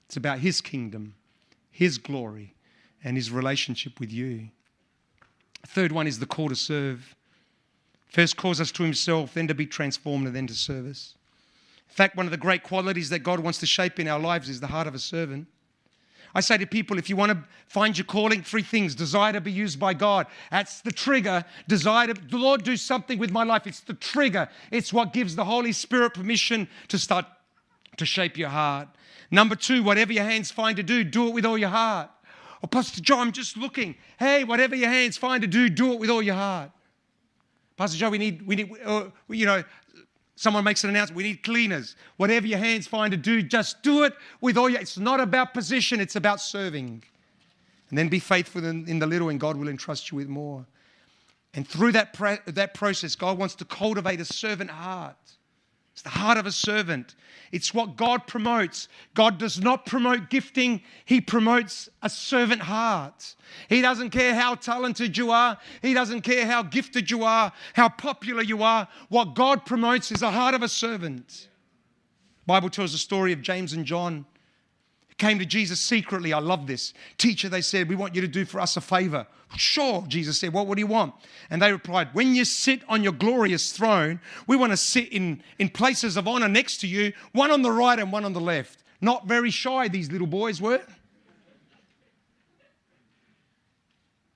It's 0.08 0.18
about 0.18 0.40
His 0.40 0.60
kingdom, 0.60 1.14
His 1.70 2.00
glory, 2.00 2.56
and 3.04 3.16
His 3.16 3.30
relationship 3.30 4.00
with 4.00 4.12
you. 4.12 4.50
Third 5.68 5.92
one 5.92 6.08
is 6.08 6.18
the 6.18 6.26
call 6.26 6.50
to 6.50 6.56
serve. 6.56 7.16
First 8.08 8.38
calls 8.38 8.60
us 8.60 8.72
to 8.72 8.84
Himself, 8.84 9.36
then 9.36 9.48
to 9.48 9.54
be 9.54 9.68
transformed, 9.68 10.26
and 10.26 10.36
then 10.36 10.48
to 10.48 10.56
service. 10.56 11.14
In 11.92 11.96
fact, 11.96 12.16
one 12.16 12.26
of 12.26 12.32
the 12.32 12.38
great 12.38 12.64
qualities 12.64 13.10
that 13.10 13.20
God 13.20 13.42
wants 13.42 13.60
to 13.60 13.66
shape 13.66 14.00
in 14.00 14.08
our 14.08 14.20
lives 14.20 14.48
is 14.48 14.62
the 14.62 14.68
heart 14.68 14.88
of 14.88 14.96
a 14.96 15.00
servant. 15.00 15.46
I 16.34 16.40
say 16.40 16.58
to 16.58 16.66
people, 16.66 16.98
if 16.98 17.10
you 17.10 17.18
want 17.18 17.34
to 17.34 17.44
find 17.68 17.98
your 17.98 18.06
calling, 18.06 18.44
three 18.44 18.62
things 18.62 18.96
desire 18.96 19.34
to 19.34 19.42
be 19.42 19.52
used 19.52 19.78
by 19.78 19.94
God. 19.94 20.28
That's 20.52 20.80
the 20.80 20.94
trigger. 20.94 21.44
Desire 21.68 22.08
to, 22.08 22.14
the 22.14 22.38
Lord, 22.38 22.64
do 22.64 22.78
something 22.78 23.20
with 23.20 23.30
my 23.30 23.44
life. 23.44 23.68
It's 23.68 23.82
the 23.82 23.94
trigger. 23.94 24.48
It's 24.72 24.94
what 24.94 25.12
gives 25.12 25.36
the 25.36 25.44
Holy 25.44 25.74
Spirit 25.74 26.14
permission 26.14 26.70
to 26.88 26.98
start 26.98 27.26
to 27.98 28.06
shape 28.06 28.38
your 28.38 28.48
heart. 28.48 28.88
Number 29.30 29.56
two, 29.56 29.84
whatever 29.84 30.14
your 30.14 30.24
hands 30.24 30.50
find 30.50 30.78
to 30.78 30.84
do, 30.84 31.04
do 31.04 31.28
it 31.28 31.34
with 31.34 31.46
all 31.46 31.58
your 31.58 31.70
heart. 31.70 32.10
Oh, 32.64 32.68
Pastor 32.68 33.02
Joe, 33.02 33.20
I'm 33.20 33.34
just 33.34 33.58
looking. 33.58 33.96
Hey, 34.18 34.46
whatever 34.46 34.78
your 34.78 34.90
hands 34.90 35.18
find 35.18 35.42
to 35.42 35.48
do, 35.48 35.68
do 35.68 35.92
it 35.92 36.00
with 36.00 36.10
all 36.10 36.22
your 36.22 36.36
heart. 36.36 36.72
Pastor 37.76 37.98
Joe, 37.98 38.10
we 38.12 38.20
need, 38.20 38.46
we 38.46 38.56
need, 38.56 38.72
uh, 38.86 39.06
you 39.28 39.46
know, 39.46 39.64
Someone 40.42 40.64
makes 40.64 40.84
an 40.84 40.90
announcement, 40.90 41.18
we 41.18 41.22
need 41.22 41.44
cleaners. 41.44 41.96
Whatever 42.18 42.48
your 42.48 42.58
hands 42.58 42.88
find 42.88 43.12
to 43.12 43.18
do, 43.18 43.44
just 43.44 43.84
do 43.84 44.06
it 44.06 44.14
with 44.42 44.58
all 44.58 44.72
your. 44.72 44.82
It's 44.82 44.98
not 44.98 45.20
about 45.20 45.54
position, 45.54 46.00
it's 46.00 46.16
about 46.16 46.42
serving. 46.42 47.04
And 47.90 47.98
then 48.00 48.10
be 48.10 48.18
faithful 48.18 48.66
in, 48.66 48.88
in 48.88 48.98
the 48.98 49.06
little, 49.06 49.30
and 49.30 49.40
God 49.40 49.56
will 49.56 49.68
entrust 49.68 50.12
you 50.12 50.16
with 50.16 50.28
more. 50.28 50.66
And 51.54 51.68
through 51.68 51.92
that, 51.92 52.16
that 52.48 52.74
process, 52.74 53.14
God 53.14 53.38
wants 53.38 53.54
to 53.54 53.66
cultivate 53.66 54.20
a 54.20 54.26
servant 54.26 54.72
heart. 54.72 55.16
It's 55.94 56.02
the 56.02 56.10
heart 56.10 56.38
of 56.38 56.46
a 56.46 56.52
servant. 56.52 57.16
It's 57.52 57.74
what 57.74 57.98
God 57.98 58.26
promotes. 58.26 58.88
God 59.14 59.38
does 59.38 59.60
not 59.60 59.86
promote 59.86 60.30
gifting, 60.30 60.82
He 61.04 61.20
promotes 61.20 61.90
a 62.02 62.10
servant 62.10 62.62
heart. 62.62 63.36
He 63.68 63.82
doesn't 63.82 64.12
care 64.12 64.34
how 64.34 64.56
talented 64.56 65.18
you 65.18 65.32
are, 65.32 65.58
He 65.82 65.94
doesn't 65.94 66.22
care 66.22 66.46
how 66.46 66.64
gifted 66.64 67.12
you 67.12 67.24
are, 67.24 67.52
how 67.74 67.90
popular 67.90 68.42
you 68.42 68.64
are. 68.64 68.88
What 69.10 69.36
God 69.36 69.66
promotes 69.66 70.12
is 70.12 70.22
a 70.22 70.32
heart 70.32 70.56
of 70.56 70.64
a 70.64 70.70
servant. 70.70 71.50
The 72.44 72.48
Bible 72.48 72.70
tells 72.70 72.94
the 72.94 72.98
story 72.98 73.34
of 73.34 73.42
James 73.42 73.74
and 73.74 73.86
John 73.86 74.26
came 75.22 75.38
to 75.38 75.46
Jesus 75.46 75.80
secretly. 75.80 76.34
I 76.34 76.40
love 76.40 76.66
this. 76.66 76.94
Teacher, 77.20 77.48
they 77.48 77.62
said, 77.62 77.88
we 77.88 77.96
want 77.96 78.16
you 78.16 78.22
to 78.22 78.28
do 78.28 78.44
for 78.44 78.60
us 78.60 78.76
a 78.76 78.82
favor. 78.82 79.28
Sure, 79.56 80.04
Jesus 80.08 80.40
said, 80.40 80.52
What, 80.52 80.66
what 80.66 80.76
do 80.76 80.82
you 80.82 80.88
want? 80.88 81.14
And 81.50 81.62
they 81.62 81.72
replied, 81.72 82.10
When 82.14 82.34
you 82.34 82.44
sit 82.44 82.82
on 82.90 83.04
your 83.04 83.14
glorious 83.14 83.72
throne, 83.72 84.20
we 84.48 84.56
want 84.56 84.72
to 84.72 84.78
sit 84.78 85.10
in, 85.10 85.44
in 85.60 85.70
places 85.70 86.18
of 86.18 86.28
honor 86.28 86.48
next 86.48 86.78
to 86.78 86.88
you, 86.88 87.14
one 87.34 87.52
on 87.52 87.62
the 87.62 87.72
right 87.72 88.00
and 88.00 88.12
one 88.12 88.26
on 88.26 88.34
the 88.34 88.42
left. 88.42 88.84
Not 89.00 89.28
very 89.28 89.52
shy, 89.52 89.88
these 89.90 90.12
little 90.12 90.28
boys 90.28 90.62
were. 90.62 90.82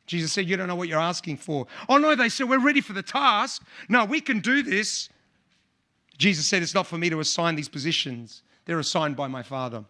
Jesus 0.05 0.33
said, 0.33 0.47
You 0.47 0.57
don't 0.57 0.67
know 0.67 0.75
what 0.75 0.89
you're 0.89 0.99
asking 0.99 1.37
for. 1.37 1.65
Oh, 1.89 1.97
no, 1.97 2.13
they 2.13 2.29
said, 2.29 2.47
We're 2.47 2.59
ready 2.59 2.81
for 2.81 2.93
the 2.93 3.03
task. 3.03 3.63
No, 3.89 4.05
we 4.05 4.21
can 4.21 4.39
do 4.39 4.61
this. 4.61 5.09
Jesus 6.17 6.45
said, 6.45 6.61
It's 6.61 6.75
not 6.75 6.85
for 6.85 6.97
me 6.97 7.09
to 7.09 7.21
assign 7.21 7.55
these 7.55 7.69
positions, 7.69 8.43
they're 8.65 8.79
assigned 8.79 9.15
by 9.15 9.27
my 9.27 9.41
Father. 9.41 9.85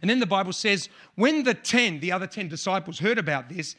And 0.00 0.10
then 0.10 0.18
the 0.18 0.26
Bible 0.26 0.52
says, 0.52 0.88
when 1.14 1.44
the 1.44 1.54
10, 1.54 2.00
the 2.00 2.12
other 2.12 2.26
10 2.26 2.48
disciples 2.48 2.98
heard 2.98 3.18
about 3.18 3.48
this, 3.48 3.76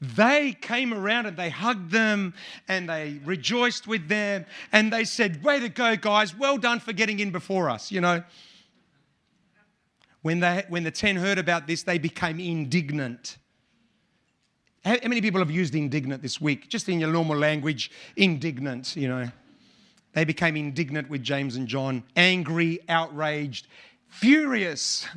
they 0.00 0.52
came 0.60 0.94
around 0.94 1.26
and 1.26 1.36
they 1.36 1.50
hugged 1.50 1.90
them 1.90 2.34
and 2.68 2.88
they 2.88 3.20
rejoiced 3.24 3.86
with 3.86 4.08
them 4.08 4.46
and 4.70 4.92
they 4.92 5.04
said, 5.04 5.42
Way 5.42 5.58
to 5.60 5.68
go, 5.68 5.96
guys. 5.96 6.36
Well 6.36 6.56
done 6.56 6.78
for 6.78 6.92
getting 6.92 7.18
in 7.18 7.30
before 7.30 7.68
us, 7.68 7.90
you 7.90 8.00
know. 8.00 8.22
When, 10.22 10.40
they, 10.40 10.64
when 10.68 10.84
the 10.84 10.90
10 10.90 11.16
heard 11.16 11.38
about 11.38 11.66
this, 11.66 11.82
they 11.82 11.98
became 11.98 12.38
indignant. 12.38 13.38
How, 14.84 14.96
how 15.02 15.08
many 15.08 15.20
people 15.20 15.40
have 15.40 15.50
used 15.50 15.74
indignant 15.74 16.22
this 16.22 16.40
week? 16.40 16.68
Just 16.68 16.88
in 16.88 17.00
your 17.00 17.12
normal 17.12 17.36
language, 17.36 17.90
indignant, 18.16 18.96
you 18.96 19.08
know. 19.08 19.28
They 20.12 20.24
became 20.24 20.56
indignant 20.56 21.10
with 21.10 21.22
James 21.22 21.56
and 21.56 21.68
John, 21.68 22.02
angry, 22.16 22.80
outraged, 22.88 23.66
furious. 24.08 25.06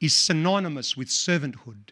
is 0.00 0.16
synonymous 0.16 0.96
with 0.96 1.08
servanthood. 1.08 1.90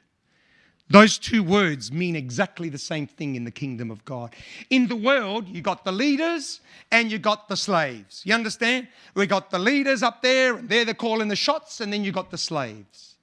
Those 0.88 1.18
two 1.18 1.42
words 1.42 1.90
mean 1.90 2.14
exactly 2.14 2.68
the 2.68 2.78
same 2.78 3.08
thing 3.08 3.34
in 3.34 3.44
the 3.44 3.50
kingdom 3.50 3.90
of 3.90 4.04
God. 4.04 4.34
In 4.70 4.86
the 4.86 4.94
world, 4.94 5.48
you 5.48 5.60
got 5.60 5.84
the 5.84 5.90
leaders 5.90 6.60
and 6.92 7.10
you 7.10 7.18
got 7.18 7.48
the 7.48 7.56
slaves. 7.56 8.22
You 8.24 8.34
understand? 8.34 8.86
We 9.14 9.26
got 9.26 9.50
the 9.50 9.58
leaders 9.58 10.04
up 10.04 10.22
there 10.22 10.56
and 10.56 10.68
they're 10.68 10.84
the 10.84 10.94
calling 10.94 11.26
the 11.26 11.36
shots, 11.36 11.80
and 11.80 11.92
then 11.92 12.04
you 12.04 12.12
got 12.12 12.30
the 12.30 12.38
slaves. 12.38 13.16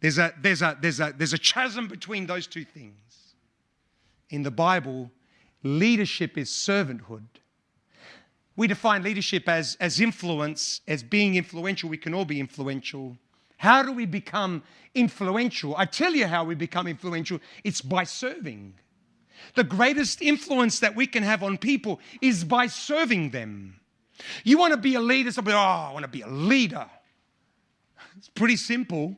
There's 0.00 0.18
a, 0.18 0.34
there's, 0.40 0.60
a, 0.60 0.76
there's, 0.80 0.98
a, 0.98 1.14
there's 1.16 1.32
a 1.32 1.38
chasm 1.38 1.86
between 1.86 2.26
those 2.26 2.48
two 2.48 2.64
things. 2.64 3.34
In 4.30 4.42
the 4.42 4.50
Bible, 4.50 5.12
leadership 5.62 6.36
is 6.36 6.50
servanthood. 6.50 7.26
We 8.56 8.66
define 8.66 9.04
leadership 9.04 9.48
as, 9.48 9.76
as 9.80 10.00
influence, 10.00 10.80
as 10.88 11.04
being 11.04 11.36
influential. 11.36 11.88
We 11.88 11.98
can 11.98 12.12
all 12.12 12.24
be 12.24 12.40
influential 12.40 13.16
how 13.56 13.82
do 13.82 13.92
we 13.92 14.06
become 14.06 14.62
influential? 14.94 15.74
I 15.76 15.86
tell 15.86 16.14
you 16.14 16.26
how 16.26 16.44
we 16.44 16.54
become 16.54 16.86
influential 16.86 17.40
it's 17.64 17.80
by 17.80 18.04
serving. 18.04 18.74
The 19.54 19.64
greatest 19.64 20.22
influence 20.22 20.80
that 20.80 20.96
we 20.96 21.06
can 21.06 21.22
have 21.22 21.42
on 21.42 21.58
people 21.58 22.00
is 22.20 22.44
by 22.44 22.66
serving 22.66 23.30
them. 23.30 23.80
You 24.44 24.58
want 24.58 24.72
to 24.72 24.78
be 24.78 24.94
a 24.94 25.00
leader, 25.00 25.30
somebody, 25.30 25.56
oh, 25.56 25.60
I 25.60 25.92
want 25.92 26.04
to 26.04 26.10
be 26.10 26.22
a 26.22 26.28
leader. 26.28 26.86
It's 28.16 28.28
pretty 28.28 28.56
simple. 28.56 29.16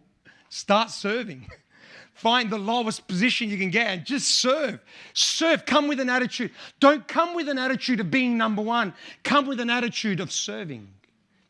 Start 0.49 0.91
serving. 0.91 1.49
Find 2.15 2.51
the 2.51 2.59
lowest 2.59 3.07
position 3.07 3.49
you 3.49 3.57
can 3.57 3.71
get 3.71 3.87
and 3.87 4.05
just 4.05 4.41
serve. 4.41 4.81
Serve. 5.13 5.65
Come 5.65 5.87
with 5.87 6.01
an 6.01 6.11
attitude. 6.11 6.51
Don't 6.81 7.07
come 7.07 7.35
with 7.35 7.49
an 7.49 7.59
attitude 7.59 8.01
of 8.01 8.11
being 8.11 8.37
number 8.37 8.61
one, 8.61 8.93
come 9.23 9.47
with 9.47 9.61
an 9.61 9.71
attitude 9.71 10.19
of 10.19 10.33
serving. 10.33 10.89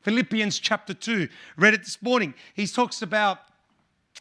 Philippians 0.02 0.58
chapter 0.58 0.94
2, 0.94 1.28
read 1.56 1.74
it 1.74 1.84
this 1.84 2.00
morning. 2.02 2.34
He 2.54 2.66
talks 2.66 3.02
about 3.02 3.40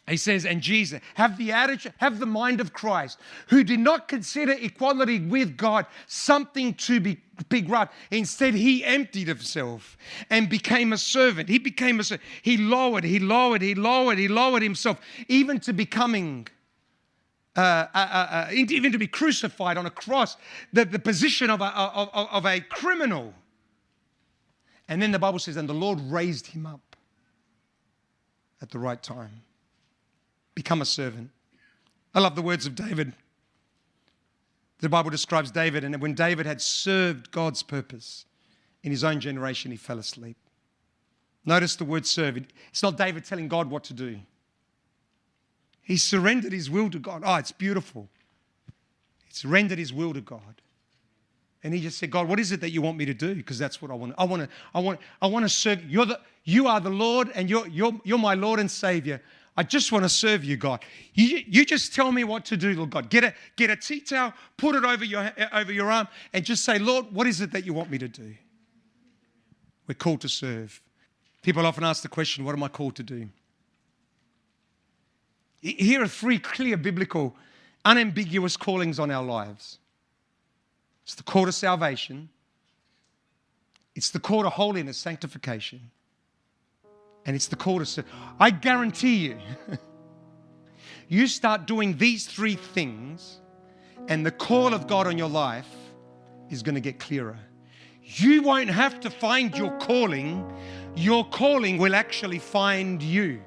he 0.08 0.16
says, 0.16 0.46
and 0.46 0.60
Jesus, 0.60 1.00
have 1.14 1.36
the 1.36 1.52
attitude, 1.52 1.92
have 1.98 2.18
the 2.18 2.26
mind 2.26 2.60
of 2.60 2.72
Christ, 2.72 3.18
who 3.48 3.62
did 3.62 3.80
not 3.80 4.08
consider 4.08 4.52
equality 4.52 5.20
with 5.20 5.56
God 5.56 5.86
something 6.06 6.74
to 6.74 7.00
be, 7.00 7.20
be. 7.48 7.66
Instead, 8.10 8.54
he 8.54 8.84
emptied 8.84 9.28
himself 9.28 9.96
and 10.30 10.48
became 10.48 10.92
a 10.92 10.98
servant. 10.98 11.48
He 11.48 11.58
became 11.58 12.00
a 12.00 12.04
servant. 12.04 12.26
He 12.42 12.56
lowered, 12.56 13.04
he 13.04 13.18
lowered, 13.18 13.60
he 13.60 13.74
lowered, 13.74 14.18
he 14.18 14.28
lowered 14.28 14.62
himself, 14.62 14.98
even 15.28 15.60
to 15.60 15.72
becoming. 15.72 16.48
Uh, 17.56 17.60
uh, 17.60 17.88
uh, 17.94 18.26
uh 18.30 18.50
even 18.52 18.92
to 18.92 18.98
be 18.98 19.08
crucified 19.08 19.76
on 19.76 19.84
a 19.84 19.90
cross, 19.90 20.36
the, 20.72 20.84
the 20.84 20.98
position 20.98 21.50
of 21.50 21.60
a, 21.60 21.76
of, 21.76 22.08
of 22.12 22.46
a 22.46 22.60
criminal. 22.60 23.34
And 24.88 25.02
then 25.02 25.12
the 25.12 25.18
Bible 25.18 25.38
says, 25.38 25.56
and 25.56 25.68
the 25.68 25.74
Lord 25.74 26.00
raised 26.00 26.48
him 26.48 26.66
up 26.66 26.96
at 28.62 28.70
the 28.70 28.78
right 28.78 29.02
time. 29.02 29.42
Become 30.54 30.80
a 30.80 30.86
servant. 30.86 31.30
I 32.14 32.20
love 32.20 32.34
the 32.34 32.42
words 32.42 32.66
of 32.66 32.74
David. 32.74 33.12
The 34.80 34.88
Bible 34.88 35.10
describes 35.10 35.50
David, 35.50 35.84
and 35.84 36.00
when 36.00 36.14
David 36.14 36.46
had 36.46 36.60
served 36.60 37.30
God's 37.30 37.62
purpose 37.62 38.24
in 38.82 38.90
his 38.90 39.04
own 39.04 39.20
generation, 39.20 39.70
he 39.70 39.76
fell 39.76 39.98
asleep. 39.98 40.36
Notice 41.44 41.76
the 41.76 41.84
word 41.84 42.06
serve. 42.06 42.36
It's 42.70 42.82
not 42.82 42.96
David 42.96 43.24
telling 43.24 43.48
God 43.48 43.70
what 43.70 43.84
to 43.84 43.92
do. 43.92 44.20
He 45.82 45.96
surrendered 45.96 46.52
his 46.52 46.70
will 46.70 46.90
to 46.90 46.98
God. 46.98 47.22
Oh, 47.24 47.36
it's 47.36 47.52
beautiful. 47.52 48.08
It's 49.28 49.44
rendered 49.44 49.78
his 49.78 49.92
will 49.92 50.12
to 50.14 50.20
God. 50.20 50.62
And 51.64 51.74
he 51.74 51.80
just 51.80 51.98
said, 51.98 52.10
God, 52.10 52.28
what 52.28 52.38
is 52.38 52.52
it 52.52 52.60
that 52.60 52.70
you 52.70 52.80
want 52.80 52.98
me 52.98 53.04
to 53.04 53.14
do? 53.14 53.34
Because 53.34 53.58
that's 53.58 53.82
what 53.82 53.90
I 53.90 53.94
want. 53.94 54.14
I 54.16 54.24
want 54.24 54.42
to, 54.42 54.48
I 54.74 54.80
want, 54.80 55.00
I 55.20 55.26
want 55.26 55.44
to 55.44 55.48
serve. 55.48 55.84
You're 55.84 56.06
the, 56.06 56.20
you 56.44 56.68
are 56.68 56.80
the 56.80 56.90
Lord, 56.90 57.30
and 57.34 57.50
you're, 57.50 57.66
you're, 57.66 57.92
you're 58.04 58.18
my 58.18 58.34
Lord 58.34 58.60
and 58.60 58.70
Savior. 58.70 59.20
I 59.56 59.64
just 59.64 59.90
want 59.90 60.04
to 60.04 60.08
serve 60.08 60.44
you, 60.44 60.56
God. 60.56 60.84
You, 61.14 61.42
you 61.48 61.64
just 61.64 61.92
tell 61.92 62.12
me 62.12 62.22
what 62.22 62.44
to 62.44 62.56
do, 62.56 62.74
Lord 62.74 62.90
God. 62.90 63.10
Get 63.10 63.24
a, 63.24 63.34
get 63.56 63.70
a 63.70 63.76
tea 63.76 64.00
towel, 64.00 64.32
put 64.56 64.76
it 64.76 64.84
over 64.84 65.04
your, 65.04 65.32
over 65.52 65.72
your 65.72 65.90
arm, 65.90 66.06
and 66.32 66.44
just 66.44 66.64
say, 66.64 66.78
Lord, 66.78 67.06
what 67.12 67.26
is 67.26 67.40
it 67.40 67.50
that 67.50 67.66
you 67.66 67.74
want 67.74 67.90
me 67.90 67.98
to 67.98 68.06
do? 68.06 68.34
We're 69.88 69.94
called 69.94 70.20
to 70.20 70.28
serve. 70.28 70.80
People 71.42 71.66
often 71.66 71.82
ask 71.82 72.02
the 72.02 72.08
question, 72.08 72.44
what 72.44 72.52
am 72.52 72.62
I 72.62 72.68
called 72.68 72.94
to 72.96 73.02
do? 73.02 73.28
Here 75.60 76.02
are 76.02 76.08
three 76.08 76.38
clear 76.38 76.76
biblical, 76.76 77.34
unambiguous 77.84 78.56
callings 78.56 79.00
on 79.00 79.10
our 79.10 79.24
lives. 79.24 79.78
It's 81.08 81.14
the 81.14 81.22
call 81.22 81.46
to 81.46 81.52
salvation, 81.52 82.28
it's 83.94 84.10
the 84.10 84.20
call 84.20 84.42
to 84.42 84.50
holiness, 84.50 84.98
sanctification, 84.98 85.90
and 87.24 87.34
it's 87.34 87.46
the 87.46 87.56
call 87.56 87.82
to. 87.82 88.04
I 88.38 88.50
guarantee 88.50 89.16
you, 89.16 89.38
you 91.08 91.26
start 91.26 91.66
doing 91.66 91.96
these 91.96 92.26
three 92.26 92.56
things, 92.56 93.40
and 94.08 94.26
the 94.26 94.30
call 94.30 94.74
of 94.74 94.86
God 94.86 95.06
on 95.06 95.16
your 95.16 95.30
life 95.30 95.74
is 96.50 96.62
going 96.62 96.74
to 96.74 96.80
get 96.82 96.98
clearer. 96.98 97.38
You 98.02 98.42
won't 98.42 98.68
have 98.68 99.00
to 99.00 99.08
find 99.08 99.56
your 99.56 99.74
calling, 99.78 100.44
your 100.94 101.26
calling 101.30 101.78
will 101.78 101.94
actually 101.94 102.38
find 102.38 103.02
you. 103.02 103.42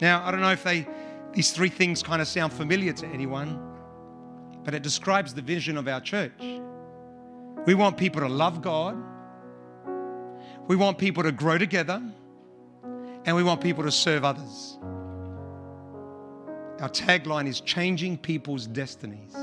Now, 0.00 0.24
I 0.24 0.30
don't 0.30 0.40
know 0.40 0.52
if 0.52 0.62
they, 0.62 0.86
these 1.32 1.50
three 1.50 1.68
things 1.68 2.00
kind 2.00 2.22
of 2.22 2.28
sound 2.28 2.52
familiar 2.52 2.92
to 2.92 3.06
anyone 3.08 3.69
but 4.64 4.74
it 4.74 4.82
describes 4.82 5.34
the 5.34 5.42
vision 5.42 5.76
of 5.76 5.88
our 5.88 6.00
church. 6.00 6.32
We 7.66 7.74
want 7.74 7.96
people 7.96 8.20
to 8.20 8.28
love 8.28 8.62
God, 8.62 8.96
we 10.66 10.76
want 10.76 10.98
people 10.98 11.22
to 11.22 11.32
grow 11.32 11.58
together, 11.58 12.02
and 13.24 13.36
we 13.36 13.42
want 13.42 13.60
people 13.60 13.84
to 13.84 13.92
serve 13.92 14.24
others. 14.24 14.78
Our 16.80 16.88
tagline 16.88 17.46
is 17.46 17.60
changing 17.60 18.18
people's 18.18 18.66
destinies. 18.66 19.36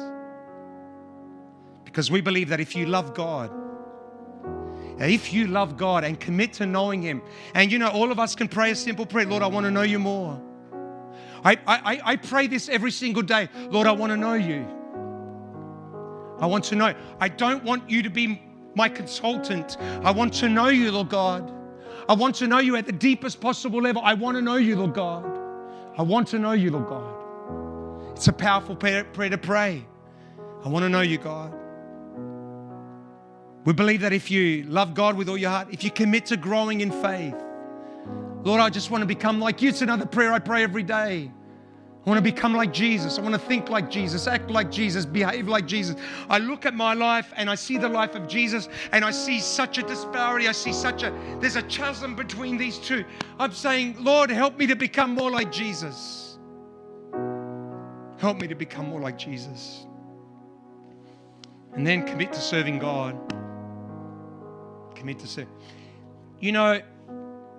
Because 1.85 2.09
we 2.09 2.21
believe 2.21 2.49
that 2.49 2.59
if 2.59 2.75
you 2.75 2.87
love 2.87 3.13
God, 3.13 3.51
if 4.99 5.31
you 5.31 5.47
love 5.47 5.77
God 5.77 6.03
and 6.03 6.19
commit 6.19 6.53
to 6.53 6.65
knowing 6.65 7.01
Him, 7.01 7.21
and 7.53 7.71
you 7.71 7.77
know, 7.77 7.89
all 7.89 8.11
of 8.11 8.19
us 8.19 8.35
can 8.35 8.47
pray 8.47 8.71
a 8.71 8.75
simple 8.75 9.05
prayer 9.05 9.25
Lord, 9.25 9.43
I 9.43 9.47
want 9.47 9.65
to 9.65 9.71
know 9.71 9.83
you 9.83 9.99
more. 9.99 10.41
I, 11.43 11.57
I, 11.67 12.01
I 12.03 12.15
pray 12.15 12.47
this 12.47 12.67
every 12.67 12.91
single 12.91 13.21
day 13.21 13.49
Lord, 13.69 13.85
I 13.87 13.91
want 13.91 14.11
to 14.11 14.17
know 14.17 14.33
you. 14.33 14.76
I 16.39 16.45
want 16.45 16.63
to 16.65 16.75
know. 16.75 16.93
I 17.19 17.29
don't 17.29 17.63
want 17.63 17.89
you 17.89 18.03
to 18.03 18.09
be 18.09 18.41
my 18.75 18.89
consultant. 18.89 19.77
I 19.79 20.11
want 20.11 20.33
to 20.35 20.49
know 20.49 20.67
you, 20.67 20.91
Lord 20.91 21.09
God. 21.09 21.53
I 22.07 22.13
want 22.13 22.35
to 22.35 22.47
know 22.47 22.59
you 22.59 22.75
at 22.75 22.85
the 22.85 22.91
deepest 22.91 23.41
possible 23.41 23.81
level. 23.81 24.01
I 24.03 24.13
want 24.13 24.35
to 24.37 24.41
know 24.41 24.55
you, 24.55 24.75
Lord 24.75 24.93
God. 24.93 25.25
I 25.97 26.03
want 26.03 26.27
to 26.29 26.39
know 26.39 26.53
you, 26.53 26.71
Lord 26.71 26.87
God. 26.87 28.11
It's 28.15 28.27
a 28.27 28.33
powerful 28.33 28.75
prayer, 28.75 29.03
to 29.03 29.37
pray. 29.37 29.85
I 30.63 30.69
want 30.69 30.83
to 30.83 30.89
know 30.89 31.01
you, 31.01 31.17
God. 31.17 31.53
We 33.65 33.73
believe 33.73 34.01
that 34.01 34.13
if 34.13 34.31
you 34.31 34.63
love 34.63 34.93
God 34.93 35.17
with 35.17 35.27
all 35.27 35.37
your 35.37 35.49
heart, 35.49 35.67
if 35.71 35.83
you 35.83 35.91
commit 35.91 36.27
to 36.27 36.37
growing 36.37 36.81
in 36.81 36.91
faith, 36.91 37.35
Lord, 38.43 38.61
I 38.61 38.69
just 38.69 38.91
want 38.91 39.01
to 39.01 39.05
become 39.05 39.39
like 39.39 39.61
you. 39.61 39.69
It's 39.69 39.81
another 39.81 40.05
prayer 40.05 40.31
I 40.31 40.39
pray 40.39 40.63
every 40.63 40.83
day. 40.83 41.31
I 42.07 42.09
want 42.09 42.19
to 42.19 42.21
become 42.21 42.53
like 42.53 42.71
Jesus. 42.71 43.19
I 43.19 43.21
want 43.21 43.33
to 43.33 43.39
think 43.39 43.69
like 43.69 43.91
Jesus, 43.91 44.27
act 44.27 44.49
like 44.49 44.71
Jesus, 44.71 45.05
behave 45.05 45.49
like 45.49 45.65
Jesus. 45.65 45.97
I 46.29 46.37
look 46.37 46.65
at 46.65 46.73
my 46.73 46.93
life 46.93 47.33
and 47.35 47.49
I 47.49 47.55
see 47.55 47.77
the 47.77 47.89
life 47.89 48.15
of 48.15 48.29
Jesus 48.29 48.69
and 48.93 49.03
I 49.03 49.11
see 49.11 49.41
such 49.41 49.77
a 49.77 49.83
disparity. 49.83 50.47
I 50.47 50.53
see 50.53 50.71
such 50.71 51.03
a, 51.03 51.11
there's 51.41 51.57
a 51.57 51.63
chasm 51.63 52.15
between 52.15 52.55
these 52.55 52.77
two. 52.77 53.03
I'm 53.37 53.51
saying, 53.51 53.97
Lord, 53.99 54.29
help 54.29 54.57
me 54.57 54.67
to 54.67 54.75
become 54.75 55.15
more 55.15 55.29
like 55.29 55.51
Jesus. 55.51 56.39
Help 58.19 58.39
me 58.39 58.47
to 58.47 58.55
become 58.55 58.87
more 58.87 59.01
like 59.01 59.17
Jesus. 59.17 59.85
And 61.73 61.85
then 61.85 62.07
commit 62.07 62.31
to 62.31 62.39
serving 62.39 62.79
God 62.79 63.19
commit 64.95 65.19
to 65.19 65.27
serve. 65.27 65.47
You 66.39 66.51
know, 66.51 66.81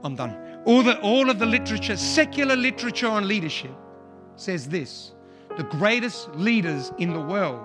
I'm 0.02 0.16
done. 0.16 0.60
All, 0.64 0.82
the, 0.82 0.98
all 1.00 1.30
of 1.30 1.38
the 1.38 1.46
literature, 1.46 1.96
secular 1.96 2.56
literature 2.56 3.06
on 3.06 3.28
leadership, 3.28 3.70
says 4.40 4.68
this 4.68 5.12
the 5.56 5.64
greatest 5.64 6.30
leaders 6.34 6.92
in 6.98 7.12
the 7.12 7.20
world, 7.20 7.60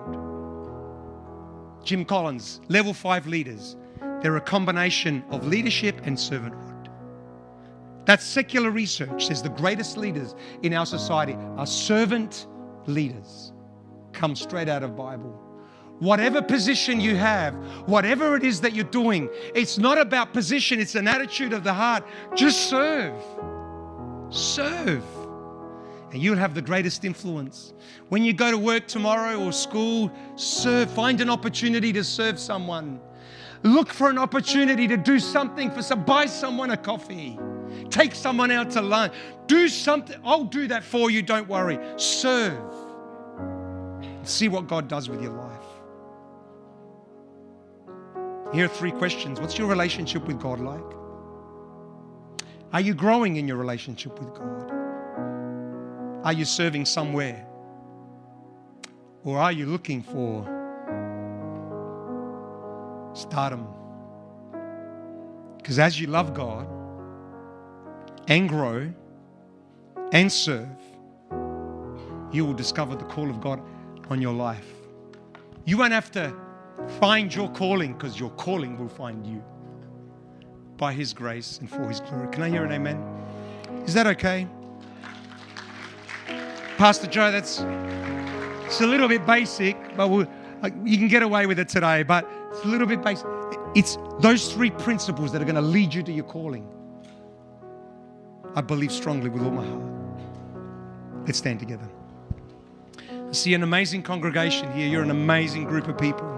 Jim 1.84 2.04
Collins, 2.04 2.60
level 2.68 2.92
five 2.92 3.26
leaders, 3.26 3.76
they're 4.20 4.36
a 4.36 4.40
combination 4.40 5.22
of 5.30 5.46
leadership 5.46 6.00
and 6.04 6.16
servanthood. 6.16 6.88
That 8.06 8.20
secular 8.20 8.70
research 8.70 9.26
says 9.26 9.42
the 9.42 9.48
greatest 9.50 9.96
leaders 9.96 10.34
in 10.62 10.74
our 10.74 10.86
society 10.86 11.34
are 11.56 11.66
servant 11.66 12.46
leaders. 12.86 13.52
Come 14.12 14.34
straight 14.36 14.68
out 14.68 14.82
of 14.82 14.96
Bible 14.96 15.40
whatever 16.00 16.42
position 16.42 17.00
you 17.00 17.14
have, 17.16 17.54
whatever 17.86 18.36
it 18.36 18.42
is 18.42 18.60
that 18.60 18.74
you're 18.74 18.84
doing, 18.84 19.28
it's 19.54 19.78
not 19.78 19.96
about 19.96 20.32
position, 20.32 20.80
it's 20.80 20.96
an 20.96 21.06
attitude 21.06 21.52
of 21.52 21.64
the 21.64 21.72
heart. 21.72 22.04
Just 22.34 22.68
serve. 22.68 23.14
Serve. 24.28 25.04
And 26.14 26.22
you'll 26.22 26.36
have 26.36 26.54
the 26.54 26.62
greatest 26.62 27.04
influence. 27.04 27.74
When 28.08 28.22
you 28.22 28.32
go 28.32 28.52
to 28.52 28.56
work 28.56 28.86
tomorrow 28.86 29.36
or 29.36 29.50
school, 29.50 30.12
serve. 30.36 30.88
Find 30.92 31.20
an 31.20 31.28
opportunity 31.28 31.92
to 31.92 32.04
serve 32.04 32.38
someone. 32.38 33.00
Look 33.64 33.92
for 33.92 34.10
an 34.10 34.18
opportunity 34.18 34.86
to 34.86 34.96
do 34.96 35.18
something 35.18 35.72
for 35.72 35.82
some, 35.82 36.04
buy 36.04 36.26
someone 36.26 36.70
a 36.70 36.76
coffee. 36.76 37.36
Take 37.90 38.14
someone 38.14 38.52
out 38.52 38.70
to 38.70 38.80
lunch. 38.80 39.12
Do 39.48 39.66
something. 39.68 40.16
I'll 40.24 40.44
do 40.44 40.68
that 40.68 40.84
for 40.84 41.10
you, 41.10 41.20
don't 41.20 41.48
worry. 41.48 41.80
Serve. 41.96 42.62
See 44.22 44.46
what 44.46 44.68
God 44.68 44.86
does 44.86 45.08
with 45.08 45.20
your 45.20 45.32
life. 45.32 45.50
Here 48.54 48.66
are 48.66 48.68
three 48.68 48.92
questions. 48.92 49.40
What's 49.40 49.58
your 49.58 49.66
relationship 49.66 50.28
with 50.28 50.40
God 50.40 50.60
like? 50.60 50.80
Are 52.72 52.80
you 52.80 52.94
growing 52.94 53.34
in 53.34 53.48
your 53.48 53.56
relationship 53.56 54.16
with 54.20 54.32
God? 54.32 54.83
Are 56.24 56.32
you 56.32 56.44
serving 56.44 56.86
somewhere? 56.86 57.46
Or 59.24 59.38
are 59.38 59.52
you 59.52 59.66
looking 59.66 60.02
for 60.02 60.42
stardom? 63.14 63.66
Because 65.58 65.78
as 65.78 66.00
you 66.00 66.08
love 66.08 66.34
God 66.34 66.66
and 68.26 68.48
grow 68.48 68.92
and 70.12 70.32
serve, 70.32 70.68
you 72.32 72.44
will 72.44 72.54
discover 72.54 72.96
the 72.96 73.04
call 73.04 73.30
of 73.30 73.40
God 73.40 73.62
on 74.10 74.20
your 74.20 74.34
life. 74.34 74.66
You 75.64 75.78
won't 75.78 75.92
have 75.92 76.10
to 76.12 76.34
Find 77.00 77.34
your 77.34 77.50
calling 77.50 77.94
because 77.94 78.18
your 78.18 78.30
calling 78.30 78.78
will 78.78 78.88
find 78.88 79.26
you 79.26 79.42
by 80.76 80.92
His 80.92 81.12
grace 81.12 81.58
and 81.58 81.70
for 81.70 81.88
His 81.88 82.00
glory. 82.00 82.28
Can 82.30 82.42
I 82.42 82.50
hear 82.50 82.64
an 82.64 82.72
amen? 82.72 83.02
Is 83.86 83.94
that 83.94 84.06
okay? 84.08 84.46
Pastor 86.76 87.06
Joe, 87.06 87.30
that's 87.30 87.60
it's 88.66 88.80
a 88.80 88.86
little 88.86 89.06
bit 89.06 89.24
basic, 89.24 89.76
but 89.96 90.08
we'll, 90.08 90.26
uh, 90.62 90.70
you 90.84 90.98
can 90.98 91.06
get 91.06 91.22
away 91.22 91.46
with 91.46 91.58
it 91.58 91.68
today. 91.68 92.02
But 92.02 92.28
it's 92.50 92.64
a 92.64 92.68
little 92.68 92.86
bit 92.86 93.02
basic. 93.02 93.26
It's 93.74 93.96
those 94.18 94.52
three 94.52 94.70
principles 94.70 95.30
that 95.32 95.40
are 95.40 95.44
going 95.44 95.54
to 95.54 95.60
lead 95.60 95.94
you 95.94 96.02
to 96.02 96.12
your 96.12 96.24
calling. 96.24 96.68
I 98.56 98.60
believe 98.60 98.90
strongly 98.90 99.30
with 99.30 99.42
all 99.42 99.50
my 99.50 99.64
heart. 99.64 101.26
Let's 101.26 101.38
stand 101.38 101.60
together. 101.60 101.88
I 103.10 103.32
see 103.32 103.54
an 103.54 103.62
amazing 103.62 104.02
congregation 104.02 104.72
here. 104.72 104.88
You're 104.88 105.02
an 105.02 105.10
amazing 105.10 105.64
group 105.64 105.88
of 105.88 105.96
people 105.98 106.30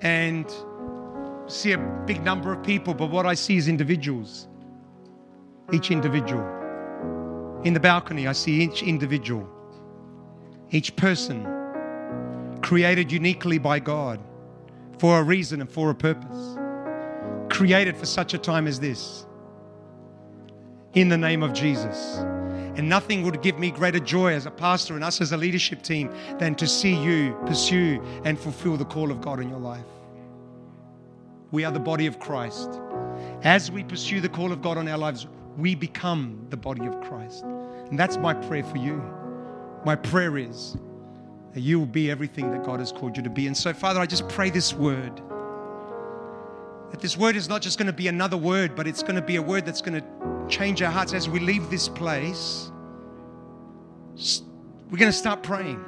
and 0.00 0.52
see 1.48 1.72
a 1.72 1.78
big 2.06 2.22
number 2.22 2.52
of 2.52 2.62
people, 2.62 2.94
but 2.94 3.10
what 3.10 3.26
I 3.26 3.34
see 3.34 3.56
is 3.56 3.66
individuals. 3.68 4.48
Each 5.72 5.90
individual. 5.90 6.55
In 7.66 7.74
the 7.74 7.80
balcony, 7.80 8.28
I 8.28 8.32
see 8.32 8.62
each 8.62 8.84
individual, 8.84 9.44
each 10.70 10.94
person 10.94 11.44
created 12.62 13.10
uniquely 13.10 13.58
by 13.58 13.80
God 13.80 14.20
for 14.98 15.18
a 15.18 15.22
reason 15.24 15.60
and 15.60 15.68
for 15.68 15.90
a 15.90 15.94
purpose. 15.96 16.56
Created 17.48 17.96
for 17.96 18.06
such 18.06 18.34
a 18.34 18.38
time 18.38 18.68
as 18.68 18.78
this. 18.78 19.26
In 20.94 21.08
the 21.08 21.18
name 21.18 21.42
of 21.42 21.52
Jesus. 21.54 22.18
And 22.76 22.88
nothing 22.88 23.24
would 23.24 23.42
give 23.42 23.58
me 23.58 23.72
greater 23.72 23.98
joy 23.98 24.34
as 24.34 24.46
a 24.46 24.50
pastor 24.52 24.94
and 24.94 25.02
us 25.02 25.20
as 25.20 25.32
a 25.32 25.36
leadership 25.36 25.82
team 25.82 26.14
than 26.38 26.54
to 26.54 26.68
see 26.68 26.94
you 26.94 27.36
pursue 27.46 28.00
and 28.24 28.38
fulfill 28.38 28.76
the 28.76 28.84
call 28.84 29.10
of 29.10 29.20
God 29.20 29.40
in 29.40 29.48
your 29.48 29.58
life. 29.58 29.90
We 31.50 31.64
are 31.64 31.72
the 31.72 31.80
body 31.80 32.06
of 32.06 32.20
Christ. 32.20 32.80
As 33.42 33.72
we 33.72 33.82
pursue 33.82 34.20
the 34.20 34.28
call 34.28 34.52
of 34.52 34.62
God 34.62 34.78
on 34.78 34.86
our 34.86 34.98
lives, 34.98 35.26
we 35.56 35.74
become 35.74 36.46
the 36.50 36.56
body 36.56 36.86
of 36.86 37.00
Christ. 37.00 37.44
And 37.90 37.98
that's 37.98 38.16
my 38.16 38.34
prayer 38.34 38.64
for 38.64 38.78
you. 38.78 39.02
My 39.84 39.94
prayer 39.94 40.36
is 40.36 40.76
that 41.52 41.60
you 41.60 41.78
will 41.78 41.86
be 41.86 42.10
everything 42.10 42.50
that 42.50 42.64
God 42.64 42.80
has 42.80 42.92
called 42.92 43.16
you 43.16 43.22
to 43.22 43.30
be. 43.30 43.46
And 43.46 43.56
so, 43.56 43.72
Father, 43.72 44.00
I 44.00 44.06
just 44.06 44.28
pray 44.28 44.50
this 44.50 44.74
word. 44.74 45.22
That 46.90 47.00
this 47.00 47.16
word 47.16 47.36
is 47.36 47.48
not 47.48 47.62
just 47.62 47.78
going 47.78 47.86
to 47.86 47.92
be 47.92 48.08
another 48.08 48.36
word, 48.36 48.74
but 48.74 48.86
it's 48.86 49.02
going 49.02 49.14
to 49.14 49.22
be 49.22 49.36
a 49.36 49.42
word 49.42 49.64
that's 49.64 49.80
going 49.80 50.00
to 50.00 50.48
change 50.48 50.82
our 50.82 50.90
hearts 50.90 51.14
as 51.14 51.28
we 51.28 51.40
leave 51.40 51.70
this 51.70 51.88
place. 51.88 52.70
We're 54.90 54.98
going 54.98 55.10
to 55.10 55.16
start 55.16 55.42
praying. 55.42 55.82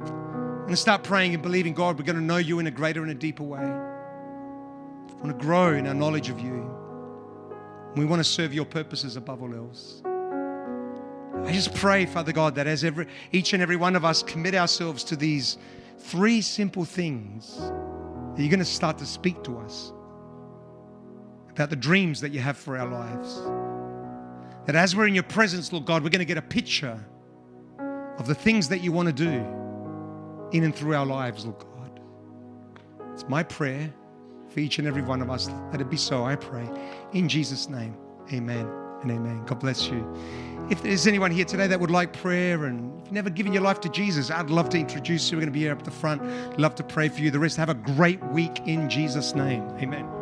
We're 0.00 0.56
going 0.56 0.68
to 0.70 0.76
start 0.76 1.02
praying 1.02 1.34
and 1.34 1.42
believing 1.42 1.74
God, 1.74 1.98
we're 1.98 2.04
going 2.04 2.16
to 2.16 2.22
know 2.22 2.36
you 2.36 2.60
in 2.60 2.66
a 2.66 2.70
greater 2.70 3.02
and 3.02 3.10
a 3.10 3.14
deeper 3.14 3.42
way. 3.42 3.60
We 3.60 5.14
want 5.22 5.38
to 5.38 5.44
grow 5.44 5.74
in 5.74 5.86
our 5.86 5.94
knowledge 5.94 6.30
of 6.30 6.40
you. 6.40 6.70
We 7.96 8.04
want 8.04 8.20
to 8.20 8.24
serve 8.24 8.54
your 8.54 8.64
purposes 8.64 9.16
above 9.16 9.42
all 9.42 9.54
else. 9.54 10.02
I 11.44 11.52
just 11.52 11.74
pray, 11.74 12.06
Father 12.06 12.32
God, 12.32 12.54
that 12.54 12.66
as 12.66 12.84
every, 12.84 13.06
each 13.32 13.52
and 13.52 13.62
every 13.62 13.76
one 13.76 13.96
of 13.96 14.04
us 14.04 14.22
commit 14.22 14.54
ourselves 14.54 15.02
to 15.04 15.16
these 15.16 15.58
three 15.98 16.40
simple 16.40 16.84
things, 16.84 17.56
that 17.58 18.36
you're 18.38 18.50
going 18.50 18.58
to 18.58 18.64
start 18.64 18.98
to 18.98 19.06
speak 19.06 19.42
to 19.44 19.58
us 19.58 19.92
about 21.50 21.70
the 21.70 21.76
dreams 21.76 22.20
that 22.20 22.32
you 22.32 22.40
have 22.40 22.56
for 22.56 22.78
our 22.78 22.88
lives. 22.88 23.40
That 24.66 24.76
as 24.76 24.94
we're 24.94 25.06
in 25.06 25.14
your 25.14 25.24
presence, 25.24 25.72
Lord 25.72 25.86
God, 25.86 26.02
we're 26.02 26.10
going 26.10 26.20
to 26.20 26.24
get 26.24 26.38
a 26.38 26.42
picture 26.42 26.98
of 28.18 28.26
the 28.26 28.34
things 28.34 28.68
that 28.68 28.82
you 28.82 28.92
want 28.92 29.08
to 29.08 29.12
do 29.12 29.44
in 30.52 30.64
and 30.64 30.74
through 30.74 30.94
our 30.94 31.06
lives, 31.06 31.44
Lord 31.44 31.58
God. 31.58 32.00
It's 33.12 33.28
my 33.28 33.42
prayer 33.42 33.92
for 34.48 34.60
each 34.60 34.78
and 34.78 34.86
every 34.86 35.02
one 35.02 35.22
of 35.22 35.30
us. 35.30 35.48
Let 35.72 35.80
it 35.80 35.90
be 35.90 35.96
so, 35.96 36.24
I 36.24 36.36
pray. 36.36 36.68
In 37.12 37.28
Jesus' 37.28 37.68
name, 37.68 37.96
amen 38.32 38.89
and 39.02 39.10
amen. 39.10 39.44
God 39.46 39.60
bless 39.60 39.88
you. 39.88 40.06
If 40.70 40.82
there's 40.82 41.06
anyone 41.06 41.32
here 41.32 41.44
today 41.44 41.66
that 41.66 41.80
would 41.80 41.90
like 41.90 42.12
prayer 42.12 42.66
and 42.66 43.00
you've 43.00 43.12
never 43.12 43.30
given 43.30 43.52
your 43.52 43.62
life 43.62 43.80
to 43.80 43.88
Jesus, 43.88 44.30
I'd 44.30 44.50
love 44.50 44.68
to 44.70 44.78
introduce 44.78 45.30
you. 45.30 45.36
We're 45.36 45.42
going 45.42 45.52
to 45.52 45.58
be 45.58 45.60
here 45.60 45.72
up 45.72 45.82
the 45.82 45.90
front. 45.90 46.22
Love 46.58 46.76
to 46.76 46.84
pray 46.84 47.08
for 47.08 47.20
you. 47.20 47.30
The 47.30 47.40
rest, 47.40 47.56
have 47.56 47.70
a 47.70 47.74
great 47.74 48.22
week 48.26 48.60
in 48.66 48.88
Jesus' 48.88 49.34
name. 49.34 49.62
Amen. 49.80 50.19